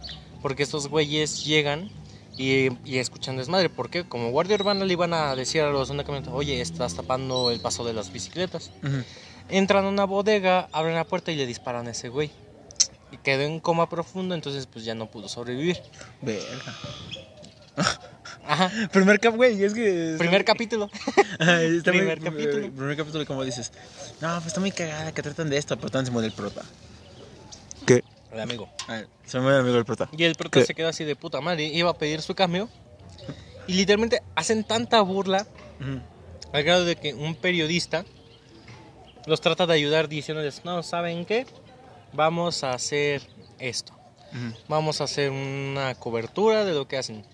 Porque 0.42 0.64
estos 0.64 0.88
güeyes 0.88 1.44
llegan 1.46 1.90
y, 2.38 2.70
y 2.90 2.98
escuchan 2.98 3.36
desmadre. 3.38 3.70
Porque 3.70 4.04
como 4.08 4.30
guardia 4.32 4.56
urbana 4.56 4.86
le 4.86 4.94
iban 4.94 5.14
a 5.14 5.36
decir 5.36 5.62
a 5.62 5.70
los 5.70 5.90
camionetas, 5.90 6.34
oye, 6.34 6.62
estás 6.62 6.96
tapando 6.96 7.52
el 7.52 7.60
paso 7.60 7.84
de 7.84 7.94
las 7.94 8.12
bicicletas. 8.12 8.72
Entran 9.50 9.86
a 9.86 9.90
una 9.90 10.06
bodega, 10.06 10.70
abren 10.72 10.96
la 10.96 11.04
puerta 11.04 11.32
y 11.32 11.36
le 11.36 11.46
disparan 11.46 11.88
a 11.88 11.92
ese 11.92 12.10
güey. 12.10 12.32
Y 13.12 13.18
quedó 13.18 13.44
en 13.44 13.60
coma 13.60 13.90
profundo, 13.90 14.34
entonces 14.36 14.66
pues 14.68 14.86
ya 14.86 14.96
no 14.96 15.08
pudo 15.10 15.28
sobrevivir. 15.30 15.78
Verga. 16.22 16.76
Ajá. 18.48 18.72
Primer 18.92 19.20
cap, 19.20 19.36
güey, 19.36 19.62
es 19.64 19.74
que. 19.74 20.16
Primer 20.18 20.46
capítulo. 20.46 20.90
Ajá, 21.40 21.62
está 21.64 21.92
muy- 21.92 22.00
primer 22.00 22.20
capítulo. 22.22 22.72
Primer 22.72 22.98
capítulo, 22.98 23.26
como 23.26 23.44
dices. 23.44 23.72
No, 24.22 24.34
pues 24.36 24.48
está 24.48 24.60
muy 24.60 24.72
cagada 24.72 25.12
que 25.12 25.22
tratan 25.22 25.50
de 25.50 25.58
esto, 25.58 25.76
pero 25.78 25.90
también 25.90 26.06
se 26.08 26.12
muere 26.12 26.28
el 26.28 26.34
prota. 26.34 26.64
El 28.36 28.42
amigo. 28.42 28.70
Se 29.26 29.40
muere 29.40 29.56
el 29.56 29.62
amigo 29.62 29.76
del 29.76 29.86
prota. 29.86 30.10
Y 30.16 30.24
el 30.24 30.36
prota 30.36 30.60
¿Qué? 30.60 30.66
se 30.66 30.76
queda 30.76 30.90
así 30.90 31.04
de 31.04 31.16
puta 31.16 31.42
madre. 31.42 31.64
Iba 31.66 31.90
a 31.90 31.98
pedir 31.98 32.22
su 32.22 32.36
cambio. 32.36 32.70
Y 33.68 33.74
literalmente 33.74 34.22
hacen 34.36 34.64
tanta 34.64 35.02
burla 35.02 35.48
Ujú. 35.80 36.00
Al 36.54 36.64
grado 36.64 36.86
de 36.86 36.96
que 36.96 37.14
un 37.14 37.36
periodista 37.36 38.06
los 39.26 39.42
trata 39.42 39.66
de 39.66 39.74
ayudar 39.74 40.08
diciéndoles, 40.08 40.64
no, 40.64 40.84
¿saben 40.84 41.26
qué? 41.26 41.46
Vamos 42.14 42.64
a 42.64 42.74
hacer 42.74 43.22
esto. 43.60 43.94
Vamos 44.68 45.02
a 45.02 45.06
hacer 45.06 45.32
una 45.32 45.96
cobertura 45.96 46.66
de 46.66 46.74
lo 46.74 46.88
que 46.88 46.98
hacen. 46.98 47.26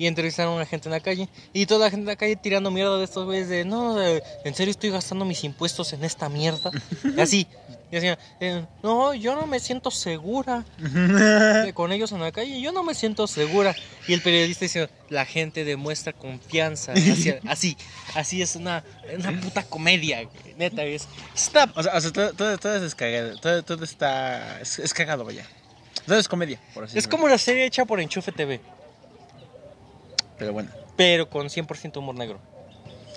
Y 0.00 0.06
entrevistaron 0.06 0.54
a 0.54 0.56
una 0.56 0.64
gente 0.64 0.88
en 0.88 0.92
la 0.92 1.00
calle. 1.00 1.28
Y 1.52 1.66
toda 1.66 1.80
la 1.84 1.90
gente 1.90 2.04
en 2.04 2.06
la 2.06 2.16
calle 2.16 2.34
tirando 2.34 2.70
mierda 2.70 2.96
de 2.96 3.04
estos 3.04 3.26
güeyes 3.26 3.50
de, 3.50 3.66
no, 3.66 4.00
eh, 4.02 4.22
en 4.46 4.54
serio 4.54 4.70
estoy 4.70 4.88
gastando 4.88 5.26
mis 5.26 5.44
impuestos 5.44 5.92
en 5.92 6.02
esta 6.04 6.30
mierda. 6.30 6.70
Y 7.16 7.20
así. 7.20 7.46
Y 7.92 7.96
decían, 7.96 8.16
eh, 8.40 8.64
no, 8.82 9.12
yo 9.14 9.34
no 9.34 9.46
me 9.46 9.58
siento 9.60 9.90
segura 9.90 10.64
con 11.74 11.92
ellos 11.92 12.12
en 12.12 12.20
la 12.20 12.32
calle. 12.32 12.60
Yo 12.62 12.72
no 12.72 12.82
me 12.82 12.94
siento 12.94 13.26
segura. 13.26 13.74
Y 14.08 14.12
el 14.14 14.22
periodista 14.22 14.64
dice, 14.64 14.88
la 15.10 15.26
gente 15.26 15.64
demuestra 15.64 16.12
confianza. 16.12 16.92
hacia- 16.92 17.40
así, 17.48 17.76
así 18.14 18.40
es 18.42 18.56
una, 18.56 18.82
una 19.18 19.38
puta 19.40 19.64
comedia. 19.64 20.22
güey, 20.22 20.54
Neta, 20.56 20.82
es, 20.84 21.08
es 21.34 21.50
una 21.52 21.72
O 21.76 21.82
sea, 21.82 21.94
o 21.96 22.00
sea, 22.00 22.10
todo, 22.12 22.32
todo, 22.32 22.56
todo 22.58 22.86
es 22.86 22.94
cagado. 22.94 23.36
Todo, 23.38 23.62
todo 23.64 23.84
está. 23.84 24.60
Es, 24.60 24.78
es 24.78 24.94
cagado, 24.94 25.24
vaya. 25.24 25.44
Todo 26.06 26.18
es 26.18 26.28
comedia, 26.28 26.58
por 26.72 26.84
así 26.84 26.92
Es 26.92 26.94
decirlo. 26.94 27.10
como 27.10 27.24
una 27.26 27.36
serie 27.38 27.66
hecha 27.66 27.84
por 27.84 28.00
Enchufe 28.00 28.32
TV, 28.32 28.60
Pero 30.40 30.52
bueno. 30.52 30.70
pero 30.96 31.28
con 31.30 31.46
100% 31.48 31.96
humor 31.98 32.16
negro. 32.16 32.40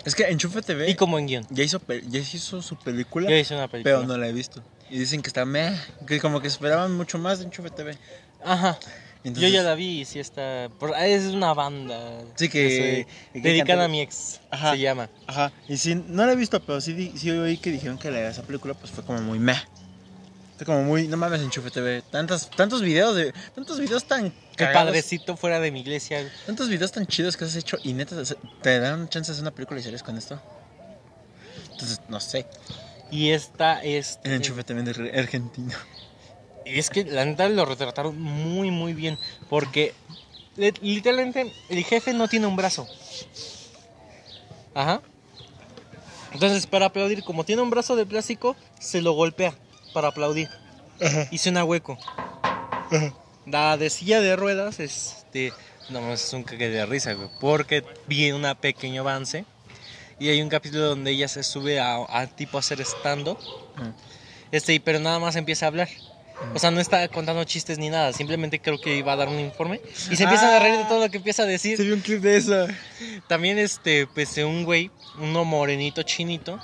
Es 0.05 0.13
que 0.15 0.23
Enchufe 0.25 0.61
TV 0.61 0.89
Y 0.89 0.95
como 0.95 1.17
en 1.17 1.25
guion. 1.27 1.47
ya, 1.49 1.63
hizo, 1.63 1.81
ya 2.07 2.19
hizo 2.19 2.61
su 2.61 2.75
película, 2.77 3.29
Yo 3.29 3.35
hice 3.37 3.55
una 3.55 3.67
película. 3.69 3.95
pero 3.95 4.07
no 4.07 4.17
la 4.17 4.27
he 4.27 4.33
visto. 4.33 4.61
Y 4.89 4.99
dicen 4.99 5.21
que 5.21 5.29
está 5.29 5.45
meh, 5.45 5.75
que 6.05 6.19
como 6.19 6.41
que 6.41 6.47
esperaban 6.47 6.93
mucho 6.95 7.17
más 7.17 7.39
de 7.39 7.45
Enchufe 7.45 7.69
TV. 7.71 7.97
Ajá. 8.43 8.77
Entonces- 9.23 9.49
Yo 9.51 9.57
ya 9.57 9.63
la 9.63 9.73
vi 9.75 10.01
y 10.01 10.05
sí 10.05 10.19
está. 10.19 10.65
ah, 10.65 11.07
Es 11.07 11.23
una 11.33 11.53
banda. 11.53 11.97
Sí, 12.35 12.49
que- 12.49 13.07
que 13.31 13.39
dedicada 13.39 13.85
a 13.85 13.87
mi 13.87 14.01
ex. 14.01 14.41
Ajá. 14.51 14.71
Se 14.73 14.79
llama. 14.79 15.09
Ajá, 15.27 15.53
y 15.69 15.77
sí, 15.77 15.95
no 15.95 16.25
la 16.25 16.33
he 16.33 16.35
visto, 16.35 16.59
pero 16.61 16.81
sí, 16.81 17.13
sí 17.15 17.31
oí 17.31 17.55
que 17.57 17.71
dijeron 17.71 17.97
que 17.97 18.11
la, 18.11 18.27
esa 18.27 18.43
película 18.43 18.73
pues 18.73 18.91
fue 18.91 19.05
como 19.05 19.21
muy 19.21 19.39
meh. 19.39 19.55
Como 20.65 20.83
muy, 20.83 21.07
no 21.07 21.17
mames, 21.17 21.41
Enchufe 21.41 21.71
TV. 21.71 22.01
Tantos, 22.11 22.49
tantos 22.49 22.81
videos 22.81 23.15
de, 23.15 23.33
tantos 23.55 23.79
videos 23.79 24.05
tan 24.05 24.33
cagados, 24.55 24.85
padrecito 24.85 25.35
fuera 25.37 25.59
de 25.59 25.71
mi 25.71 25.81
iglesia. 25.81 26.29
tantos 26.45 26.69
videos 26.69 26.91
tan 26.91 27.05
chidos 27.07 27.35
que 27.37 27.45
has 27.45 27.55
hecho 27.55 27.77
y 27.83 27.93
neta 27.93 28.15
te- 28.61 28.79
dan 28.79 29.09
chance 29.09 29.31
de 29.31 29.33
hacer 29.33 29.41
una 29.43 29.51
película 29.51 29.79
y 29.79 29.83
series 29.83 30.03
con 30.03 30.17
esto. 30.17 30.39
Entonces, 31.71 31.99
no 32.07 32.19
sé, 32.19 32.45
Y 33.11 33.31
esta 33.31 33.83
es. 33.83 34.19
el 34.23 34.33
Enchufe 34.33 34.63
TV 34.63 34.83
de 34.83 35.19
argentino. 35.19 35.73
Es 36.65 36.89
que 36.89 37.03
la 37.03 37.25
neta 37.25 37.49
lo 37.49 37.65
retrataron 37.65 38.19
muy, 38.21 38.71
muy 38.71 38.93
bien. 38.93 39.17
Porque 39.49 39.93
li- 40.55 40.73
literalmente 40.81 41.51
el 41.69 41.83
jefe 41.83 42.13
no 42.13 42.27
tiene 42.27 42.47
un 42.47 42.55
brazo. 42.55 42.87
Ajá. 44.73 45.01
Entonces, 46.31 46.65
para 46.65 46.87
aplaudir, 46.87 47.23
como 47.23 47.43
tiene 47.43 47.61
un 47.61 47.69
brazo 47.69 47.95
de 47.95 48.05
plástico, 48.05 48.55
se 48.79 49.01
lo 49.01 49.11
golpea 49.11 49.53
para 49.93 50.09
aplaudir. 50.09 50.49
Y 51.31 51.37
suena 51.37 51.63
hueco. 51.63 51.97
La 53.45 53.77
de 53.77 53.89
silla 53.89 54.21
de 54.21 54.35
ruedas, 54.35 54.79
este. 54.79 55.53
No, 55.89 56.13
es 56.13 56.31
un 56.33 56.43
cague 56.43 56.69
de 56.69 56.85
risa, 56.85 57.13
güey. 57.13 57.29
Porque 57.39 57.83
vi 58.07 58.31
un 58.31 58.45
pequeño 58.59 59.01
avance. 59.01 59.45
Y 60.19 60.29
hay 60.29 60.41
un 60.41 60.49
capítulo 60.49 60.85
donde 60.85 61.11
ella 61.11 61.27
se 61.27 61.43
sube 61.43 61.79
a, 61.79 61.97
a 62.07 62.27
tipo 62.27 62.57
a 62.57 62.59
hacer 62.61 62.79
stand-up. 62.81 63.37
Este, 64.51 64.73
y- 64.75 64.79
pero 64.79 64.99
nada 64.99 65.19
más 65.19 65.35
empieza 65.35 65.65
a 65.65 65.69
hablar. 65.69 65.89
O 66.53 66.59
sea, 66.59 66.71
no 66.71 66.79
está 66.81 67.07
contando 67.07 67.43
chistes 67.45 67.77
ni 67.77 67.89
nada, 67.89 68.11
simplemente 68.11 68.59
creo 68.59 68.79
que 68.81 68.97
iba 68.97 69.13
a 69.13 69.15
dar 69.15 69.29
un 69.29 69.39
informe. 69.39 69.79
Y 70.11 70.15
se 70.15 70.23
empiezan 70.23 70.53
a 70.53 70.59
reír 70.59 70.77
de 70.77 70.83
todo 70.85 70.99
lo 70.99 71.09
que 71.09 71.17
empieza 71.17 71.43
a 71.43 71.45
decir. 71.45 71.81
vio 71.81 71.93
un 71.93 72.01
clip 72.01 72.21
de 72.21 72.37
eso. 72.37 72.67
También, 73.27 73.57
este, 73.59 74.07
pues, 74.07 74.37
un 74.37 74.63
güey, 74.65 74.91
uno 75.19 75.45
morenito 75.45 76.03
chinito, 76.03 76.59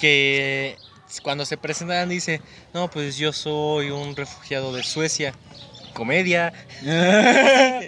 que 0.00 0.76
cuando 1.20 1.44
se 1.44 1.56
presentan 1.56 2.08
dice, 2.08 2.40
no, 2.72 2.90
pues 2.90 3.16
yo 3.16 3.32
soy 3.32 3.90
un 3.90 4.16
refugiado 4.16 4.72
de 4.74 4.82
Suecia. 4.82 5.34
Comedia. 5.94 6.52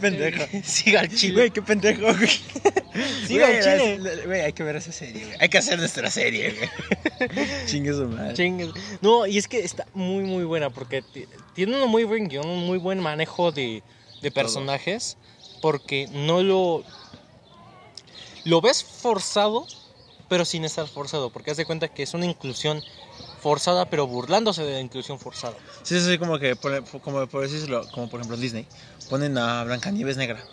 pendejo. 0.00 0.44
Siga 0.64 1.00
al 1.00 1.08
chile. 1.14 1.34
Güey, 1.34 1.50
qué 1.50 1.62
pendejo, 1.62 2.02
güey. 2.02 2.30
Siga 3.26 3.46
al 3.46 3.60
chile. 3.62 4.22
Güey, 4.26 4.40
hay 4.40 4.52
que 4.52 4.62
ver 4.62 4.76
esa 4.76 4.92
serie, 4.92 5.24
güey. 5.24 5.36
Hay 5.40 5.48
que 5.48 5.58
hacer 5.58 5.78
nuestra 5.78 6.10
serie, 6.10 6.54
güey. 6.54 7.30
Chingue 7.66 7.92
su 7.92 8.06
madre. 8.06 8.34
No, 9.00 9.26
y 9.26 9.38
es 9.38 9.48
que 9.48 9.60
está 9.60 9.86
muy, 9.94 10.24
muy 10.24 10.44
buena 10.44 10.70
porque 10.70 11.02
ti- 11.02 11.26
tiene 11.54 11.82
un 11.82 11.90
muy 11.90 12.04
buen 12.04 12.28
guion, 12.28 12.48
un 12.48 12.66
muy 12.66 12.78
buen 12.78 13.00
manejo 13.00 13.52
de, 13.52 13.82
de 14.22 14.30
personajes. 14.30 15.16
Porque 15.60 16.08
no 16.12 16.42
lo. 16.42 16.84
Lo 18.44 18.60
ves 18.60 18.82
forzado, 18.84 19.66
pero 20.28 20.44
sin 20.44 20.64
estar 20.64 20.86
forzado. 20.86 21.30
Porque 21.30 21.50
haz 21.50 21.56
de 21.56 21.64
cuenta 21.66 21.88
que 21.88 22.02
es 22.02 22.14
una 22.14 22.26
inclusión 22.26 22.82
forzada, 23.40 23.88
pero 23.88 24.06
burlándose 24.06 24.62
de 24.64 24.74
la 24.74 24.80
inclusión 24.80 25.18
forzada. 25.18 25.54
Sí, 25.82 25.96
es 25.96 26.04
así 26.06 26.18
como 26.18 26.38
que, 26.38 26.56
por, 26.56 26.84
como 27.00 27.26
por 27.26 27.42
decirlo, 27.48 27.86
como 27.92 28.08
por 28.08 28.20
ejemplo 28.20 28.36
Disney, 28.36 28.66
ponen 29.08 29.38
a 29.38 29.64
Blancanieves 29.64 30.16
negra. 30.16 30.44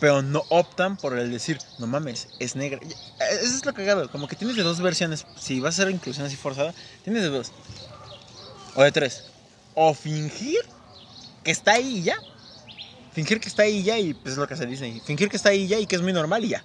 Pero 0.00 0.20
no 0.20 0.42
optan 0.48 0.96
por 0.96 1.16
el 1.16 1.30
decir, 1.30 1.58
no 1.78 1.86
mames, 1.86 2.28
es 2.40 2.56
negra. 2.56 2.80
Y- 2.82 2.88
Eso 2.90 3.56
es 3.56 3.64
lo 3.64 3.72
cagado, 3.72 4.10
como 4.10 4.26
que 4.26 4.34
tienes 4.34 4.56
de 4.56 4.62
dos 4.64 4.80
versiones. 4.80 5.26
Si 5.38 5.60
vas 5.60 5.78
a 5.78 5.82
hacer 5.82 5.94
inclusión 5.94 6.26
así 6.26 6.34
forzada, 6.36 6.74
tienes 7.04 7.22
de 7.22 7.28
dos. 7.28 7.52
O 8.74 8.82
de 8.82 8.90
tres. 8.90 9.24
O 9.74 9.94
fingir 9.94 10.58
que 11.44 11.50
está 11.52 11.72
ahí 11.74 11.98
y 11.98 12.02
ya. 12.02 12.16
Fingir 13.12 13.40
que 13.40 13.48
está 13.48 13.62
ahí 13.64 13.78
y 13.78 13.82
ya, 13.82 13.98
y 13.98 14.14
pues 14.14 14.32
es 14.32 14.38
lo 14.38 14.46
que 14.48 14.54
hace 14.54 14.66
Disney. 14.66 15.00
Fingir 15.04 15.28
que 15.28 15.36
está 15.36 15.50
ahí 15.50 15.62
y 15.64 15.68
ya 15.68 15.78
y 15.78 15.86
que 15.86 15.96
es 15.96 16.02
muy 16.02 16.12
normal 16.12 16.44
y 16.44 16.48
ya. 16.48 16.64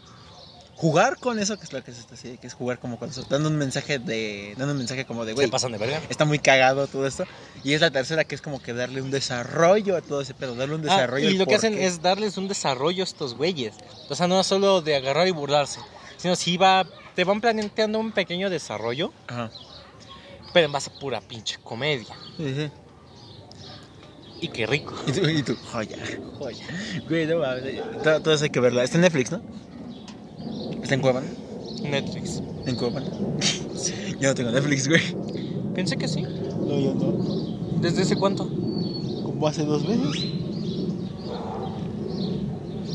Jugar 0.77 1.17
con 1.17 1.39
eso, 1.39 1.57
que 1.57 1.63
es 1.65 1.73
lo 1.73 1.83
que 1.83 1.89
es 1.89 1.97
esta 1.97 2.15
serie, 2.15 2.37
que 2.37 2.45
es 2.45 2.53
jugar 2.53 2.77
como 2.77 2.99
con 2.99 3.09
eso, 3.09 3.23
dando 3.27 3.49
un 3.49 3.57
mensaje 3.57 3.97
de. 3.97 4.53
dando 4.57 4.73
un 4.73 4.77
mensaje 4.77 5.05
como 5.05 5.25
de, 5.25 5.33
güey, 5.33 5.47
Se 5.47 5.51
pasan 5.51 5.71
de 5.71 5.79
verga. 5.79 5.99
está 6.07 6.23
muy 6.23 6.37
cagado 6.37 6.85
todo 6.85 7.07
esto. 7.07 7.25
Y 7.63 7.73
es 7.73 7.81
la 7.81 7.89
tercera 7.89 8.23
que 8.25 8.35
es 8.35 8.41
como 8.41 8.61
que 8.61 8.73
darle 8.73 9.01
un 9.01 9.09
desarrollo 9.09 9.97
a 9.97 10.01
todo 10.01 10.21
ese 10.21 10.35
pedo, 10.35 10.53
darle 10.53 10.75
un 10.75 10.81
Ah, 10.81 10.93
desarrollo. 10.93 11.29
y 11.31 11.33
lo 11.37 11.47
que 11.47 11.55
hacen 11.55 11.73
es 11.75 12.03
darles 12.03 12.37
un 12.37 12.47
desarrollo 12.47 13.01
a 13.01 13.05
estos 13.05 13.33
güeyes. 13.35 13.73
O 14.07 14.13
sea, 14.15 14.27
no 14.27 14.43
solo 14.43 14.81
de 14.81 14.95
agarrar 14.95 15.27
y 15.27 15.31
burlarse, 15.31 15.79
sino 16.17 16.35
si 16.35 16.57
va, 16.57 16.85
te 17.15 17.23
van 17.23 17.41
planteando 17.41 17.97
un 17.97 18.11
pequeño 18.11 18.51
desarrollo, 18.51 19.11
Ajá. 19.27 19.49
pero 20.53 20.67
en 20.67 20.71
base 20.73 20.91
a 20.95 20.99
pura 20.99 21.21
pinche 21.21 21.57
comedia. 21.63 22.15
Y 24.39 24.47
qué 24.49 24.67
rico. 24.67 24.93
Y 25.07 25.11
tú, 25.11 25.27
y 25.27 25.41
tú, 25.41 25.57
joya, 25.71 25.97
joya. 26.37 26.65
Güey, 27.09 27.25
no 27.25 27.39
mames. 27.39 27.81
Todo, 28.03 28.21
todo 28.21 28.33
eso 28.35 28.43
hay 28.43 28.51
que 28.51 28.59
verla. 28.59 28.83
Está 28.83 28.97
en 28.97 29.01
Netflix, 29.01 29.31
¿no? 29.31 29.41
Está 30.81 30.95
en 30.95 31.01
Cuevana. 31.01 31.27
Netflix. 31.81 32.41
En 32.65 32.75
Cuevana. 32.75 33.07
Yo 34.19 34.29
no 34.29 34.35
tengo 34.35 34.51
Netflix, 34.51 34.87
güey. 34.87 35.01
Pensé 35.75 35.95
que 35.97 36.07
sí. 36.07 36.23
No, 36.23 36.79
yo 36.79 36.93
no. 36.95 37.79
¿Desde 37.79 38.01
ese 38.01 38.15
cuánto? 38.15 38.45
Como 38.47 39.47
hace 39.47 39.63
dos 39.63 39.87
meses. 39.87 40.25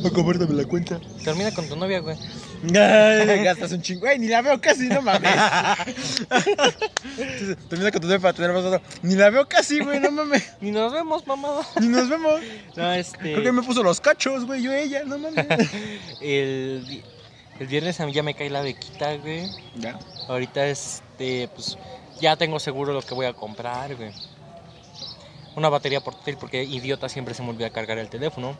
A 0.04 0.10
compártame 0.10 0.54
la 0.54 0.64
cuenta. 0.64 1.00
Termina 1.22 1.52
con 1.52 1.68
tu 1.68 1.76
novia, 1.76 2.00
güey. 2.00 2.16
Gastas 2.64 3.70
un 3.72 3.82
chingo. 3.82 4.00
Güey, 4.00 4.18
ni 4.18 4.26
la 4.26 4.42
veo 4.42 4.60
casi, 4.60 4.88
no 4.88 5.00
mames. 5.00 5.30
Entonces, 7.16 7.56
Termina 7.68 7.92
con 7.92 8.00
tu 8.00 8.08
novia 8.08 8.18
para 8.18 8.32
tener 8.32 8.52
más 8.52 8.64
otro. 8.64 8.80
Ni 9.02 9.14
la 9.14 9.30
veo 9.30 9.48
casi, 9.48 9.78
güey, 9.78 10.00
no 10.00 10.10
mames. 10.10 10.42
Ni 10.60 10.72
nos 10.72 10.92
vemos, 10.92 11.24
mamada. 11.26 11.62
Ni 11.80 11.86
nos 11.86 12.08
vemos. 12.08 12.40
No, 12.76 12.92
este. 12.92 13.18
Creo 13.18 13.42
que 13.42 13.52
me 13.52 13.62
puso 13.62 13.84
los 13.84 14.00
cachos, 14.00 14.44
güey, 14.44 14.62
yo 14.62 14.72
ella, 14.72 15.04
no 15.04 15.18
mames. 15.18 15.46
el, 16.20 17.04
el 17.58 17.66
viernes 17.66 18.00
a 18.00 18.06
mí 18.06 18.12
ya 18.12 18.22
me 18.22 18.34
cae 18.34 18.50
la 18.50 18.62
bequita, 18.62 19.16
güey. 19.16 19.50
Ya. 19.76 19.98
Ahorita, 20.28 20.66
este, 20.66 21.48
pues. 21.54 21.78
Ya 22.20 22.36
tengo 22.36 22.60
seguro 22.60 22.92
lo 22.92 23.02
que 23.02 23.14
voy 23.14 23.26
a 23.26 23.32
comprar, 23.32 23.96
güey. 23.96 24.12
Una 25.56 25.68
batería 25.68 26.00
portátil, 26.00 26.36
porque 26.36 26.62
idiota 26.62 27.08
siempre 27.08 27.34
se 27.34 27.42
me 27.42 27.50
olvida 27.50 27.70
cargar 27.70 27.98
el 27.98 28.08
teléfono. 28.08 28.56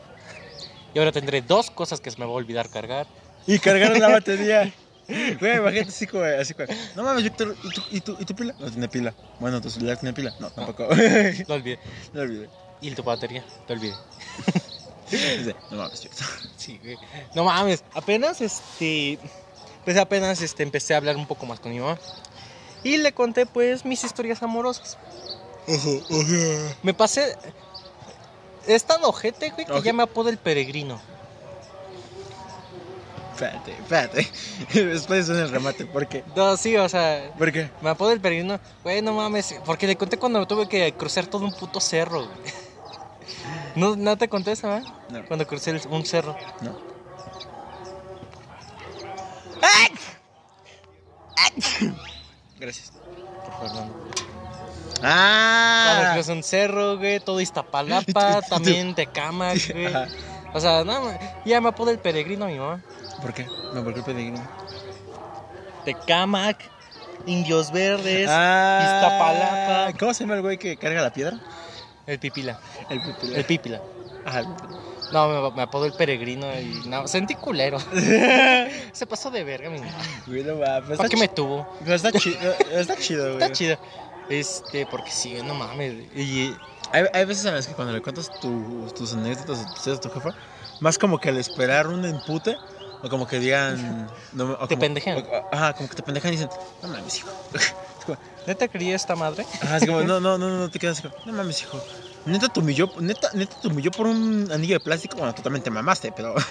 Y 0.93 0.99
ahora 0.99 1.11
tendré 1.11 1.41
dos 1.41 1.71
cosas 1.71 1.99
que 1.99 2.11
se 2.11 2.19
me 2.19 2.25
va 2.25 2.31
a 2.31 2.35
olvidar 2.35 2.69
cargar. 2.69 3.07
Y 3.47 3.59
cargaron 3.59 3.99
la 3.99 4.09
batería. 4.09 4.71
Güey, 5.39 5.57
imagínate 5.57 5.89
así 5.89 6.07
como, 6.07 6.23
así 6.23 6.53
como, 6.53 6.69
no 6.95 7.03
mames, 7.03 7.23
Víctor, 7.25 7.57
¿y 7.61 7.69
tu, 7.69 7.81
y, 7.91 7.99
tu, 7.99 8.17
¿y 8.21 8.25
tu 8.25 8.35
pila? 8.35 8.55
No 8.57 8.71
tiene 8.71 8.87
pila. 8.87 9.13
Bueno, 9.37 9.59
¿tu 9.59 9.69
celular 9.69 9.97
tiene 9.97 10.13
pila? 10.13 10.33
No, 10.39 10.49
tampoco. 10.49 10.83
Lo 10.83 11.55
olvidé. 11.55 11.77
No 12.13 12.21
olvidé. 12.21 12.49
Y 12.79 12.91
tu 12.91 13.03
batería, 13.03 13.43
te 13.67 13.73
olvidé. 13.73 13.95
No 15.71 15.77
mames, 15.77 16.03
Víctor. 16.03 16.27
Sí, 16.57 16.79
güey. 16.83 16.97
No 17.35 17.43
mames, 17.43 17.83
apenas 17.93 18.41
este. 18.41 19.19
Pues 19.85 19.97
apenas 19.97 20.41
este, 20.41 20.63
empecé 20.63 20.93
a 20.93 20.97
hablar 20.97 21.17
un 21.17 21.27
poco 21.27 21.45
más 21.45 21.59
con 21.59 21.71
mi 21.71 21.79
mamá. 21.79 21.97
Y 22.83 22.97
le 22.97 23.13
conté, 23.13 23.45
pues, 23.45 23.83
mis 23.85 24.03
historias 24.03 24.41
amorosas. 24.43 24.97
Me 26.83 26.93
pasé. 26.93 27.35
Es 28.67 28.83
tan 28.85 29.03
ojete, 29.03 29.49
güey, 29.51 29.65
que 29.65 29.71
Oje- 29.73 29.83
ya 29.85 29.93
me 29.93 30.03
apodo 30.03 30.29
el 30.29 30.37
peregrino. 30.37 30.99
Espérate, 33.33 33.71
espérate. 33.71 34.27
Después 34.73 35.27
en 35.29 35.37
el 35.37 35.49
remate, 35.49 35.85
¿por 35.85 36.07
qué? 36.07 36.23
No, 36.35 36.55
sí, 36.55 36.77
o 36.77 36.87
sea, 36.87 37.31
¿Por 37.37 37.51
qué? 37.51 37.69
me 37.81 37.89
apodo 37.89 38.11
el 38.11 38.21
peregrino. 38.21 38.59
Güey, 38.83 39.01
no 39.01 39.13
mames, 39.13 39.55
porque 39.65 39.87
le 39.87 39.95
conté 39.97 40.17
cuando 40.17 40.45
tuve 40.47 40.67
que 40.69 40.93
cruzar 40.93 41.25
todo 41.27 41.43
un 41.43 41.51
puto 41.53 41.79
cerro, 41.79 42.25
güey. 42.27 42.53
¿No, 43.75 43.95
no 43.95 44.17
te 44.17 44.29
eso, 44.51 44.75
¿eh? 44.75 44.83
No. 45.09 45.25
Cuando 45.25 45.47
crucé 45.47 45.71
el- 45.71 45.81
un 45.89 46.05
cerro. 46.05 46.35
No. 46.61 46.77
Gracias. 52.59 52.91
Por 52.91 53.53
favor, 53.53 53.73
no. 53.85 53.93
Cuando 55.01 55.03
Ah. 55.03 56.11
cruzas 56.13 56.35
un 56.35 56.43
cerro, 56.43 56.97
güey, 56.97 57.19
todo 57.19 57.41
Iztapalapa, 57.41 58.41
también 58.49 58.95
te 58.95 59.07
cama, 59.07 59.51
güey. 59.73 59.85
Ajá. 59.87 60.07
O 60.53 60.59
sea, 60.59 60.83
no, 60.83 61.11
ya 61.45 61.59
me 61.61 61.69
apodo 61.69 61.89
el 61.91 61.99
peregrino 61.99 62.45
mi 62.45 62.57
mamá. 62.59 62.81
¿Por 63.21 63.33
qué? 63.33 63.47
No, 63.73 63.83
¿por 63.83 63.93
qué 63.93 64.01
peregrino? 64.01 64.39
Tecamac, 65.83 66.59
Indios 67.25 67.71
Verdes, 67.71 68.27
Ah. 68.31 68.79
Iztapalapa. 68.83 69.97
¿Cómo 69.97 70.13
se 70.13 70.23
llama 70.23 70.35
el 70.35 70.41
güey 70.41 70.57
que 70.57 70.77
carga 70.77 71.01
la 71.01 71.11
piedra? 71.11 71.39
El 72.07 72.19
Pipila. 72.19 72.59
El 72.89 73.01
pipila. 73.01 73.37
El 73.37 73.45
Pipila. 73.45 73.81
Ajá, 74.25 74.39
el 74.39 74.47
pipila. 74.47 74.79
No, 75.11 75.27
me, 75.27 75.55
me 75.55 75.61
apodo 75.61 75.85
el 75.85 75.93
peregrino 75.93 76.47
y 76.59 76.87
no, 76.87 77.07
sentí 77.07 77.35
culero. 77.35 77.77
Se 78.93 79.05
pasó 79.07 79.29
de 79.29 79.43
verga, 79.43 79.69
mi 79.69 79.79
mamá. 79.79 79.91
Güey, 80.25 80.43
no 80.43 80.55
mames. 80.55 80.97
¿Para 80.97 81.09
qué 81.09 81.17
me 81.17 81.27
tuvo? 81.27 81.67
Pero 81.83 81.95
está 81.95 82.11
chido, 82.11 82.37
está 82.71 82.95
chido, 82.97 83.23
güey. 83.33 83.43
Está 83.43 83.51
chido. 83.51 83.77
Este, 84.29 84.85
porque 84.87 85.11
sí, 85.11 85.37
no 85.43 85.53
mames. 85.53 85.93
Y 86.15 86.55
Hay, 86.91 87.05
hay 87.13 87.25
veces 87.25 87.45
en 87.45 87.53
las 87.55 87.67
que 87.67 87.73
cuando 87.73 87.93
le 87.93 88.01
cuentas 88.01 88.31
tu- 88.41 88.87
tus 88.95 89.13
anécdotas 89.13 89.87
a 89.87 89.99
tu 89.99 90.09
jefa, 90.09 90.29
más 90.79 90.97
como 90.97 91.19
que 91.19 91.29
al 91.29 91.37
esperar 91.37 91.87
un 91.87 92.03
empute, 92.05 92.55
o 93.03 93.09
como 93.09 93.27
que 93.27 93.39
digan. 93.39 94.09
No, 94.31 94.53
o 94.53 94.67
Te 94.67 94.75
como- 94.75 94.79
pendejean. 94.79 95.17
o- 95.19 95.49
Ajá, 95.55 95.73
como 95.73 95.89
que 95.89 95.95
te 95.95 96.03
pendejan 96.03 96.29
y 96.33 96.37
dicen, 96.37 96.49
no 96.81 96.87
mames, 96.89 97.17
hijo. 97.17 97.29
Es 98.43 98.47
¿neta 98.47 98.67
creía 98.67 98.95
esta 98.95 99.15
madre? 99.15 99.45
Ajá, 99.61 99.77
es 99.77 99.85
como, 99.85 100.01
no, 100.03 100.19
no, 100.19 100.37
no, 100.37 100.49
no, 100.49 100.69
te 100.69 100.77
quedas 100.77 101.01
como, 101.01 101.13
no 101.25 101.31
mames, 101.31 101.61
hijo. 101.61 101.79
Neta 102.25 102.49
te 102.49 102.59
humilló, 102.59 102.91
neta, 102.99 103.29
neta 103.33 103.55
te 103.61 103.67
humilló 103.67 103.91
por 103.91 104.07
un 104.07 104.49
anillo 104.51 104.75
de 104.75 104.79
plástico. 104.81 105.17
Bueno, 105.17 105.33
totalmente 105.33 105.69
mamaste, 105.69 106.11
pero. 106.11 106.35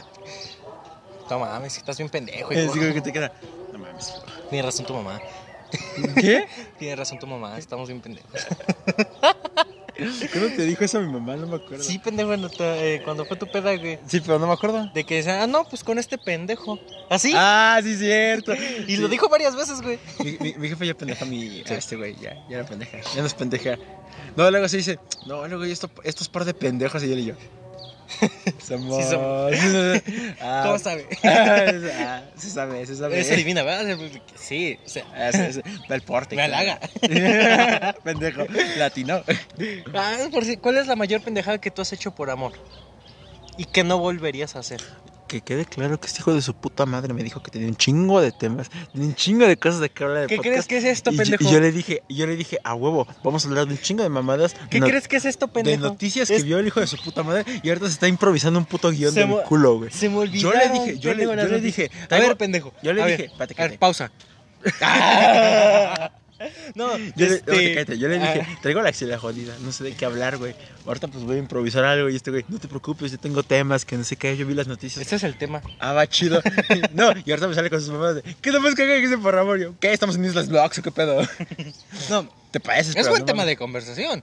No 1.31 1.39
mames, 1.39 1.79
estás 1.79 1.97
bien 1.97 2.11
pendejo. 2.11 2.51
Es 2.51 2.65
hijo. 2.65 2.75
como 2.75 2.93
que 2.93 3.01
te 3.01 3.11
queda, 3.11 3.33
no 3.73 3.79
mames, 3.79 4.11
hijo. 4.11 4.23
Tiene 4.51 4.67
razón 4.67 4.85
tu 4.85 4.93
mamá. 4.93 5.19
¿Qué? 6.17 6.47
Tiene 6.79 6.97
razón 6.97 7.19
tu 7.19 7.27
mamá, 7.27 7.57
estamos 7.57 7.89
bien 7.89 8.03
pendejos. 8.03 8.47
¿Cuándo 9.97 10.57
te 10.57 10.65
dijo 10.65 10.85
eso 10.85 11.01
mi 11.01 11.13
mamá? 11.13 11.37
No 11.37 11.47
me 11.47 11.57
acuerdo. 11.57 11.85
Sí, 11.85 11.99
pendejo, 11.99 12.37
no 12.37 12.49
te- 12.49 12.95
eh, 12.97 13.03
cuando 13.03 13.25
fue 13.25 13.37
tu 13.37 13.47
peda, 13.51 13.77
güey. 13.77 13.99
Sí, 14.07 14.21
pero 14.21 14.39
no 14.39 14.47
me 14.47 14.53
acuerdo. 14.55 14.91
De 14.95 15.05
que 15.05 15.17
decían, 15.17 15.41
ah, 15.43 15.47
no, 15.47 15.65
pues 15.69 15.85
con 15.85 15.99
este 15.99 16.19
pendejo. 16.19 16.79
¿Así? 17.11 17.33
Ah, 17.37 17.79
sí, 17.83 17.97
cierto. 17.97 18.53
y 18.87 18.97
lo 18.97 19.09
dijo 19.09 19.29
varias 19.29 19.55
veces, 19.57 19.83
güey. 19.83 19.99
Mi, 20.25 20.37
mi, 20.41 20.55
mi 20.59 20.69
jefe 20.69 20.87
ya 20.87 20.95
pendeja 20.95 21.25
a 21.25 21.29
mi, 21.29 21.63
a 21.69 21.75
este 21.75 21.97
güey, 21.97 22.15
ya, 22.17 22.35
ya 22.49 22.59
era 22.59 22.67
pendeja, 22.67 22.99
ya 23.15 23.21
no 23.21 23.27
es 23.27 23.35
pendeja. 23.35 23.77
No, 24.37 24.51
luego 24.51 24.69
se 24.69 24.79
dice, 24.79 24.99
no, 25.27 25.47
luego 25.47 25.65
esto, 25.65 25.91
estos 26.05 26.29
par 26.29 26.45
de 26.45 26.55
pendejos 26.55 27.03
y 27.05 27.13
él 27.13 27.19
y 27.21 27.25
yo. 27.27 27.35
Somos. 28.67 29.05
Sí 29.05 29.11
somos. 29.11 29.53
Ah, 30.41 30.63
¿Cómo 30.67 30.79
sabe? 30.79 31.07
ah, 31.25 32.23
se 32.37 32.51
sabe, 32.51 32.85
se 32.87 32.97
sabe. 32.97 33.21
Es 33.21 33.31
adivina, 33.31 33.63
¿verdad? 33.63 33.97
Sí, 34.35 34.79
o 34.85 34.89
sea. 34.89 35.05
Ah, 35.15 35.31
se- 35.33 35.53
se- 35.55 35.63
porte. 36.07 36.37
Me 36.37 36.43
halaga. 36.43 36.81
Pendejo, 38.03 38.45
latino. 38.79 39.23
Ah, 39.95 40.17
por 40.33 40.45
si, 40.45 40.57
¿Cuál 40.57 40.79
es 40.79 40.87
la 40.87 40.97
mayor 40.97 41.23
pendejada 41.23 41.59
que 41.59 41.71
tú 41.71 41.83
has 41.83 41.93
hecho 41.93 42.15
por 42.15 42.31
amor? 42.31 42.53
Y 43.57 43.65
que 43.67 43.85
no 43.85 43.99
volverías 43.99 44.57
a 44.57 44.61
hacer. 44.61 44.83
Que 45.33 45.41
quede 45.41 45.65
claro 45.65 45.99
que 45.99 46.09
este 46.09 46.21
hijo 46.21 46.35
de 46.35 46.43
su 46.43 46.53
puta 46.53 46.85
madre 46.85 47.15
me 47.15 47.23
dijo 47.23 47.43
que 47.43 47.51
tenía 47.51 47.67
un 47.67 47.75
chingo 47.75 48.21
de 48.21 48.33
temas, 48.33 48.69
tenía 48.93 49.09
un 49.09 49.15
chingo 49.15 49.47
de 49.47 49.57
cosas 49.57 49.81
de 49.81 49.89
que 49.89 50.05
hablar 50.05 50.21
de 50.23 50.27
¿Qué 50.27 50.37
podcast. 50.37 50.53
crees 50.53 50.67
que 50.67 50.77
es 50.77 50.85
esto, 50.99 51.11
y 51.11 51.15
yo- 51.17 51.23
pendejo? 51.23 51.45
Y 51.45 51.51
yo 51.51 51.61
le 51.61 51.73
dije, 51.73 52.03
yo 52.11 52.27
le 52.27 52.37
dije, 52.37 52.59
a 52.63 52.75
huevo, 52.75 53.07
vamos 53.25 53.43
a 53.45 53.49
hablar 53.49 53.67
de 53.67 53.73
un 53.73 53.81
chingo 53.81 54.03
de 54.03 54.11
mamadas. 54.11 54.55
¿Qué 54.69 54.79
no- 54.79 54.87
crees 54.87 55.09
que 55.09 55.17
es 55.17 55.25
esto, 55.25 55.47
de 55.47 55.53
pendejo? 55.55 55.85
noticias 55.85 56.29
que 56.29 56.43
vio 56.43 56.59
el 56.59 56.67
hijo 56.67 56.81
de 56.81 56.87
su 56.87 56.99
puta 56.99 57.23
madre 57.23 57.47
y 57.63 57.69
ahorita 57.71 57.87
se 57.87 57.95
está 57.95 58.09
improvisando 58.09 58.59
un 58.59 58.67
puto 58.67 58.91
guion 58.91 59.15
Se 59.15 59.21
del 59.27 59.31
culo, 59.49 59.79
güey. 59.79 59.91
Se 59.91 60.11
me 60.11 60.19
olvidó. 60.19 60.53
Yo 60.53 60.59
le 60.59 60.69
dije, 60.69 60.99
yo 60.99 61.15
le, 61.15 61.25
yo 61.25 61.35
le 61.35 61.61
dije, 61.63 61.91
A 62.11 62.19
ver, 62.19 62.37
pendejo. 62.37 62.75
yo 62.83 62.93
le 62.93 63.03
a 63.03 63.07
dije, 63.07 63.31
ver, 63.39 63.49
a 63.59 63.63
ver, 63.69 63.79
pausa. 63.79 64.13
no, 66.75 66.97
Yo 66.97 67.03
le, 67.17 67.35
este, 67.35 67.37
espérate, 67.37 67.75
cállate, 67.75 67.99
yo 67.99 68.09
le 68.09 68.19
dije, 68.19 68.41
ah, 68.43 68.59
traigo 68.63 68.83
la 68.83 68.89
axila 68.89 69.19
jodida, 69.19 69.55
no 69.61 69.73
sé 69.73 69.85
de 69.85 69.95
qué 69.95 70.05
hablar, 70.05 70.39
güey. 70.39 70.55
Ahorita 70.87 71.09
pues 71.09 71.25
voy 71.25 71.37
a 71.37 71.39
improvisar 71.39 71.85
algo 71.85 72.09
y 72.09 72.17
este 72.17 72.31
güey, 72.31 72.45
no 72.49 72.59
te 72.59 72.69
preocupes, 72.69 73.13
yo 73.13 73.19
tengo 73.19 73.43
temas 73.43 73.85
que 73.85 73.97
no 73.97 74.05
sé 74.05 74.17
qué, 74.17 74.37
yo 74.37 74.47
vi 74.47 74.55
las 74.55 74.67
noticias. 74.67 75.01
Este 75.01 75.17
es 75.17 75.23
el 75.25 75.37
tema. 75.37 75.63
Ah, 75.79 75.93
va 75.93 76.07
chido. 76.07 76.43
no, 76.95 77.13
y 77.25 77.31
ahorita 77.31 77.49
me 77.49 77.55
sale 77.55 77.71
con 77.71 77.81
sus 77.81 77.91
mamás 77.91 78.17
de, 78.17 78.23
¿qué 78.41 78.51
nomás 78.51 78.75
que 78.75 78.87
dice 79.01 79.19
por 79.19 79.37
amor? 79.37 79.61
Yo, 79.61 79.75
¿qué? 79.79 79.93
¿Estamos 79.93 80.17
en 80.17 80.25
Islas 80.25 80.49
Blogs 80.49 80.79
o 80.79 80.83
qué 80.83 80.91
pedo? 80.91 81.23
No, 82.11 82.29
¿Te 82.51 82.61
pareces? 82.61 82.97
es 82.97 83.09
buen 83.09 83.25
tema 83.25 83.45
de 83.45 83.57
conversación. 83.57 84.23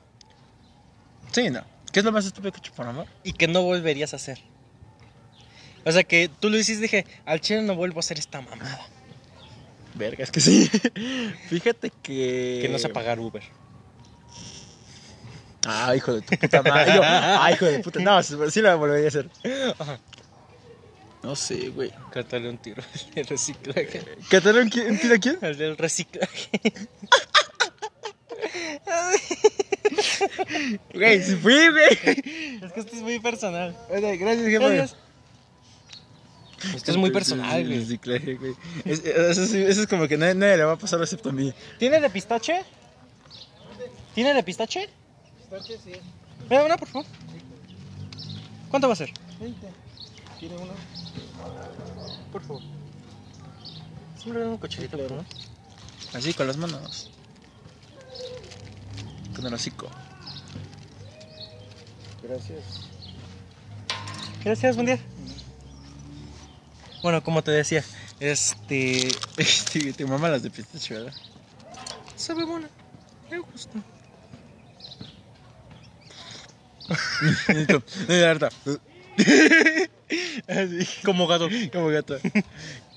Sí, 1.31 1.49
no. 1.49 1.63
¿Qué 1.91 1.99
es 1.99 2.05
lo 2.05 2.11
más 2.11 2.25
estúpido 2.25 2.51
que 2.51 2.57
he 2.57 2.61
hecho 2.61 2.73
por 2.73 2.85
amor? 2.85 3.07
Y 3.23 3.33
que 3.33 3.47
no 3.47 3.63
volverías 3.63 4.13
a 4.13 4.17
hacer. 4.17 4.39
O 5.85 5.91
sea, 5.91 6.03
que 6.03 6.29
tú 6.39 6.49
lo 6.49 6.57
hiciste 6.57 6.83
dije, 6.83 7.05
al 7.25 7.41
chile 7.41 7.61
no 7.61 7.75
vuelvo 7.75 7.99
a 7.99 8.01
hacer 8.01 8.19
esta 8.19 8.41
mamada. 8.41 8.87
Verga, 9.99 10.23
es 10.23 10.31
que 10.31 10.39
sí. 10.39 10.67
Fíjate 11.49 11.91
que... 12.01 12.59
Que 12.61 12.69
no 12.69 12.79
sé 12.79 12.89
pagar 12.89 13.19
Uber. 13.19 13.43
Ah, 15.67 15.93
hijo 15.95 16.13
de 16.13 16.21
tu 16.21 16.37
puta 16.37 16.63
madre. 16.63 16.95
Yo, 16.95 17.01
ah, 17.03 17.51
hijo 17.53 17.65
de 17.65 17.79
puta. 17.79 17.99
No, 17.99 18.23
sí 18.23 18.61
lo 18.61 18.77
volvería 18.77 19.05
a 19.05 19.09
hacer. 19.09 19.29
No 21.21 21.35
sé, 21.35 21.69
güey. 21.69 21.91
Cátale 22.11 22.49
un 22.49 22.57
tiro 22.57 22.81
al 22.81 23.13
del 23.13 23.27
reciclaje. 23.27 24.01
¿Catalán 24.29 24.69
quién? 24.69 24.97
¿Tira 24.97 25.17
quién? 25.17 25.37
Al 25.41 25.57
del 25.57 25.77
reciclaje. 25.77 26.49
Güey, 30.93 31.23
sí 31.23 31.35
fui, 31.35 31.69
güey. 31.69 31.91
Es 32.63 32.71
que 32.73 32.79
esto 32.79 32.95
es 32.95 33.01
muy 33.01 33.19
personal. 33.19 33.75
Gracias, 33.89 34.17
jefe. 34.17 34.59
Gracias. 34.59 34.95
Esto 36.75 36.91
es 36.91 36.97
muy 36.97 37.11
personal, 37.11 37.65
güey. 37.65 37.79
Reciclaje, 37.79 38.35
güey. 38.35 38.53
Es- 38.85 39.03
Eso, 39.03 39.45
sí- 39.45 39.61
eso 39.63 39.81
es 39.81 39.87
como 39.87 40.07
que 40.07 40.17
nadie, 40.17 40.35
nadie 40.35 40.57
le 40.57 40.63
va 40.65 40.73
a 40.73 40.77
pasar 40.77 41.01
excepto 41.01 41.29
a 41.29 41.31
mí. 41.31 41.53
¿Tiene 41.77 41.99
de 41.99 42.09
pistache? 42.09 42.63
¿Tiene 44.13 44.33
de 44.33 44.43
pistache? 44.43 44.89
Pistache, 45.37 45.77
sí. 45.83 45.91
Mira, 46.49 46.63
una, 46.65 46.77
por 46.77 46.87
favor. 46.87 47.07
¿Cuánto 48.69 48.87
va 48.87 48.93
a 48.93 48.97
ser? 48.97 49.11
20. 49.39 49.67
¿Tiene 50.39 50.55
uno? 50.57 50.73
Por 52.31 52.41
favor. 52.41 52.61
Siempre 54.21 54.45
un 54.45 54.57
cocherito, 54.57 54.97
por 54.97 55.07
favor. 55.09 55.25
Así, 56.13 56.33
con 56.33 56.47
las 56.47 56.57
manos. 56.57 57.11
Con 59.35 59.45
el 59.45 59.53
hocico. 59.53 59.87
Gracias. 62.23 62.63
Gracias, 64.43 64.75
buen 64.75 64.85
día. 64.87 64.99
Bueno, 67.01 67.23
como 67.23 67.43
te 67.43 67.51
decía, 67.51 67.83
este. 68.19 69.07
Este, 69.37 69.93
te 69.93 70.05
mama 70.05 70.29
las 70.29 70.43
de 70.43 70.49
pistache, 70.49 70.95
¿verdad? 70.95 71.13
Sabe 72.15 72.43
buena. 72.43 72.67
Me 73.31 73.39
gusta. 73.39 73.79
Así, 80.47 80.87
Como 81.05 81.27
gato. 81.27 81.49
como 81.71 81.89
gato. 81.89 82.17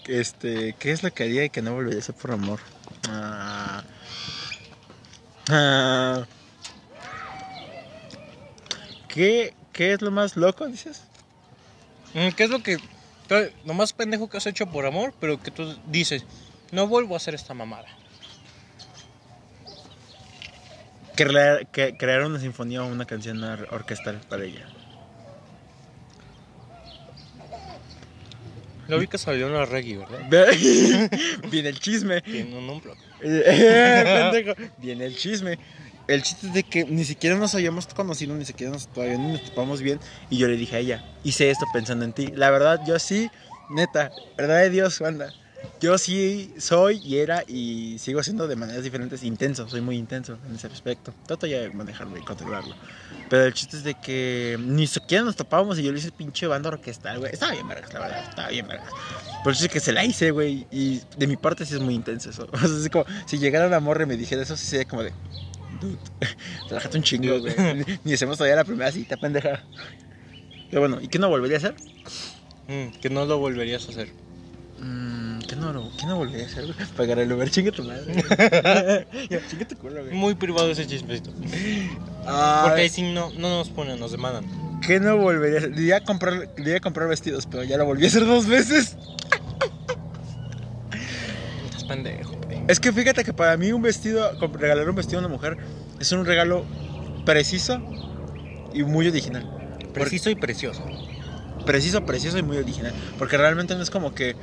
Este, 0.07 0.75
¿qué 0.79 0.93
es 0.93 1.03
lo 1.03 1.13
que 1.13 1.25
haría 1.25 1.45
y 1.45 1.51
que 1.51 1.63
no 1.63 1.75
volvería 1.75 1.99
a 1.99 2.03
hacer 2.03 2.15
por 2.15 2.33
amor? 2.33 2.61
Ah. 3.09 3.83
Ah. 5.51 6.25
¿Qué, 9.09 9.55
¿Qué 9.73 9.93
es 9.93 10.03
lo 10.03 10.11
más 10.11 10.37
loco, 10.37 10.67
dices? 10.67 11.03
Mm, 12.15 12.29
¿Qué 12.31 12.45
es 12.45 12.51
lo 12.51 12.63
que. 12.63 12.79
Lo 13.65 13.75
más 13.75 13.93
pendejo 13.93 14.29
que 14.29 14.37
has 14.37 14.47
hecho 14.47 14.67
por 14.67 14.87
amor, 14.87 15.15
pero 15.21 15.41
que 15.41 15.51
tú 15.51 15.77
dices, 15.87 16.25
no 16.71 16.87
vuelvo 16.87 17.15
a 17.15 17.17
hacer 17.19 17.35
esta 17.35 17.55
mamada? 17.55 17.87
Crear, 21.15 21.67
que, 21.67 21.97
crear 21.97 22.23
una 22.25 22.41
sinfonía 22.41 22.83
o 22.83 22.87
una 22.87 23.05
canción 23.05 23.43
or- 23.45 23.69
orquestal 23.71 24.21
para 24.29 24.45
ella. 24.45 24.67
Lo 28.89 28.99
vi 28.99 29.07
que 29.07 29.17
salió 29.19 29.47
una 29.47 29.65
reggae, 29.65 29.99
¿verdad? 29.99 30.49
Viene 31.51 31.69
el 31.69 31.79
chisme. 31.81 32.21
Tiene 32.21 32.57
un. 32.59 32.83
Pendejo. 33.21 34.55
Viene 34.79 35.07
el 35.07 35.17
chisme. 35.17 35.59
El 36.09 36.23
chiste 36.23 36.49
es 36.49 36.55
de 36.55 36.63
que 36.65 36.85
ni 36.85 37.05
siquiera 37.05 37.37
nos 37.37 37.55
habíamos 37.55 37.87
conocido, 37.87 38.35
ni 38.35 38.45
siquiera 38.45 38.73
nos, 38.73 38.89
todavía 38.89 39.19
ni 39.19 39.33
nos 39.33 39.45
topamos 39.45 39.83
bien. 39.83 40.01
Y 40.31 40.39
yo 40.39 40.49
le 40.49 40.57
dije 40.57 40.77
a 40.77 40.79
ella, 40.81 41.05
hice 41.25 41.51
esto 41.51 41.67
pensando 41.73 42.05
en 42.05 42.13
ti. 42.13 42.29
La 42.35 42.51
verdad, 42.51 42.81
yo 42.87 42.99
sí, 42.99 43.31
neta, 43.71 44.11
verdad 44.37 44.59
de 44.61 44.71
Dios, 44.71 45.01
anda. 45.01 45.33
Yo 45.81 45.99
sí 45.99 46.53
soy 46.59 47.01
y 47.05 47.19
era 47.19 47.45
y 47.47 47.97
sigo 47.99 48.23
siendo 48.23 48.47
de 48.47 48.57
maneras 48.57 48.85
diferentes 48.85 49.23
intenso, 49.23 49.69
soy 49.69 49.81
muy 49.81 49.97
intenso 49.97 50.39
en 50.49 50.55
ese 50.55 50.69
aspecto. 50.69 51.13
Trato 51.27 51.47
ya 51.47 51.61
de 51.61 51.71
manejarlo 51.71 52.17
y 52.17 52.23
controlarlo. 52.23 52.75
Pero 53.29 53.45
el 53.45 53.55
chiste 53.55 53.77
es 53.77 53.85
de 53.85 53.95
que 53.95 54.59
ni 54.61 54.87
siquiera 54.87 55.25
nos 55.25 55.37
topábamos 55.37 55.79
y 55.79 55.83
yo 55.83 55.93
le 55.93 55.99
hice 55.99 56.13
pinche 56.13 56.47
banda 56.47 56.69
orquestal, 56.69 57.19
güey. 57.19 57.33
Estaba 57.33 57.53
bien 57.53 57.67
vergas, 57.67 57.93
la 57.93 58.01
verdad, 58.01 58.25
estaba 58.29 58.49
bien 58.49 58.69
vergas. 58.69 58.91
Pero 59.39 59.51
el 59.51 59.55
chiste 59.55 59.67
es 59.67 59.73
que 59.73 59.81
se 59.81 59.93
la 59.93 60.05
hice, 60.05 60.31
güey. 60.31 60.67
Y 60.71 61.01
de 61.17 61.27
mi 61.27 61.37
parte 61.37 61.65
sí 61.65 61.75
es 61.75 61.81
muy 61.81 61.95
intenso 61.95 62.31
eso. 62.31 62.49
O 62.53 62.59
sea, 62.59 62.69
es 62.69 62.89
como 62.91 63.05
si 63.27 63.39
llegara 63.39 63.67
una 63.67 63.81
morra 63.81 64.05
y 64.05 64.07
me 64.07 64.17
dijera 64.17 64.43
eso, 64.43 64.57
sí 64.57 64.67
sería 64.67 64.87
como 64.87 65.03
de. 65.03 65.13
Dude, 65.83 65.99
relájate 66.69 66.97
un 66.97 67.03
chingo, 67.03 67.41
güey. 67.41 67.55
Ni- 68.05 68.13
hacemos 68.15 68.39
todavía 68.39 68.57
la 68.57 68.65
primera 68.65 68.91
cita, 68.93 69.17
pendeja. 69.17 69.65
Pero 70.71 70.81
bueno, 70.81 70.99
¿y 71.03 71.09
qué 71.09 71.19
no 71.19 71.29
volvería 71.29 71.57
a 71.57 71.59
hacer? 71.59 71.75
Mm, 72.69 72.99
que 73.01 73.11
no 73.11 73.27
lo 73.27 73.39
volverías 73.39 73.87
a 73.89 73.91
hacer. 73.91 74.09
Mm, 74.79 75.41
¿Qué 75.41 75.57
no, 75.57 75.73
lo- 75.73 75.91
¿Qué 75.99 76.07
no 76.07 76.17
volvería 76.17 76.47
a 76.47 76.49
hacer, 76.49 76.65
güey? 76.65 76.77
Pagar 76.97 77.19
el 77.19 77.33
Uber, 77.33 77.51
chinga 77.51 77.73
tu 77.73 77.83
madre. 77.85 78.15
ya, 79.29 79.47
chinga 79.49 79.67
tu 79.69 79.77
culo, 79.77 80.03
güey. 80.05 80.15
Muy 80.15 80.35
privado 80.35 80.71
ese 80.71 80.87
chismecito. 80.87 81.31
Ah, 82.27 82.63
Porque 82.67 82.83
ahí 82.83 82.89
sí 82.89 83.03
no, 83.03 83.31
no 83.33 83.49
nos 83.59 83.69
ponen, 83.69 83.99
nos 84.01 84.13
demandan. 84.13 84.45
¿Qué 84.81 84.99
no 85.01 85.17
volvería 85.17 85.57
a 85.57 85.59
hacer? 85.59 85.75
Diría 85.75 86.01
comprar, 86.05 86.55
diría 86.57 86.81
comprar 86.81 87.09
vestidos, 87.09 87.47
pero 87.47 87.65
ya 87.65 87.77
lo 87.77 87.85
volví 87.85 88.05
a 88.05 88.09
hacer 88.09 88.25
dos 88.25 88.47
veces. 88.47 88.97
Estás 91.65 91.85
pendejo. 91.85 92.33
Es 92.73 92.81
que 92.81 92.91
fíjate 92.91 93.23
que 93.23 93.35
para 93.35 93.55
mí 93.59 93.71
un 93.71 93.83
vestido, 93.83 94.33
regalar 94.55 94.89
un 94.89 94.97
vestido 94.97 95.19
a 95.19 95.21
una 95.21 95.29
mujer 95.29 95.59
es 96.01 96.11
un 96.13 96.25
regalo 96.25 96.65
preciso 97.27 97.83
y 98.73 98.83
muy 98.83 99.09
original. 99.09 99.47
Preciso 99.93 100.31
y 100.31 100.37
precioso. 100.37 100.83
Preciso, 101.67 102.07
precioso 102.07 102.39
y 102.39 102.43
muy 102.43 102.57
original. 102.57 102.95
Porque 103.19 103.37
realmente 103.37 103.75
no 103.75 103.83
es 103.83 103.91
como 103.91 104.15
que, 104.15 104.37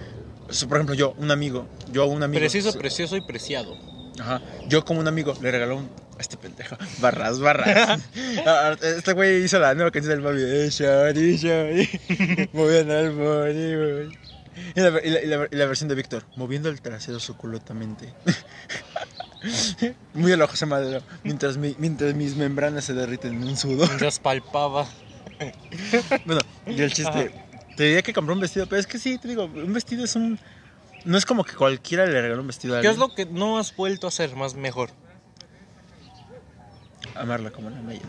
por 0.68 0.78
ejemplo, 0.78 0.94
yo, 0.94 1.16
un 1.18 1.32
amigo, 1.32 1.68
yo 1.92 2.04
a 2.04 2.06
un 2.06 2.22
amigo. 2.22 2.40
Preciso, 2.40 2.72
so- 2.72 2.78
precioso 2.78 3.18
y 3.18 3.22
preciado. 3.22 3.76
Ajá. 4.20 4.42
Yo 4.68 4.86
como 4.86 5.00
un 5.00 5.08
amigo 5.08 5.34
le 5.42 5.50
regaló 5.50 5.78
un 5.78 5.90
a 6.20 6.22
este 6.22 6.38
pendejo. 6.38 6.78
Barras, 7.02 7.40
barras. 7.40 8.00
Este 8.84 9.14
güey 9.14 9.44
hizo 9.44 9.58
la 9.58 9.74
nueva 9.74 9.90
canción 9.90 10.22
del. 10.24 10.38
Eh, 10.38 10.70
shorty, 10.70 11.36
shorty. 11.36 12.50
Moviendo 12.54 12.96
el 12.96 13.10
body, 13.10 13.76
boy. 13.76 14.18
Y 14.76 14.80
la, 14.82 14.90
y 15.04 15.10
la- 15.10 15.22
y 15.22 15.26
la- 15.28 15.48
y 15.52 15.56
la 15.56 15.66
versión 15.66 15.90
de 15.90 15.96
Víctor. 15.96 16.24
Moviendo 16.36 16.70
el 16.70 16.82
trasero 16.82 17.20
suculentamente. 17.20 18.14
Muy 20.14 20.32
a 20.34 20.38
lo 20.38 20.48
José 20.48 20.66
Madero. 20.66 21.02
Mientras, 21.24 21.58
mi- 21.58 21.76
mientras 21.80 22.14
mis 22.14 22.36
membranas 22.36 22.86
se 22.86 22.94
derriten 22.94 23.36
en 23.42 23.44
un 23.48 23.58
sudor. 23.58 23.88
Mientras 23.88 24.20
palpaba. 24.20 24.88
Bueno, 26.26 26.42
y 26.66 26.82
el 26.82 26.92
chiste. 26.94 27.32
Te 27.78 27.84
diría 27.84 28.02
que 28.02 28.12
compré 28.14 28.34
un 28.34 28.42
vestido, 28.42 28.66
pero 28.68 28.80
es 28.82 28.86
que 28.88 29.00
sí, 29.00 29.18
te 29.18 29.28
digo, 29.30 29.46
un 29.46 29.72
vestido 29.74 30.04
es 30.04 30.16
un. 30.18 30.38
No 31.06 31.18
es 31.18 31.26
como 31.26 31.46
que 31.46 31.54
cualquiera 31.54 32.06
le 32.06 32.22
regaló 32.22 32.42
un 32.42 32.48
vestido 32.48 32.76
a 32.76 32.82
¿Qué 32.82 32.88
alguien. 32.90 32.94
es 33.04 33.10
lo 33.10 33.16
que 33.16 33.26
no 33.26 33.58
has 33.58 33.74
vuelto 33.76 34.08
a 34.08 34.10
hacer 34.10 34.36
más 34.36 34.56
mejor? 34.56 34.90
Amarla 37.20 37.52
como 37.52 37.70
la 37.70 37.82
Maya. 37.82 38.02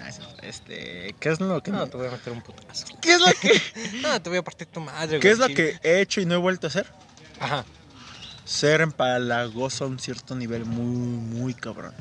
Este. 0.43 1.15
¿Qué 1.19 1.31
es 1.31 1.41
lo 1.41 1.61
que 1.63 1.73
No, 1.73 1.87
te 1.87 1.97
voy 1.97 2.07
a 2.07 2.11
meter 2.13 2.33
un 2.33 2.43
putazo. 2.43 2.87
¿Qué 3.01 3.15
es 3.15 3.21
lo 3.21 3.27
que, 3.41 3.61
No, 4.03 4.23
te 4.23 4.31
voy 4.31 4.39
a 4.39 4.43
partir 4.43 4.69
tu 4.69 4.81
madre, 4.81 5.19
¿qué 5.19 5.33
güey. 5.33 5.33
es 5.33 5.39
lo 5.39 5.55
que 5.55 5.79
he 5.83 6.01
hecho 6.01 6.21
y 6.21 6.27
no 6.27 6.35
he 6.35 6.39
vuelto 6.39 6.67
a 6.67 6.69
hacer? 6.69 6.87
Ajá. 7.41 7.65
Ser 8.45 8.81
empalagoso 8.81 9.85
a 9.85 9.89
un 9.89 9.99
cierto 9.99 10.35
nivel 10.35 10.65
muy, 10.65 10.85
muy 10.85 11.55
cabrón. 11.55 11.95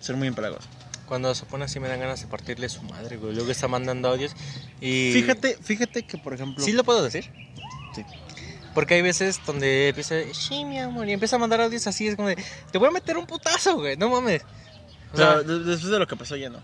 Ser 0.00 0.16
muy 0.16 0.28
empalagoso. 0.28 0.68
Cuando 1.06 1.34
se 1.34 1.46
pone 1.46 1.64
así 1.64 1.80
me 1.80 1.88
dan 1.88 2.00
ganas 2.00 2.20
de 2.20 2.26
partirle 2.26 2.68
su 2.68 2.82
madre, 2.82 3.16
güey. 3.16 3.34
Luego 3.34 3.50
está 3.50 3.68
mandando 3.68 4.08
audios 4.08 4.32
y... 4.80 5.12
Fíjate, 5.12 5.58
fíjate 5.62 6.04
que, 6.04 6.18
por 6.18 6.34
ejemplo. 6.34 6.62
¿Sí 6.64 6.72
lo 6.72 6.84
puedo 6.84 7.02
decir? 7.02 7.30
Sí. 7.94 8.04
Porque 8.74 8.94
hay 8.94 9.02
veces 9.02 9.40
donde 9.46 9.88
empieza, 9.88 10.16
sí, 10.32 10.64
mi 10.64 10.78
amor, 10.78 11.08
y 11.08 11.12
empieza 11.12 11.36
a 11.36 11.38
mandar 11.38 11.60
audios 11.60 11.86
así, 11.86 12.08
es 12.08 12.16
como 12.16 12.28
de, 12.28 12.42
te 12.70 12.78
voy 12.78 12.88
a 12.88 12.90
meter 12.90 13.18
un 13.18 13.26
putazo, 13.26 13.76
güey, 13.76 13.96
no 13.96 14.08
mames. 14.08 14.42
O 15.12 15.16
sea, 15.16 15.42
después 15.42 15.90
de 15.90 15.98
lo 15.98 16.06
que 16.06 16.16
pasó, 16.16 16.36
ya 16.36 16.50
no. 16.50 16.60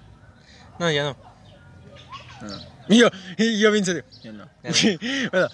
no, 0.79 0.91
ya 0.91 1.05
no. 1.05 1.17
No. 2.41 2.79
Y 2.89 2.99
yo, 3.01 3.09
y 3.37 3.59
yo 3.59 3.71
bien 3.71 3.85
serio. 3.85 4.05
Ya 4.23 4.33
no. 4.33 4.49
Bueno, 5.31 5.49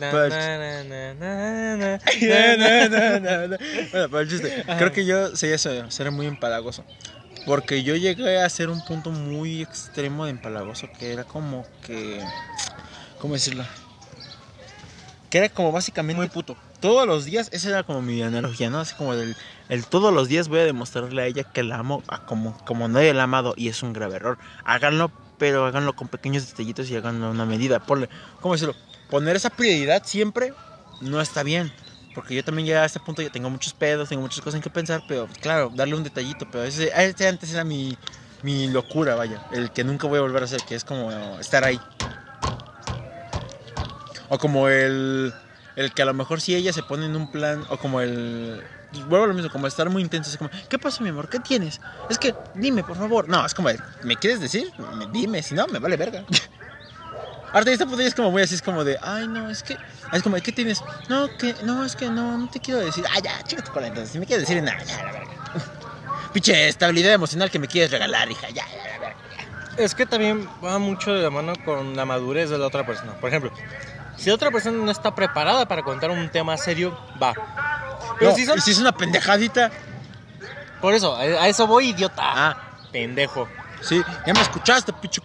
pero 3.90 4.20
el 4.20 4.28
chiste, 4.28 4.64
creo 4.78 4.92
que 4.92 5.05
yo 5.05 5.34
sería 5.34 5.57
eso, 5.57 5.90
ser 5.90 6.11
muy 6.12 6.26
empalagoso. 6.26 6.84
Porque 7.47 7.82
yo 7.82 7.97
llegué 7.97 8.40
a 8.40 8.49
ser 8.49 8.70
un 8.70 8.82
punto 8.84 9.11
muy 9.11 9.62
extremo 9.62 10.24
de 10.24 10.30
empalagoso, 10.30 10.88
que 10.99 11.12
era 11.12 11.24
como 11.24 11.66
que... 11.82 12.20
¿Cómo 13.18 13.34
decirlo? 13.34 13.64
Que 15.28 15.38
era 15.38 15.49
como 15.49 15.70
básicamente... 15.72 16.16
Muy 16.16 16.28
puto. 16.28 16.57
Todos 16.85 17.07
los 17.07 17.24
días, 17.24 17.49
esa 17.51 17.70
era 17.70 17.82
como 17.82 18.03
mi 18.03 18.20
analogía, 18.20 18.68
¿no? 18.68 18.78
Así 18.78 18.95
como 18.95 19.16
del... 19.16 19.35
El 19.70 19.87
todos 19.87 20.12
los 20.12 20.28
días 20.28 20.49
voy 20.49 20.61
a 20.61 20.64
demostrarle 20.64 21.22
a 21.22 21.26
ella 21.26 21.43
que 21.43 21.62
la 21.62 21.78
amo 21.78 22.03
como, 22.26 22.62
como 22.66 22.89
nadie 22.89 23.14
la 23.14 23.22
ha 23.22 23.24
amado 23.24 23.55
y 23.57 23.68
es 23.68 23.82
un 23.82 23.95
grave 23.95 24.16
error. 24.16 24.37
Háganlo, 24.66 25.11
pero 25.39 25.64
háganlo 25.64 25.97
con 25.97 26.09
pequeños 26.09 26.47
detallitos 26.47 26.91
y 26.91 26.97
háganlo 26.97 27.28
a 27.28 27.30
una 27.30 27.47
medida. 27.47 27.80
Ponle, 27.80 28.11
¿cómo 28.43 28.53
decirlo? 28.53 28.74
Poner 29.09 29.35
esa 29.35 29.49
prioridad 29.49 30.03
siempre 30.05 30.53
no 31.01 31.22
está 31.22 31.43
bien. 31.43 31.72
Porque 32.14 32.35
yo 32.35 32.45
también 32.45 32.68
ya 32.68 32.82
a 32.82 32.85
este 32.85 33.01
punto 33.01 33.22
ya 33.22 33.32
tengo 33.32 33.49
muchos 33.49 33.72
pedos, 33.72 34.11
tengo 34.11 34.20
muchas 34.20 34.41
cosas 34.43 34.57
en 34.57 34.62
que 34.62 34.68
pensar, 34.68 35.03
pero 35.09 35.26
claro, 35.41 35.72
darle 35.74 35.95
un 35.95 36.05
detallito. 36.05 36.47
Pero 36.53 36.64
ese, 36.64 36.93
ese 36.95 37.26
antes 37.26 37.51
era 37.51 37.64
mi, 37.64 37.97
mi 38.43 38.68
locura, 38.68 39.14
vaya. 39.14 39.43
El 39.53 39.70
que 39.70 39.85
nunca 39.85 40.07
voy 40.07 40.18
a 40.18 40.20
volver 40.20 40.43
a 40.43 40.45
hacer, 40.45 40.61
que 40.68 40.74
es 40.74 40.85
como 40.85 41.11
estar 41.41 41.64
ahí. 41.64 41.80
O 44.28 44.37
como 44.37 44.68
el, 44.68 45.32
el 45.77 45.93
que 45.93 46.03
a 46.03 46.05
lo 46.05 46.14
mejor 46.14 46.41
si 46.41 46.55
ella 46.55 46.72
se 46.72 46.83
pone 46.83 47.07
en 47.07 47.16
un 47.16 47.27
plan, 47.27 47.64
o 47.68 47.77
como 47.79 48.01
el... 48.01 48.62
Vuelvo 49.09 49.25
a 49.25 49.29
lo 49.29 49.35
mismo, 49.35 49.51
como 49.51 49.66
estar 49.66 49.91
muy 49.91 50.03
intenso, 50.03 50.31
es 50.31 50.37
como, 50.37 50.51
¿qué 50.68 50.79
pasa 50.79 51.03
mi 51.03 51.09
amor? 51.11 51.29
¿Qué 51.29 51.41
tienes? 51.41 51.81
Es 52.09 52.16
que, 52.16 52.33
dime, 52.55 52.85
por 52.85 52.97
favor. 52.97 53.29
No, 53.29 53.45
es 53.45 53.53
como, 53.53 53.68
¿me 54.05 54.16
quieres 54.16 54.39
decir? 54.41 54.72
Me- 54.97 55.07
Dime, 55.07 55.43
si 55.43 55.55
no, 55.55 55.66
me 55.66 55.81
vale 55.81 55.97
verga. 55.97 56.25
Ahorita 57.53 57.87
punto 57.87 58.01
ya 58.03 58.09
es 58.09 58.14
como 58.14 58.31
muy 58.33 58.43
así, 58.43 58.55
es 58.57 58.62
como 58.62 58.83
de, 58.85 58.99
ay, 59.01 59.29
no, 59.29 59.49
es 59.49 59.62
que, 59.62 59.77
es 60.12 60.22
como, 60.22 60.37
¿qué 60.37 60.51
tienes? 60.51 60.83
No, 61.09 61.29
que, 61.39 61.55
no, 61.62 61.85
es 61.85 61.95
que 61.95 62.11
no, 62.11 62.37
no 62.37 62.49
te 62.49 62.59
quiero 62.61 62.81
decir. 62.81 63.05
Ah, 63.14 63.20
ya, 63.20 63.43
chica 63.45 63.62
tu 63.62 63.70
cola, 63.72 63.87
entonces, 63.87 64.11
si 64.12 64.18
me 64.18 64.27
quieres 64.27 64.47
decir, 64.49 64.61
nada, 64.62 64.83
ya, 64.83 65.03
la 65.05 65.12
verga. 65.12 65.31
Pinche 66.33 66.68
estabilidad 66.68 67.12
emocional 67.12 67.51
que 67.53 67.61
me 67.61 67.68
quieres 67.68 67.93
regalar, 67.93 68.29
hija, 68.31 68.49
ya, 68.49 68.64
ya, 68.66 68.93
la 68.93 68.99
verga. 68.99 69.16
Es 69.77 69.95
que 69.95 70.05
también 70.07 70.49
va 70.64 70.79
mucho 70.79 71.12
de 71.14 71.22
la 71.22 71.31
mano 71.31 71.53
con 71.64 71.95
la 71.97 72.05
madurez 72.05 72.51
de 72.51 72.59
la 72.59 72.66
otra 72.66 72.85
persona. 72.85 73.14
Por 73.20 73.29
ejemplo, 73.29 73.53
si 74.17 74.31
otra 74.31 74.51
persona 74.51 74.79
no 74.85 74.91
está 74.91 75.15
preparada 75.15 75.67
para 75.67 75.83
contar 75.83 76.11
un 76.11 76.29
tema 76.31 76.57
serio, 76.57 76.99
va. 77.23 77.33
Pero 78.19 78.31
No, 78.31 78.37
si 78.37 78.47
son... 78.47 78.59
y 78.59 78.61
si 78.61 78.71
es 78.73 78.79
una 78.79 78.93
pendejadita, 78.93 79.71
Por 80.81 80.95
eso, 80.95 81.17
a 81.17 81.49
eso 81.49 81.67
voy, 81.67 81.91
idiota. 81.91 82.23
ah, 82.25 82.57
Pendejo. 82.93 83.49
sí, 83.81 84.03
ya 84.27 84.33
me 84.35 84.41
escuchaste, 84.41 84.93
pinche. 84.93 85.21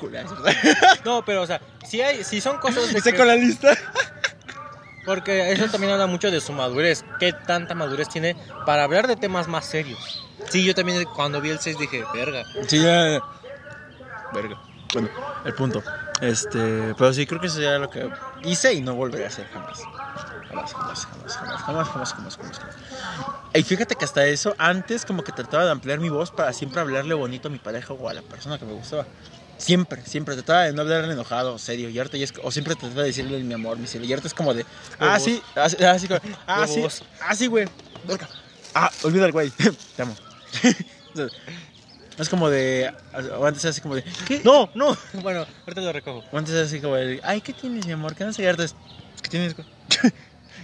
No, 1.06 1.24
pero 1.24 1.42
o 1.44 1.48
sea, 1.48 1.62
si, 1.86 2.02
hay, 2.02 2.24
si 2.24 2.42
son 2.42 2.58
cosas 2.58 2.92
de 2.92 2.98
Estoy 2.98 3.12
que- 3.14 3.18
con 3.18 3.28
la 3.28 3.36
lista. 3.36 3.70
Porque 5.06 5.52
eso 5.52 5.66
también 5.70 5.94
habla 5.94 6.06
mucho 6.08 6.30
de 6.30 6.40
su 6.42 6.52
madurez. 6.54 7.04
¿Qué 7.20 7.34
tanta 7.34 7.74
madurez 7.74 8.10
tiene 8.10 8.36
para 8.66 8.84
hablar 8.84 9.08
de 9.08 9.16
temas 9.16 9.48
más 9.48 9.66
serios? 9.66 10.26
Sí, 10.50 10.64
yo 10.64 10.76
también 10.76 11.04
cuando 11.16 11.42
vi 11.42 11.50
el 11.50 11.60
6 11.60 11.78
dije, 11.80 12.04
verga. 12.14 12.44
Sí, 12.68 12.82
ya. 12.82 13.20
Verga. 14.34 14.58
Bueno, 14.94 15.10
el 15.46 15.54
punto. 15.56 15.82
Este, 16.22 16.94
pero 16.98 17.14
sí 17.14 17.26
creo 17.26 17.40
que 17.40 17.48
eso 17.48 17.56
sería 17.56 17.78
lo 17.78 17.90
que 17.90 18.10
hice 18.44 18.74
y 18.74 18.82
no 18.82 18.96
volveré 18.96 19.26
a 19.26 19.28
hacer 19.28 19.48
jamás. 19.48 19.80
Jamás, 20.50 20.74
jamás, 20.74 21.06
jamás, 21.06 21.38
jamás, 21.38 21.62
jamás, 21.62 21.88
jamás, 21.90 22.14
jamás, 22.14 22.38
jamás. 22.38 22.60
Y 23.54 23.64
fíjate 23.64 23.96
que 23.96 24.06
hasta 24.06 24.26
eso, 24.26 24.54
antes 24.58 25.06
como 25.06 25.24
que 25.24 25.32
trataba 25.32 25.66
de 25.66 25.72
ampliar 25.72 26.00
mi 26.00 26.10
voz 26.10 26.32
para 26.32 26.54
siempre 26.54 26.82
hablarle 26.82 27.14
bonito 27.14 27.48
a 27.48 27.52
mi 27.52 27.58
pareja 27.58 27.94
o 27.94 28.10
a 28.10 28.14
la 28.14 28.22
persona 28.22 28.58
que 28.58 28.66
me 28.66 28.74
gustaba. 28.74 29.06
Siempre, 29.58 30.02
siempre 30.06 30.36
trataba 30.36 30.64
de 30.64 30.74
no 30.74 30.82
hablarle 30.82 31.14
enojado, 31.14 31.58
serio. 31.58 31.90
Y 31.90 31.98
ahorita 31.98 32.18
ya 32.18 32.26
es, 32.26 32.34
o 32.44 32.52
siempre 32.52 32.76
trataba 32.76 33.02
de 33.02 33.08
decirle 33.08 33.40
mi 33.44 33.54
amor, 33.54 33.78
mi 33.78 33.88
cielo. 33.88 34.06
Y 34.06 34.12
ahorita 34.12 34.28
es 34.28 34.34
como 34.34 34.54
de, 34.54 34.66
ah, 35.00 35.20
sí, 35.20 35.42
ah, 35.56 35.70
sí, 35.70 35.78
ah, 35.84 36.00
sí, 36.00 36.08
ah, 36.48 36.68
sí, 36.68 36.86
ah, 37.22 37.36
sí, 37.36 37.48
güey. 37.48 37.68
Ah, 38.74 38.92
olvida 39.04 39.26
el 39.26 39.32
güey, 39.32 39.50
te 39.96 40.02
amo. 40.04 40.16
Entonces, 41.14 41.38
es 42.20 42.28
como 42.28 42.50
de. 42.50 42.92
O 43.38 43.46
antes 43.46 43.64
era 43.64 43.72
así 43.72 43.80
como 43.80 43.96
de. 43.96 44.04
¿Qué? 44.28 44.42
No, 44.44 44.70
no. 44.76 44.96
Bueno, 45.22 45.46
ahorita 45.66 45.82
lo 45.82 45.94
recojo. 45.94 46.24
O 46.32 46.38
antes 46.38 46.54
era 46.54 46.66
así 46.66 46.82
como 46.82 46.96
de. 46.96 47.22
Ay, 47.24 47.40
¿qué 47.40 47.54
tienes, 47.54 47.86
mi 47.86 47.94
amor? 47.94 48.14
¿Qué 48.16 48.26
no 48.26 48.34
sé? 48.34 48.44
Y 48.44 48.46
ahorita 48.46 48.66
es, 48.66 48.76
¿Qué 49.24 49.30
tienes, 49.30 49.56
güey? 49.56 49.68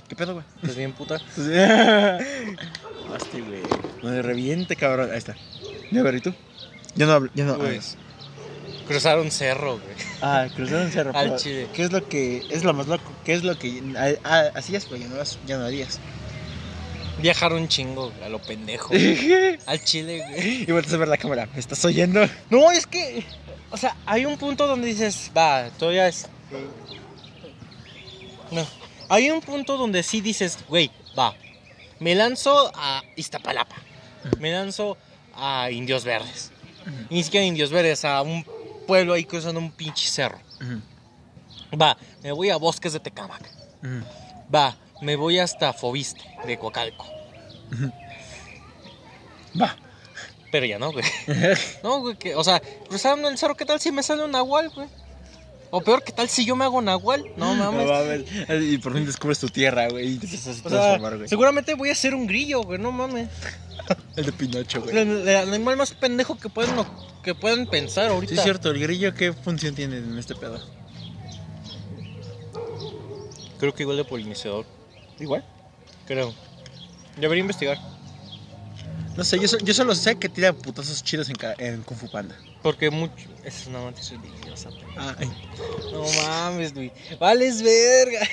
¿Qué 0.09 0.15
pedo, 0.15 0.33
güey? 0.33 0.45
¿Estás 0.61 0.75
bien 0.75 0.93
puta? 0.93 1.15
Hostia, 1.37 2.19
güey. 3.41 3.63
No 4.03 4.09
me 4.11 4.21
reviente, 4.21 4.75
cabrón. 4.75 5.09
Ahí 5.11 5.17
está. 5.17 5.35
Ya, 5.91 6.03
ver, 6.03 6.15
¿y 6.15 6.21
tú? 6.21 6.33
Ya 6.95 7.05
no 7.05 7.13
hablo. 7.13 7.31
Ya 7.33 7.45
no. 7.45 7.57
Pues, 7.57 7.97
cruzar 8.87 9.19
un 9.19 9.31
cerro, 9.31 9.79
güey. 9.79 9.95
Ah, 10.21 10.47
cruzaron 10.53 10.91
cerro. 10.91 11.15
Al 11.15 11.37
chile. 11.37 11.69
¿Qué 11.73 11.83
es 11.83 11.91
lo 11.93 12.07
que. 12.07 12.45
Es 12.49 12.65
lo 12.65 12.73
más 12.73 12.87
loco? 12.87 13.09
¿Qué 13.23 13.33
es 13.33 13.43
lo 13.43 13.57
que. 13.57 13.81
ah, 13.97 14.09
ah, 14.25 14.51
hacías, 14.55 14.85
pero 14.85 14.97
ya 14.97 15.07
no, 15.07 15.15
ya 15.47 15.57
no 15.57 15.65
harías? 15.65 15.99
Viajar 17.21 17.53
un 17.53 17.67
chingo, 17.67 18.11
a 18.23 18.29
lo 18.29 18.41
pendejo. 18.41 18.93
Al 19.65 19.83
chile, 19.83 20.25
güey. 20.27 20.63
y 20.63 20.71
vuelves 20.71 20.93
a 20.93 20.97
ver 20.97 21.07
la 21.07 21.17
cámara. 21.17 21.47
¿Me 21.53 21.59
estás 21.59 21.83
oyendo? 21.85 22.27
No, 22.49 22.71
es 22.71 22.85
que, 22.85 23.23
o 23.71 23.77
sea, 23.77 23.95
hay 24.05 24.25
un 24.25 24.37
punto 24.37 24.67
donde 24.67 24.87
dices, 24.87 25.31
va, 25.35 25.69
todavía 25.77 26.07
es... 26.07 26.27
No, 28.51 28.65
hay 29.09 29.29
un 29.31 29.41
punto 29.41 29.77
donde 29.77 30.03
sí 30.03 30.21
dices, 30.21 30.59
güey, 30.67 30.91
va, 31.17 31.35
me 31.99 32.15
lanzo 32.15 32.71
a 32.75 33.03
Iztapalapa, 33.15 33.75
me 34.39 34.51
lanzo 34.51 34.97
a 35.35 35.69
Indios 35.71 36.03
Verdes, 36.03 36.51
ni 37.09 37.23
siquiera 37.23 37.45
Indios 37.45 37.71
Verdes, 37.71 38.05
a 38.05 38.21
un 38.21 38.45
pueblo 38.87 39.13
ahí 39.13 39.25
cruzando 39.25 39.59
un 39.59 39.71
pinche 39.71 40.07
cerro. 40.07 40.39
Va, 41.79 41.97
me 42.23 42.31
voy 42.31 42.49
a 42.49 42.57
Bosques 42.57 42.93
de 42.93 42.99
Tecámac, 42.99 43.49
va, 44.53 44.75
me 45.05 45.15
voy 45.15 45.39
hasta 45.39 45.71
Fobiste 45.73 46.21
de 46.47 46.57
Coacalco, 46.57 47.05
Va. 49.61 49.75
pero 50.51 50.65
ya 50.65 50.79
no, 50.79 50.91
güey. 50.91 51.05
No, 51.83 52.01
güey, 52.01 52.17
que, 52.17 52.35
o 52.35 52.43
sea, 52.43 52.61
cruzando 52.89 53.29
el 53.29 53.37
cerro, 53.37 53.55
¿qué 53.55 53.65
tal 53.65 53.79
si 53.79 53.91
me 53.91 54.03
sale 54.03 54.23
un 54.23 54.31
nahual, 54.31 54.69
güey? 54.69 54.87
O 55.71 55.81
peor, 55.81 56.03
¿qué 56.03 56.11
tal 56.11 56.29
si 56.29 56.45
yo 56.45 56.55
me 56.55 56.63
hago 56.63 56.81
nahual? 56.81 57.23
No 57.37 57.55
No 57.55 57.71
mames. 57.71 57.87
mames. 58.47 58.63
Y 58.63 58.77
por 58.77 58.93
fin 58.93 59.05
descubres 59.05 59.39
tu 59.39 59.49
tierra, 59.49 59.89
güey. 59.89 60.13
Y 60.13 60.17
te 60.17 60.25
empiezas 60.25 60.47
a 60.47 60.51
O 60.51 60.53
sea, 60.55 60.69
transformar, 60.69 61.17
güey. 61.17 61.27
seguramente 61.29 61.73
voy 61.73 61.89
a 61.89 61.95
ser 61.95 62.15
un 62.15 62.27
grillo, 62.27 62.61
güey, 62.63 62.79
no 62.79 62.91
mames. 62.91 63.29
El 64.15 64.25
de 64.25 64.31
Pinocho, 64.31 64.81
güey. 64.81 64.97
El, 64.97 65.27
el 65.27 65.35
animal 65.53 65.75
más 65.77 65.91
pendejo 65.93 66.37
que 66.37 66.49
pueden, 66.49 66.73
que 67.23 67.35
pueden 67.35 67.67
pensar 67.67 68.09
ahorita. 68.09 68.31
Sí, 68.33 68.37
es 68.37 68.43
cierto. 68.43 68.71
¿El 68.71 68.79
grillo 68.79 69.13
qué 69.13 69.33
función 69.33 69.75
tiene 69.75 69.97
en 69.97 70.17
este 70.17 70.33
pedo? 70.35 70.59
Creo 73.59 73.73
que 73.73 73.83
igual 73.83 73.97
de 73.97 74.05
polinizador. 74.05 74.65
Igual. 75.19 75.43
Creo. 76.07 76.33
Debería 77.17 77.41
investigar. 77.41 77.77
No 79.15 79.23
sé, 79.23 79.39
yo, 79.39 79.47
so- 79.47 79.57
yo 79.59 79.73
solo 79.73 79.95
sé 79.95 80.17
que 80.17 80.27
tira 80.27 80.51
putazos 80.53 81.01
chidos 81.03 81.29
en, 81.29 81.35
en 81.59 81.81
Kung 81.83 81.97
Fu 81.97 82.09
Panda. 82.11 82.35
Porque 82.61 82.89
mucho. 82.89 83.29
Esa 83.43 83.61
es 83.61 83.67
una 83.67 83.79
mantis 83.79 84.09
religiosa. 84.11 84.69
ay. 84.97 85.31
No 85.91 86.03
mames, 86.23 86.73
güey. 86.73 86.91
Vales 87.19 87.61
verga. 87.61 88.27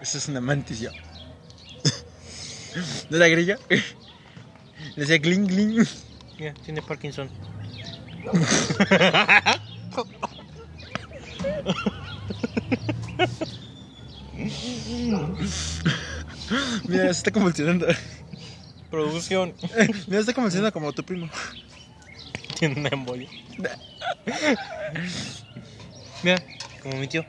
Eso 0.00 0.18
es 0.18 0.28
una 0.28 0.40
mantis, 0.40 0.80
yo. 0.80 0.90
¿No 3.08 3.16
era 3.18 3.28
grillo? 3.28 3.56
Le 3.68 3.80
decía 4.96 5.18
gling 5.18 5.46
gling. 5.46 5.86
Mira, 6.38 6.54
tiene 6.64 6.82
Parkinson. 6.82 7.30
Mira, 16.88 17.04
se 17.04 17.10
está 17.10 17.30
convulsionando. 17.30 17.86
Producción. 18.90 19.54
Mira, 19.62 19.94
se 20.08 20.20
está 20.20 20.32
convulsionando 20.32 20.72
como 20.72 20.92
tu 20.92 21.04
primo. 21.04 21.28
Tiene 22.58 22.80
una 22.80 22.88
embolia. 22.90 23.28
Mira, 26.22 26.42
como 26.82 26.96
mi 26.96 27.08
tío. 27.08 27.24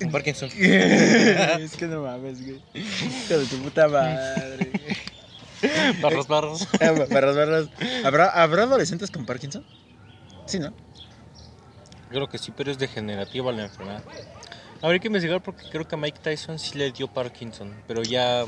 Con 0.00 0.10
Parkinson. 0.10 0.48
es 0.54 1.76
que 1.76 1.86
no 1.86 2.02
mames, 2.02 2.42
güey. 2.42 2.60
Tu 3.28 3.62
puta 3.62 3.88
madre. 3.88 4.72
Barros, 6.00 6.26
barros. 6.26 6.66
Ah, 6.80 6.92
Barras, 6.92 7.36
barras. 7.36 7.68
¿Habrá, 8.04 8.28
¿Habrá 8.28 8.62
adolescentes 8.62 9.10
con 9.10 9.26
Parkinson? 9.26 9.64
Sí, 10.46 10.58
¿no? 10.58 10.72
Creo 12.08 12.28
que 12.28 12.38
sí, 12.38 12.52
pero 12.56 12.70
es 12.70 12.78
degenerativa 12.78 13.52
la 13.52 13.64
enfermedad. 13.64 14.02
Habría 14.82 14.98
que 15.00 15.08
investigar 15.08 15.42
porque 15.42 15.68
creo 15.70 15.86
que 15.86 15.94
a 15.94 15.98
Mike 15.98 16.20
Tyson 16.22 16.58
sí 16.58 16.78
le 16.78 16.90
dio 16.90 17.06
Parkinson, 17.08 17.72
pero 17.86 18.02
ya 18.02 18.44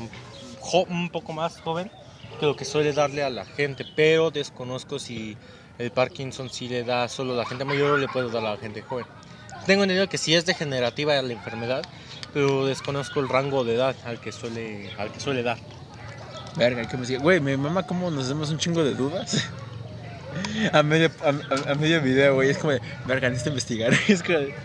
un 0.87 1.09
poco 1.09 1.33
más 1.33 1.59
joven 1.61 1.91
que 2.39 2.45
lo 2.45 2.55
que 2.55 2.65
suele 2.65 2.93
darle 2.93 3.23
a 3.23 3.29
la 3.29 3.45
gente, 3.45 3.85
pero 3.95 4.31
desconozco 4.31 4.97
si 4.97 5.37
el 5.77 5.91
Parkinson 5.91 6.49
sí 6.49 6.67
le 6.67 6.83
da 6.83 7.07
solo 7.07 7.33
a 7.33 7.37
la 7.37 7.45
gente 7.45 7.65
mayor 7.65 7.91
o 7.91 7.97
le 7.97 8.07
puede 8.07 8.31
dar 8.31 8.45
a 8.45 8.51
la 8.51 8.57
gente 8.57 8.81
joven. 8.81 9.05
Tengo 9.67 9.83
entendido 9.83 10.09
que 10.09 10.17
sí 10.17 10.33
es 10.33 10.45
degenerativa 10.45 11.21
la 11.21 11.33
enfermedad, 11.33 11.83
pero 12.33 12.65
desconozco 12.65 13.19
el 13.19 13.29
rango 13.29 13.63
de 13.63 13.75
edad 13.75 13.95
al 14.05 14.19
que 14.19 14.31
suele, 14.31 14.91
al 14.97 15.11
que 15.11 15.19
suele 15.19 15.43
dar. 15.43 15.57
Verga, 16.55 16.87
que 16.87 16.97
me 16.97 17.05
sigue. 17.05 17.19
Güey, 17.19 17.39
mi 17.39 17.55
mamá, 17.57 17.83
¿cómo 17.83 18.09
nos 18.11 18.25
hacemos 18.25 18.49
un 18.49 18.57
chingo 18.57 18.83
de 18.83 18.93
dudas? 18.95 19.49
A 20.73 20.81
medio, 20.81 21.11
a, 21.23 21.29
a- 21.29 21.71
a 21.71 21.75
medio 21.75 22.01
video, 22.01 22.33
güey. 22.35 22.49
Es 22.49 22.57
como 22.57 22.73
de, 22.73 22.81
verga, 23.05 23.29
necesito 23.29 23.49
investigar. 23.51 23.93
Es 24.07 24.23
como 24.23 24.39
de, 24.39 24.55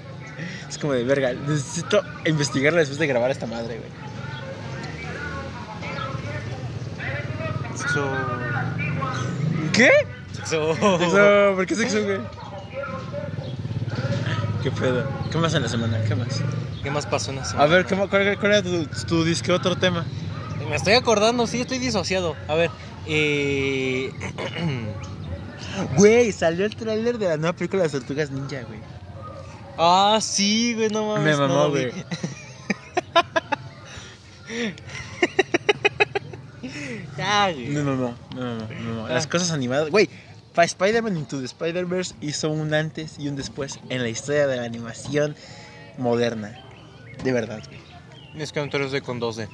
es 0.68 0.78
como 0.78 0.93
de, 0.93 1.05
verga, 1.05 1.32
necesito 1.32 2.03
investigarla 2.24 2.80
después 2.80 2.99
de 2.99 3.07
grabar 3.07 3.30
esta 3.30 3.47
madre, 3.47 3.78
güey. 3.78 3.91
Sexo. 7.76 8.09
¿Qué? 9.72 9.91
Sexo. 10.32 10.74
Sexo, 10.74 11.53
¿Por 11.55 11.66
qué 11.66 11.74
sexo, 11.74 12.05
güey? 12.05 12.18
¿Qué 14.62 14.70
pedo? 14.72 15.05
¿Qué 15.30 15.39
más 15.39 15.55
en 15.55 15.62
la 15.62 15.68
semana? 15.68 16.03
¿Qué 16.07 16.14
más? 16.14 16.43
¿Qué 16.82 16.91
más 16.91 17.07
pasó 17.07 17.30
en 17.30 17.39
esa 17.39 17.61
A 17.61 17.66
ver, 17.66 17.86
¿qué 17.86 17.97
¿cuál, 17.97 18.09
cuál 18.09 18.53
era 18.53 18.62
tu, 18.62 18.86
tu 19.07 19.24
disque 19.24 19.53
otro 19.53 19.76
tema? 19.76 20.05
Me 20.68 20.76
estoy 20.76 20.95
acordando, 20.95 21.47
sí, 21.47 21.61
estoy 21.61 21.78
disociado. 21.78 22.36
A 22.47 22.55
ver, 22.55 22.70
eh. 23.07 24.12
Güey, 25.97 26.32
salió 26.32 26.64
el 26.64 26.74
tráiler 26.74 27.18
de 27.18 27.28
la 27.28 27.36
nueva 27.36 27.53
película 27.53 27.82
de 27.82 27.89
las 27.89 27.93
tortugas 27.93 28.30
ninja, 28.30 28.62
güey. 28.66 28.80
Ah, 29.79 30.18
sí, 30.20 30.74
güey, 30.74 30.89
no 30.89 31.07
mames. 31.07 31.24
Me 31.24 31.33
no 31.33 31.49
mamó, 31.49 31.70
vi. 31.70 31.87
güey. 31.87 32.05
Ya, 37.16 37.51
güey. 37.53 37.68
No, 37.68 37.83
no, 37.83 37.97
no, 37.97 38.14
no, 38.35 38.55
no, 38.55 38.68
no, 38.68 38.95
no. 38.95 39.07
Ah. 39.07 39.11
Las 39.11 39.26
cosas 39.26 39.51
animadas. 39.51 39.91
Güey, 39.91 40.09
para 40.55 40.66
Spider-Man 40.66 41.16
Into 41.16 41.39
the 41.39 41.47
Spider-Verse 41.47 42.14
hizo 42.20 42.51
un 42.51 42.72
antes 42.74 43.18
y 43.18 43.29
un 43.29 43.37
después 43.37 43.81
en 43.89 44.03
la 44.03 44.09
historia 44.09 44.47
de 44.47 44.57
la 44.57 44.64
animación 44.64 45.35
moderna. 45.99 46.64
De 47.24 47.33
verdad, 47.33 47.62
güey. 47.66 47.81
Es 48.43 48.53
que 48.53 48.61
un 48.61 48.70
3D 48.70 49.03
con 49.03 49.20
2D. 49.20 49.49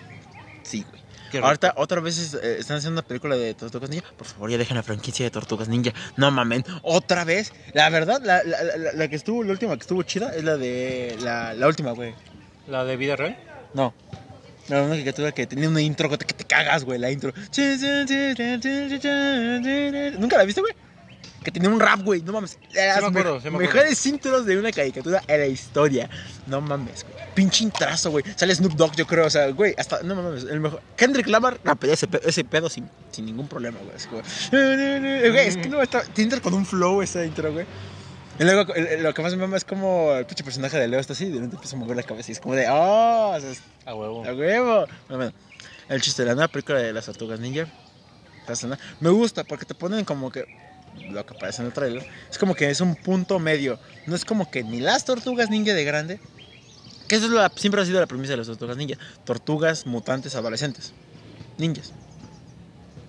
Sí, 0.62 0.84
güey. 0.88 1.03
Ahorita 1.42 1.74
otra 1.76 2.00
vez 2.00 2.18
es- 2.18 2.34
eh, 2.34 2.56
están 2.60 2.76
haciendo 2.78 3.00
una 3.00 3.06
película 3.06 3.36
de 3.36 3.54
Tortugas 3.54 3.90
Ninja. 3.90 4.06
Por 4.16 4.26
favor, 4.26 4.50
ya 4.50 4.58
dejen 4.58 4.76
la 4.76 4.82
franquicia 4.82 5.24
de 5.24 5.30
Tortugas 5.30 5.68
Ninja. 5.68 5.92
No 6.16 6.30
mamen, 6.30 6.64
otra 6.82 7.24
vez. 7.24 7.52
La 7.72 7.88
verdad, 7.90 8.20
la, 8.24 8.42
la, 8.44 8.62
la- 8.62 8.92
la 8.92 9.08
que 9.08 9.16
estuvo, 9.16 9.42
la 9.42 9.52
última 9.52 9.74
que 9.76 9.80
estuvo 9.82 10.02
chida 10.02 10.34
es 10.34 10.44
la 10.44 10.56
de. 10.56 11.16
La, 11.22 11.54
la 11.54 11.66
última, 11.66 11.92
güey. 11.92 12.14
¿La 12.68 12.84
de 12.84 12.96
vida 12.96 13.16
real? 13.16 13.36
No. 13.74 13.94
La 14.68 14.78
única 14.80 14.92
caricatura 14.94 15.32
que 15.32 15.46
tenía 15.46 15.68
una 15.68 15.82
intro 15.82 16.08
que 16.08 16.16
te, 16.16 16.24
que 16.24 16.32
te 16.32 16.44
cagas, 16.44 16.84
güey, 16.84 16.98
la 16.98 17.10
intro. 17.10 17.32
¿Nunca 20.18 20.36
la 20.38 20.44
viste, 20.44 20.60
güey? 20.60 20.72
Que 21.44 21.50
tenía 21.52 21.68
un 21.68 21.78
rap, 21.78 22.00
güey, 22.02 22.22
no 22.22 22.32
mames. 22.32 22.58
Las 22.72 23.00
me 23.02 23.06
acuerdo, 23.08 23.34
me- 23.34 23.40
sí 23.40 23.50
me 23.50 23.56
acuerdo. 23.56 23.58
mejores 23.58 24.06
intros 24.06 24.46
de 24.46 24.58
una 24.58 24.72
caricatura 24.72 25.22
en 25.28 25.40
la 25.40 25.46
historia. 25.46 26.08
No 26.46 26.60
mames, 26.62 27.04
güey. 27.04 27.24
Pinche 27.34 27.64
intrazo, 27.64 28.10
güey. 28.10 28.24
Sale 28.34 28.54
Snoop 28.54 28.72
Dogg, 28.74 28.96
yo 28.96 29.06
creo, 29.06 29.26
o 29.26 29.30
sea, 29.30 29.48
güey, 29.50 29.74
hasta, 29.76 30.02
no 30.02 30.14
mames, 30.14 30.44
el 30.44 30.58
mejor. 30.60 30.80
Kendrick 30.96 31.26
Lamar 31.28 31.60
rapea 31.62 31.92
ese, 31.92 32.08
ese 32.24 32.44
pedo 32.44 32.68
sin, 32.70 32.88
sin 33.12 33.26
ningún 33.26 33.46
problema, 33.46 33.78
güey. 33.84 33.94
Es 33.94 34.08
güey, 35.30 35.46
es 35.48 35.56
que 35.58 35.68
no 35.68 35.82
está, 35.82 36.02
tiene 36.02 36.40
con 36.40 36.54
un 36.54 36.64
flow 36.64 37.02
esa 37.02 37.24
intro, 37.24 37.52
güey. 37.52 37.66
Y 38.38 38.44
luego, 38.44 38.72
lo 39.00 39.14
que 39.14 39.22
más 39.22 39.32
me 39.32 39.42
mama 39.42 39.56
es 39.56 39.64
como 39.64 40.12
el 40.14 40.26
pinche 40.26 40.42
personaje 40.42 40.76
de 40.78 40.88
Leo 40.88 40.98
está 40.98 41.12
así, 41.12 41.24
y 41.26 41.28
de 41.28 41.34
repente 41.34 41.56
empieza 41.56 41.76
a 41.76 41.78
mover 41.78 41.96
la 41.96 42.02
cabeza 42.02 42.30
y 42.30 42.32
es 42.32 42.40
como 42.40 42.54
de, 42.56 42.66
oh, 42.68 43.34
o 43.36 43.40
sea, 43.40 43.50
es- 43.50 43.62
A 43.86 43.94
huevo. 43.94 44.24
a 44.24 44.32
huevo. 44.32 44.86
Bueno, 45.08 45.24
bueno, 45.24 45.32
el 45.88 46.00
chiste 46.00 46.22
de 46.22 46.28
la 46.28 46.34
nueva 46.34 46.48
película 46.48 46.78
de 46.78 46.92
las 46.92 47.04
tortugas 47.04 47.38
ninja. 47.38 47.66
Me 49.00 49.08
gusta 49.10 49.44
porque 49.44 49.64
te 49.64 49.74
ponen 49.74 50.04
como 50.04 50.30
que 50.30 50.44
lo 51.10 51.24
que 51.26 51.34
aparece 51.34 51.62
en 51.62 51.66
el 51.66 51.72
trailer. 51.72 52.06
Es 52.30 52.38
como 52.38 52.54
que 52.54 52.70
es 52.70 52.80
un 52.80 52.94
punto 52.96 53.38
medio. 53.38 53.78
No 54.06 54.14
es 54.14 54.24
como 54.24 54.50
que 54.50 54.62
ni 54.64 54.80
las 54.80 55.04
tortugas 55.04 55.50
ninja 55.50 55.74
de 55.74 55.84
grande. 55.84 56.20
Que 57.08 57.16
eso 57.16 57.26
es 57.26 57.32
la- 57.32 57.52
siempre 57.56 57.82
ha 57.82 57.84
sido 57.84 58.00
la 58.00 58.06
premisa 58.06 58.32
de 58.32 58.38
las 58.38 58.46
tortugas 58.46 58.76
ninja. 58.76 58.96
Tortugas 59.24 59.86
mutantes 59.86 60.34
adolescentes. 60.34 60.92
Ninjas. 61.58 61.92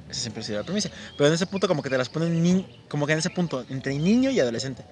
Esa 0.09 0.21
siempre 0.21 0.41
ha 0.41 0.45
sido 0.45 0.59
la 0.59 0.65
premisa. 0.65 0.89
Pero 1.17 1.27
en 1.27 1.33
ese 1.33 1.45
punto 1.47 1.67
como 1.67 1.81
que 1.81 1.89
te 1.89 1.97
las 1.97 2.09
ponen 2.09 2.41
ni- 2.41 2.65
como 2.89 3.05
que 3.07 3.13
en 3.13 3.19
ese 3.19 3.29
punto 3.29 3.65
entre 3.69 3.97
niño 3.97 4.29
y 4.29 4.39
adolescente. 4.39 4.83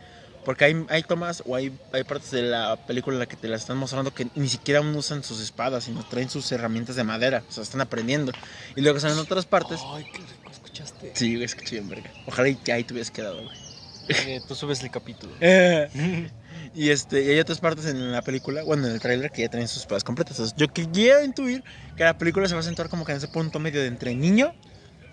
Porque 0.45 0.65
hay, 0.65 0.85
hay 0.89 1.03
tomas 1.03 1.43
o 1.45 1.55
hay, 1.55 1.77
hay 1.91 2.03
partes 2.03 2.31
de 2.31 2.43
la 2.43 2.75
película 2.85 3.15
en 3.15 3.19
la 3.19 3.25
que 3.25 3.35
te 3.35 3.47
las 3.47 3.61
están 3.61 3.77
mostrando 3.77 4.13
que 4.13 4.27
ni 4.35 4.49
siquiera 4.49 4.79
aún 4.79 4.95
usan 4.95 5.23
sus 5.23 5.41
espadas, 5.41 5.85
sino 5.85 6.03
traen 6.03 6.29
sus 6.29 6.51
herramientas 6.51 6.95
de 6.95 7.03
madera. 7.03 7.43
O 7.47 7.51
sea, 7.51 7.63
están 7.63 7.81
aprendiendo. 7.81 8.31
Y 8.75 8.81
luego 8.81 8.99
salen 8.99 9.17
otras 9.17 9.45
partes. 9.45 9.79
Ay, 9.85 10.05
qué 10.11 10.19
rico 10.19 10.51
escuchaste. 10.51 11.11
Sí, 11.15 11.33
güey, 11.33 11.45
escuché 11.45 11.77
bien, 11.77 11.89
verga. 11.89 12.11
Ojalá 12.27 12.49
y 12.49 12.55
que 12.55 12.73
ahí 12.73 12.83
te 12.83 12.93
hubieras 12.93 13.11
quedado, 13.11 13.43
güey. 13.43 13.63
Eh, 14.09 14.41
tú 14.47 14.55
subes 14.55 14.83
el 14.83 14.91
capítulo. 14.91 15.33
y 16.75 16.89
este, 16.89 17.23
y 17.23 17.29
hay 17.29 17.39
otras 17.39 17.59
partes 17.59 17.85
en 17.85 18.11
la 18.11 18.21
película, 18.21 18.63
bueno, 18.63 18.87
en 18.87 18.93
el 18.93 18.99
tráiler 18.99 19.31
que 19.31 19.43
ya 19.43 19.49
traen 19.49 19.67
sus 19.67 19.81
espadas 19.81 20.03
completas. 20.03 20.37
Entonces, 20.37 20.55
yo 20.57 20.67
quiero 20.67 21.23
intuir 21.23 21.63
que 21.95 22.03
la 22.03 22.17
película 22.17 22.47
se 22.47 22.53
va 22.53 22.59
a 22.59 22.63
centrar 22.63 22.89
como 22.89 23.05
que 23.05 23.13
en 23.13 23.19
ese 23.19 23.27
punto 23.29 23.59
medio 23.59 23.81
de 23.81 23.87
entre 23.87 24.13
niño 24.13 24.53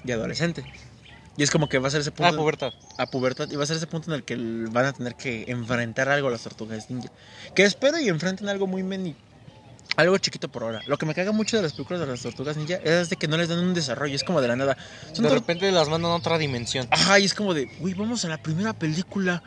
y 0.04 0.12
adolescente. 0.12 0.64
Y 1.40 1.42
es 1.42 1.50
como 1.50 1.70
que 1.70 1.78
va 1.78 1.88
a 1.88 1.90
ser 1.90 2.02
ese 2.02 2.10
punto 2.10 2.34
Ah, 2.34 2.36
pubertad. 2.36 2.74
a 2.98 3.06
pubertad 3.06 3.50
y 3.50 3.56
va 3.56 3.64
a 3.64 3.66
ser 3.66 3.78
ese 3.78 3.86
punto 3.86 4.10
en 4.10 4.16
el 4.16 4.24
que 4.24 4.36
van 4.36 4.84
a 4.84 4.92
tener 4.92 5.14
que 5.14 5.46
enfrentar 5.48 6.10
algo 6.10 6.28
las 6.28 6.42
tortugas 6.42 6.90
ninja. 6.90 7.08
Que 7.54 7.62
espero 7.62 7.98
y 7.98 8.10
enfrenten 8.10 8.46
algo 8.50 8.66
muy 8.66 8.82
mini, 8.82 9.16
algo 9.96 10.18
chiquito 10.18 10.48
por 10.48 10.64
ahora. 10.64 10.82
Lo 10.86 10.98
que 10.98 11.06
me 11.06 11.14
caga 11.14 11.32
mucho 11.32 11.56
de 11.56 11.62
las 11.62 11.72
películas 11.72 12.00
de 12.02 12.08
las 12.08 12.20
tortugas 12.20 12.58
ninja 12.58 12.74
es 12.84 13.08
de 13.08 13.16
que 13.16 13.26
no 13.26 13.38
les 13.38 13.48
dan 13.48 13.58
un 13.60 13.72
desarrollo, 13.72 14.14
es 14.14 14.22
como 14.22 14.42
de 14.42 14.48
la 14.48 14.56
nada. 14.56 14.76
Son 15.14 15.24
De 15.24 15.30
repente 15.30 15.72
las 15.72 15.88
mandan 15.88 16.12
a 16.12 16.16
otra 16.16 16.36
dimensión. 16.36 16.86
Ajá, 16.90 17.18
y 17.18 17.24
es 17.24 17.32
como 17.32 17.54
de, 17.54 17.70
güey, 17.80 17.94
vamos 17.94 18.22
a 18.26 18.28
la 18.28 18.36
primera 18.36 18.74
película. 18.74 19.42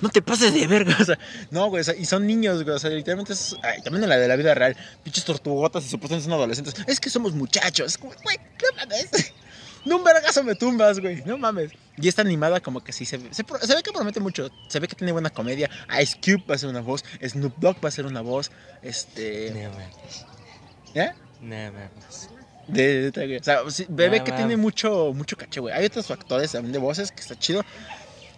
No 0.00 0.10
te 0.10 0.22
pases 0.22 0.54
de 0.54 0.64
verga, 0.68 0.96
o 1.00 1.04
sea, 1.04 1.18
no, 1.50 1.66
güey, 1.70 1.80
o 1.80 1.84
sea, 1.84 1.96
y 1.96 2.04
son 2.04 2.24
niños, 2.24 2.62
güey, 2.62 2.76
o 2.76 2.78
sea, 2.78 2.90
literalmente 2.90 3.32
es, 3.32 3.56
ay, 3.64 3.82
también 3.82 4.04
en 4.04 4.10
la 4.10 4.16
de 4.16 4.28
la 4.28 4.36
vida 4.36 4.54
real, 4.54 4.76
pinches 5.02 5.24
tortugotas 5.24 5.84
y 5.86 5.88
supuestamente 5.88 6.22
son 6.22 6.34
adolescentes, 6.34 6.74
es 6.86 7.00
que 7.00 7.10
somos 7.10 7.32
muchachos, 7.32 7.98
güey, 7.98 8.38
no 8.38 8.76
mames, 8.76 9.32
de 9.84 9.94
un 9.94 10.04
vergazo 10.04 10.44
me 10.44 10.54
tumbas, 10.54 11.00
güey, 11.00 11.22
no 11.24 11.38
mames. 11.38 11.72
Y 11.98 12.08
esta 12.08 12.22
animada 12.22 12.60
como 12.60 12.82
que 12.82 12.92
sí, 12.92 13.04
se 13.04 13.18
ve, 13.18 13.28
se, 13.32 13.42
ve 13.42 13.82
que 13.82 13.92
promete 13.92 14.18
mucho, 14.20 14.50
se 14.68 14.80
ve 14.80 14.88
que 14.88 14.96
tiene 14.96 15.12
buena 15.12 15.30
comedia, 15.30 15.68
Ice 16.00 16.16
Cube 16.24 16.42
va 16.50 16.54
a 16.54 16.58
ser 16.58 16.68
una 16.70 16.80
voz, 16.80 17.04
Snoop 17.22 17.54
Dogg 17.58 17.84
va 17.84 17.88
a 17.88 17.92
ser 17.92 18.06
una 18.06 18.20
voz, 18.22 18.50
este, 18.82 19.50
No 19.54 19.70
mames. 19.70 20.26
¿ya? 20.94 21.14
No 21.40 21.72
mames. 21.72 22.30
De, 22.68 23.10
de- 23.10 23.26
de- 23.26 23.36
o 23.38 23.42
sea, 23.42 23.58
sí, 23.70 23.86
ve, 23.88 24.08
ve 24.08 24.18
Ah, 24.20 24.24
que 24.24 24.32
tiene 24.32 24.56
mucho, 24.56 25.12
mucho 25.14 25.36
caché, 25.36 25.60
güey. 25.60 25.74
Hay 25.74 25.84
otros 25.84 26.06
factores 26.06 26.52
también 26.52 26.72
de 26.72 26.78
voces 26.78 27.10
que 27.12 27.20
está 27.20 27.36
chido. 27.38 27.62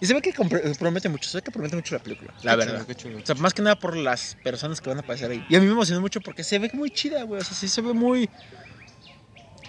Y 0.01 0.07
se 0.07 0.15
ve 0.15 0.21
que 0.23 0.33
promete 0.79 1.09
mucho, 1.09 1.29
se 1.31 1.39
ve 1.39 1.43
que 1.43 1.51
promete 1.53 1.77
mucho 1.77 1.95
la 1.95 2.03
película, 2.03 2.33
la 2.43 2.53
Qué 2.53 2.57
verdad. 2.57 2.73
chulo, 2.75 2.87
qué 2.87 2.95
chulo. 2.95 3.19
O 3.23 3.27
sea, 3.27 3.35
más 3.37 3.55
que 3.55 3.63
nada 3.63 3.79
por 3.79 3.97
las 3.97 4.37
personas 4.43 4.81
que 4.81 4.89
van 4.89 4.99
a 4.99 5.03
aparecer 5.03 5.31
ahí. 5.31 5.45
Y 5.49 5.55
a 5.57 5.61
mí 5.61 5.67
me 5.67 5.73
emocionó 5.73 6.01
mucho 6.01 6.21
porque 6.21 6.43
se 6.43 6.59
ve 6.59 6.71
muy 6.75 6.91
chida, 6.91 7.23
güey. 7.23 7.41
O 7.41 7.45
sea, 7.45 7.55
sí 7.55 7.69
se 7.69 7.81
ve 7.81 7.93
muy... 7.93 8.29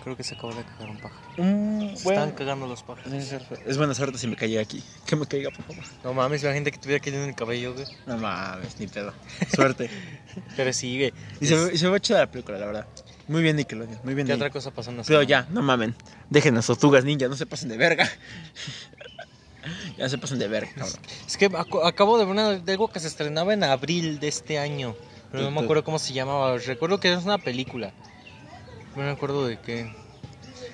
Creo 0.06 0.16
que 0.16 0.24
se 0.24 0.36
acabó 0.36 0.54
de 0.54 0.64
cagar 0.64 0.88
un 0.92 0.98
pájaro. 1.00 1.20
Se 1.36 1.42
buen- 2.04 2.20
Están 2.20 2.32
cagando 2.34 2.68
los 2.68 2.84
pájaros. 2.84 3.12
Es 3.66 3.78
buena 3.80 3.96
suerte 3.96 4.20
si 4.20 4.28
me 4.28 4.36
caía 4.36 4.62
aquí. 4.62 4.84
Que 5.08 5.16
me 5.16 5.26
caiga, 5.26 5.50
por 5.50 5.66
favor. 5.66 5.84
No 6.04 6.14
mames, 6.14 6.44
la 6.44 6.54
gente 6.54 6.72
que 6.72 6.78
tuviera 6.78 7.02
que 7.02 7.10
en 7.10 7.28
el 7.30 7.34
cabello, 7.34 7.74
güey. 7.74 7.88
No 8.06 8.16
mames, 8.16 8.80
ni 8.80 8.86
pedo. 8.86 9.14
Suerte. 9.56 9.90
Pero 10.56 10.72
sí, 10.74 10.96
güey. 10.96 11.14
y, 11.42 11.48
se 11.48 11.74
y 11.74 11.78
se 11.80 11.90
ve 11.90 12.00
chida 12.00 12.20
la 12.20 12.30
película, 12.30 12.60
la 12.60 12.68
verdad. 12.68 12.88
Muy 13.28 13.42
bien 13.42 13.56
Nickelodeon, 13.56 14.00
muy 14.04 14.14
bien. 14.14 14.28
¿Qué 14.28 14.34
otra 14.34 14.52
cosa 14.52 14.70
pasó 14.70 14.92
en 14.92 14.98
la 14.98 15.04
Pero 15.04 15.22
semana? 15.24 15.46
ya, 15.48 15.52
no 15.52 15.64
mamen. 15.64 15.96
Dejen 16.30 16.54
las 16.54 16.68
tortugas 16.68 17.04
ninja, 17.04 17.28
no 17.28 17.36
se 17.36 17.48
pasen 17.48 17.70
de 17.70 17.78
verga. 17.78 18.08
ya 19.98 20.08
se 20.08 20.20
pasen 20.20 20.38
de 20.38 20.48
verga, 20.48 20.70
cabrón. 20.76 21.00
Es 21.26 21.36
que 21.36 21.50
acabo 21.84 22.20
de 22.20 22.26
ver 22.26 22.32
una, 22.32 22.52
de 22.60 22.72
algo 22.74 22.90
que 22.90 23.00
se 23.00 23.08
estrenaba 23.08 23.56
en 23.56 23.64
abril 23.64 24.20
de 24.20 24.28
este 24.28 24.60
año. 24.60 24.96
Pero 25.32 25.46
no 25.46 25.50
me 25.52 25.62
acuerdo 25.62 25.84
cómo 25.84 25.98
se 25.98 26.14
llamaba. 26.14 26.56
Recuerdo 26.60 27.00
que 27.00 27.12
es 27.12 27.24
una 27.24 27.40
película. 27.40 27.92
No 28.96 29.04
me 29.04 29.10
acuerdo 29.12 29.46
de 29.48 29.60
qué. 29.60 29.94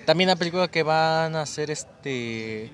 También 0.06 0.28
la 0.30 0.36
película 0.36 0.68
que 0.68 0.84
van 0.84 1.36
a 1.36 1.42
hacer 1.42 1.72
este. 1.72 2.72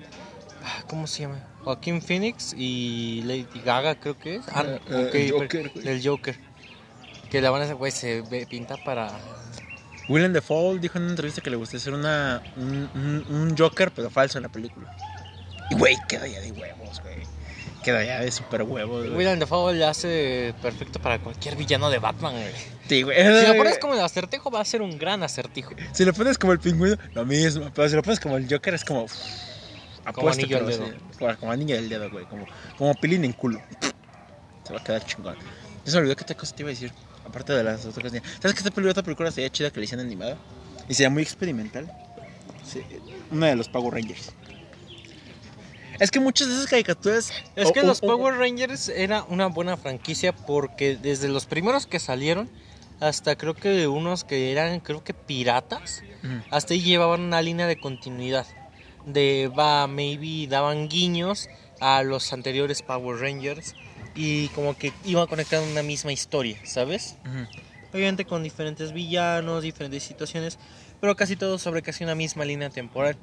ah, 0.64 0.82
¿Cómo 0.88 1.06
se 1.06 1.22
llama? 1.22 1.44
Joaquín 1.64 2.00
Phoenix 2.00 2.54
y 2.56 3.22
Lady 3.24 3.46
Gaga, 3.64 3.94
creo 3.96 4.18
que 4.18 4.36
es. 4.36 4.44
Ah, 4.52 4.64
Eh, 4.66 4.76
ok, 4.86 4.92
el 4.94 5.10
pero- 5.10 5.38
Joker, 5.40 5.70
güey. 5.74 5.88
El 5.88 6.06
Joker. 6.06 6.38
Que 7.30 7.40
la 7.42 7.50
van 7.50 7.60
a 7.60 7.64
hacer, 7.64 7.76
güey, 7.76 7.92
se 7.92 8.22
ve- 8.22 8.46
pinta 8.48 8.76
para. 8.84 9.10
Willem 10.08 10.32
Dafoe 10.32 10.78
dijo 10.78 10.96
en 10.96 11.02
una 11.04 11.12
entrevista 11.12 11.42
que 11.42 11.50
le 11.50 11.56
gustaría 11.56 11.80
hacer 11.82 11.92
una, 11.92 12.42
un, 12.56 12.88
un- 12.94 13.26
un 13.34 13.56
Joker, 13.58 13.90
pero 13.90 14.08
falso 14.08 14.38
en 14.38 14.42
la 14.44 14.48
película. 14.48 14.96
Y, 15.70 15.74
güey, 15.74 15.96
queda 16.08 16.26
ya 16.26 16.40
de 16.40 16.50
huevos, 16.52 17.02
güey. 17.02 17.16
Queda 17.84 18.02
ya 18.02 18.20
de 18.20 18.30
super 18.30 18.62
huevos, 18.62 19.04
güey. 19.04 19.16
Willem 19.18 19.38
Dafoe 19.38 19.74
le 19.74 19.84
hace 19.84 20.54
perfecto 20.62 20.98
para 20.98 21.18
cualquier 21.18 21.56
villano 21.56 21.90
de 21.90 21.98
Batman, 21.98 22.32
güey. 22.32 22.54
Sí, 22.88 23.02
güey. 23.02 23.16
Si 23.22 23.46
lo 23.46 23.56
pones 23.56 23.78
como 23.78 23.94
el 23.94 24.00
acertijo, 24.00 24.50
va 24.50 24.60
a 24.60 24.64
ser 24.64 24.82
un 24.82 24.98
gran 24.98 25.22
acertijo. 25.22 25.72
Si 25.92 26.04
lo 26.04 26.12
pones 26.14 26.38
como 26.38 26.52
el 26.52 26.58
pingüino, 26.58 26.96
lo 27.14 27.24
mismo. 27.26 27.70
Pero 27.74 27.88
si 27.88 27.94
lo 27.96 28.02
pones 28.02 28.18
como 28.20 28.36
el 28.36 28.48
Joker, 28.50 28.74
es 28.74 28.84
como. 28.84 29.06
apuesto 30.04 30.30
anillo 30.42 30.48
que 30.48 30.54
al 30.56 30.62
va 30.64 30.68
a 30.68 30.70
dedo. 30.70 30.86
ser- 30.86 30.98
Como, 31.18 31.36
como 31.38 31.52
anillo 31.52 31.74
del 31.76 31.88
dedo, 31.88 32.10
güey. 32.10 32.24
Como, 32.26 32.46
como 32.78 32.94
pilín 32.94 33.24
en 33.24 33.32
culo. 33.32 33.60
Se 34.66 34.72
va 34.72 34.80
a 34.80 34.84
quedar 34.84 35.04
chingón. 35.04 35.36
Ya 35.84 35.90
se 35.90 35.96
me 35.96 36.00
olvidó 36.00 36.16
qué 36.16 36.24
otra 36.24 36.36
cosa 36.36 36.54
te 36.56 36.62
iba 36.62 36.68
a 36.70 36.72
decir. 36.72 36.92
Aparte 37.26 37.52
de 37.52 37.62
las 37.62 37.84
otras 37.84 38.10
cosas. 38.10 38.22
¿Sabes 38.40 38.54
que 38.54 38.58
esta 38.60 38.70
película, 38.70 38.92
otra 38.92 39.02
película 39.02 39.30
sería 39.30 39.50
chida 39.50 39.70
que 39.70 39.80
le 39.80 39.84
hicieran 39.84 40.06
animada? 40.06 40.38
Y 40.88 40.94
sería 40.94 41.10
muy 41.10 41.22
experimental. 41.22 41.90
Sí, 42.64 42.82
una 43.30 43.48
de 43.48 43.56
los 43.56 43.68
Power 43.68 43.92
Rangers. 43.94 44.32
Es 45.98 46.10
que 46.10 46.20
muchas 46.20 46.46
de 46.48 46.54
esas 46.54 46.66
caricaturas. 46.68 47.32
Es 47.56 47.72
que 47.72 47.82
los 47.82 48.00
Power 48.00 48.34
Rangers 48.36 48.88
era 48.88 49.24
una 49.24 49.46
buena 49.48 49.76
franquicia 49.76 50.32
porque 50.32 50.96
desde 50.96 51.28
los 51.28 51.44
primeros 51.46 51.86
que 51.86 51.98
salieron 51.98 52.48
hasta 53.00 53.36
creo 53.36 53.54
que 53.54 53.86
unos 53.86 54.24
que 54.24 54.52
eran 54.52 54.80
creo 54.80 55.04
que 55.04 55.14
piratas, 55.14 56.02
hasta 56.50 56.74
ahí 56.74 56.82
llevaban 56.82 57.20
una 57.20 57.42
línea 57.42 57.66
de 57.66 57.78
continuidad. 57.78 58.46
De 59.06 59.50
va, 59.56 59.86
maybe 59.86 60.46
daban 60.48 60.88
guiños 60.88 61.48
a 61.80 62.02
los 62.02 62.32
anteriores 62.32 62.82
Power 62.82 63.18
Rangers 63.20 63.74
y 64.14 64.48
como 64.48 64.76
que 64.76 64.92
iban 65.04 65.26
conectando 65.26 65.70
una 65.70 65.82
misma 65.82 66.12
historia, 66.12 66.58
¿sabes? 66.64 67.16
Obviamente 67.92 68.24
con 68.24 68.42
diferentes 68.42 68.92
villanos, 68.92 69.62
diferentes 69.62 70.02
situaciones, 70.02 70.58
pero 71.00 71.16
casi 71.16 71.36
todo 71.36 71.58
sobre 71.58 71.82
casi 71.82 72.04
una 72.04 72.14
misma 72.14 72.44
línea 72.44 72.68
temporal. 72.68 73.16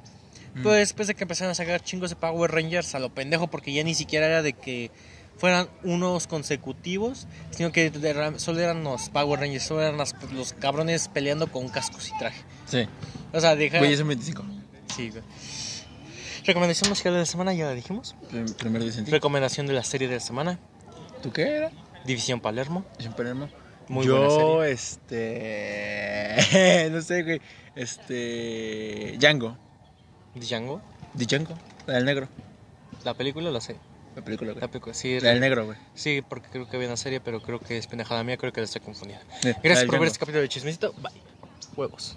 Mm. 0.54 0.62
Pero 0.62 0.72
después 0.72 1.06
de 1.06 1.14
que 1.14 1.24
empezaron 1.24 1.52
a 1.52 1.54
sacar 1.54 1.82
chingos 1.82 2.10
de 2.10 2.16
Power 2.16 2.50
Rangers 2.50 2.94
a 2.94 2.98
lo 2.98 3.10
pendejo, 3.14 3.46
porque 3.46 3.72
ya 3.72 3.84
ni 3.84 3.94
siquiera 3.94 4.26
era 4.26 4.42
de 4.42 4.54
que 4.54 4.90
fueran 5.36 5.68
unos 5.84 6.26
consecutivos, 6.26 7.26
sino 7.50 7.72
que 7.72 7.90
de 7.90 8.12
ra- 8.12 8.38
solo 8.38 8.60
eran 8.60 8.82
los 8.84 9.08
Power 9.10 9.40
Rangers, 9.40 9.64
solo 9.64 9.82
eran 9.82 9.98
las- 9.98 10.14
los 10.32 10.52
cabrones 10.54 11.08
peleando 11.08 11.50
con 11.50 11.68
cascos 11.68 12.08
y 12.08 12.18
traje. 12.18 12.42
Sí. 12.66 12.86
O 13.32 13.40
sea, 13.40 13.54
deja... 13.56 13.78
Güey, 13.78 13.92
es 13.92 14.00
un 14.00 14.08
25. 14.08 14.44
Sí, 14.94 15.10
güey. 15.10 15.22
Recomendación 16.44 16.88
musical 16.90 17.12
de 17.12 17.20
la 17.20 17.26
semana, 17.26 17.52
ya 17.54 17.66
la 17.66 17.74
dijimos. 17.74 18.14
Prim- 18.30 18.52
Primer 18.54 18.82
Vicente. 18.82 19.10
Recomendación 19.10 19.66
de 19.66 19.72
la 19.72 19.82
serie 19.84 20.08
de 20.08 20.14
la 20.14 20.20
semana, 20.20 20.58
¿Tú 21.22 21.32
qué 21.32 21.42
era? 21.56 21.70
División 22.04 22.40
Palermo. 22.40 22.84
Siempre 22.98 23.24
Palermo. 23.24 23.48
Muy 23.88 24.06
buena 24.06 24.28
Yo, 24.28 24.60
serie. 24.62 24.72
este. 24.72 26.90
no 26.92 27.00
sé, 27.02 27.22
güey. 27.22 27.40
Este. 27.74 29.16
Django. 29.18 29.56
Django. 30.34 30.80
Django. 31.14 31.54
La 31.86 31.94
del 31.94 32.04
negro. 32.04 32.28
La 33.04 33.14
película 33.14 33.50
la 33.50 33.60
sé. 33.60 33.76
La 34.16 34.22
película, 34.22 34.52
güey. 34.52 34.60
La 34.62 34.68
película, 34.68 34.94
sí, 34.94 35.20
La 35.20 35.30
del 35.30 35.40
negro, 35.40 35.66
güey. 35.66 35.78
Sí, 35.94 36.22
porque 36.26 36.48
creo 36.50 36.68
que 36.68 36.76
había 36.76 36.88
una 36.88 36.96
serie, 36.96 37.20
pero 37.20 37.40
creo 37.42 37.60
que 37.60 37.76
es 37.76 37.86
pendejada 37.86 38.24
mía, 38.24 38.38
creo 38.38 38.50
que 38.50 38.60
la 38.60 38.64
estoy. 38.64 38.80
Sí, 38.94 39.08
la 39.42 39.52
Gracias 39.62 39.84
por 39.84 39.98
ver 39.98 40.06
este 40.06 40.18
capítulo 40.18 40.40
de 40.40 40.48
Chismecito. 40.48 40.94
Bye. 40.94 41.12
Huevos. 41.76 42.14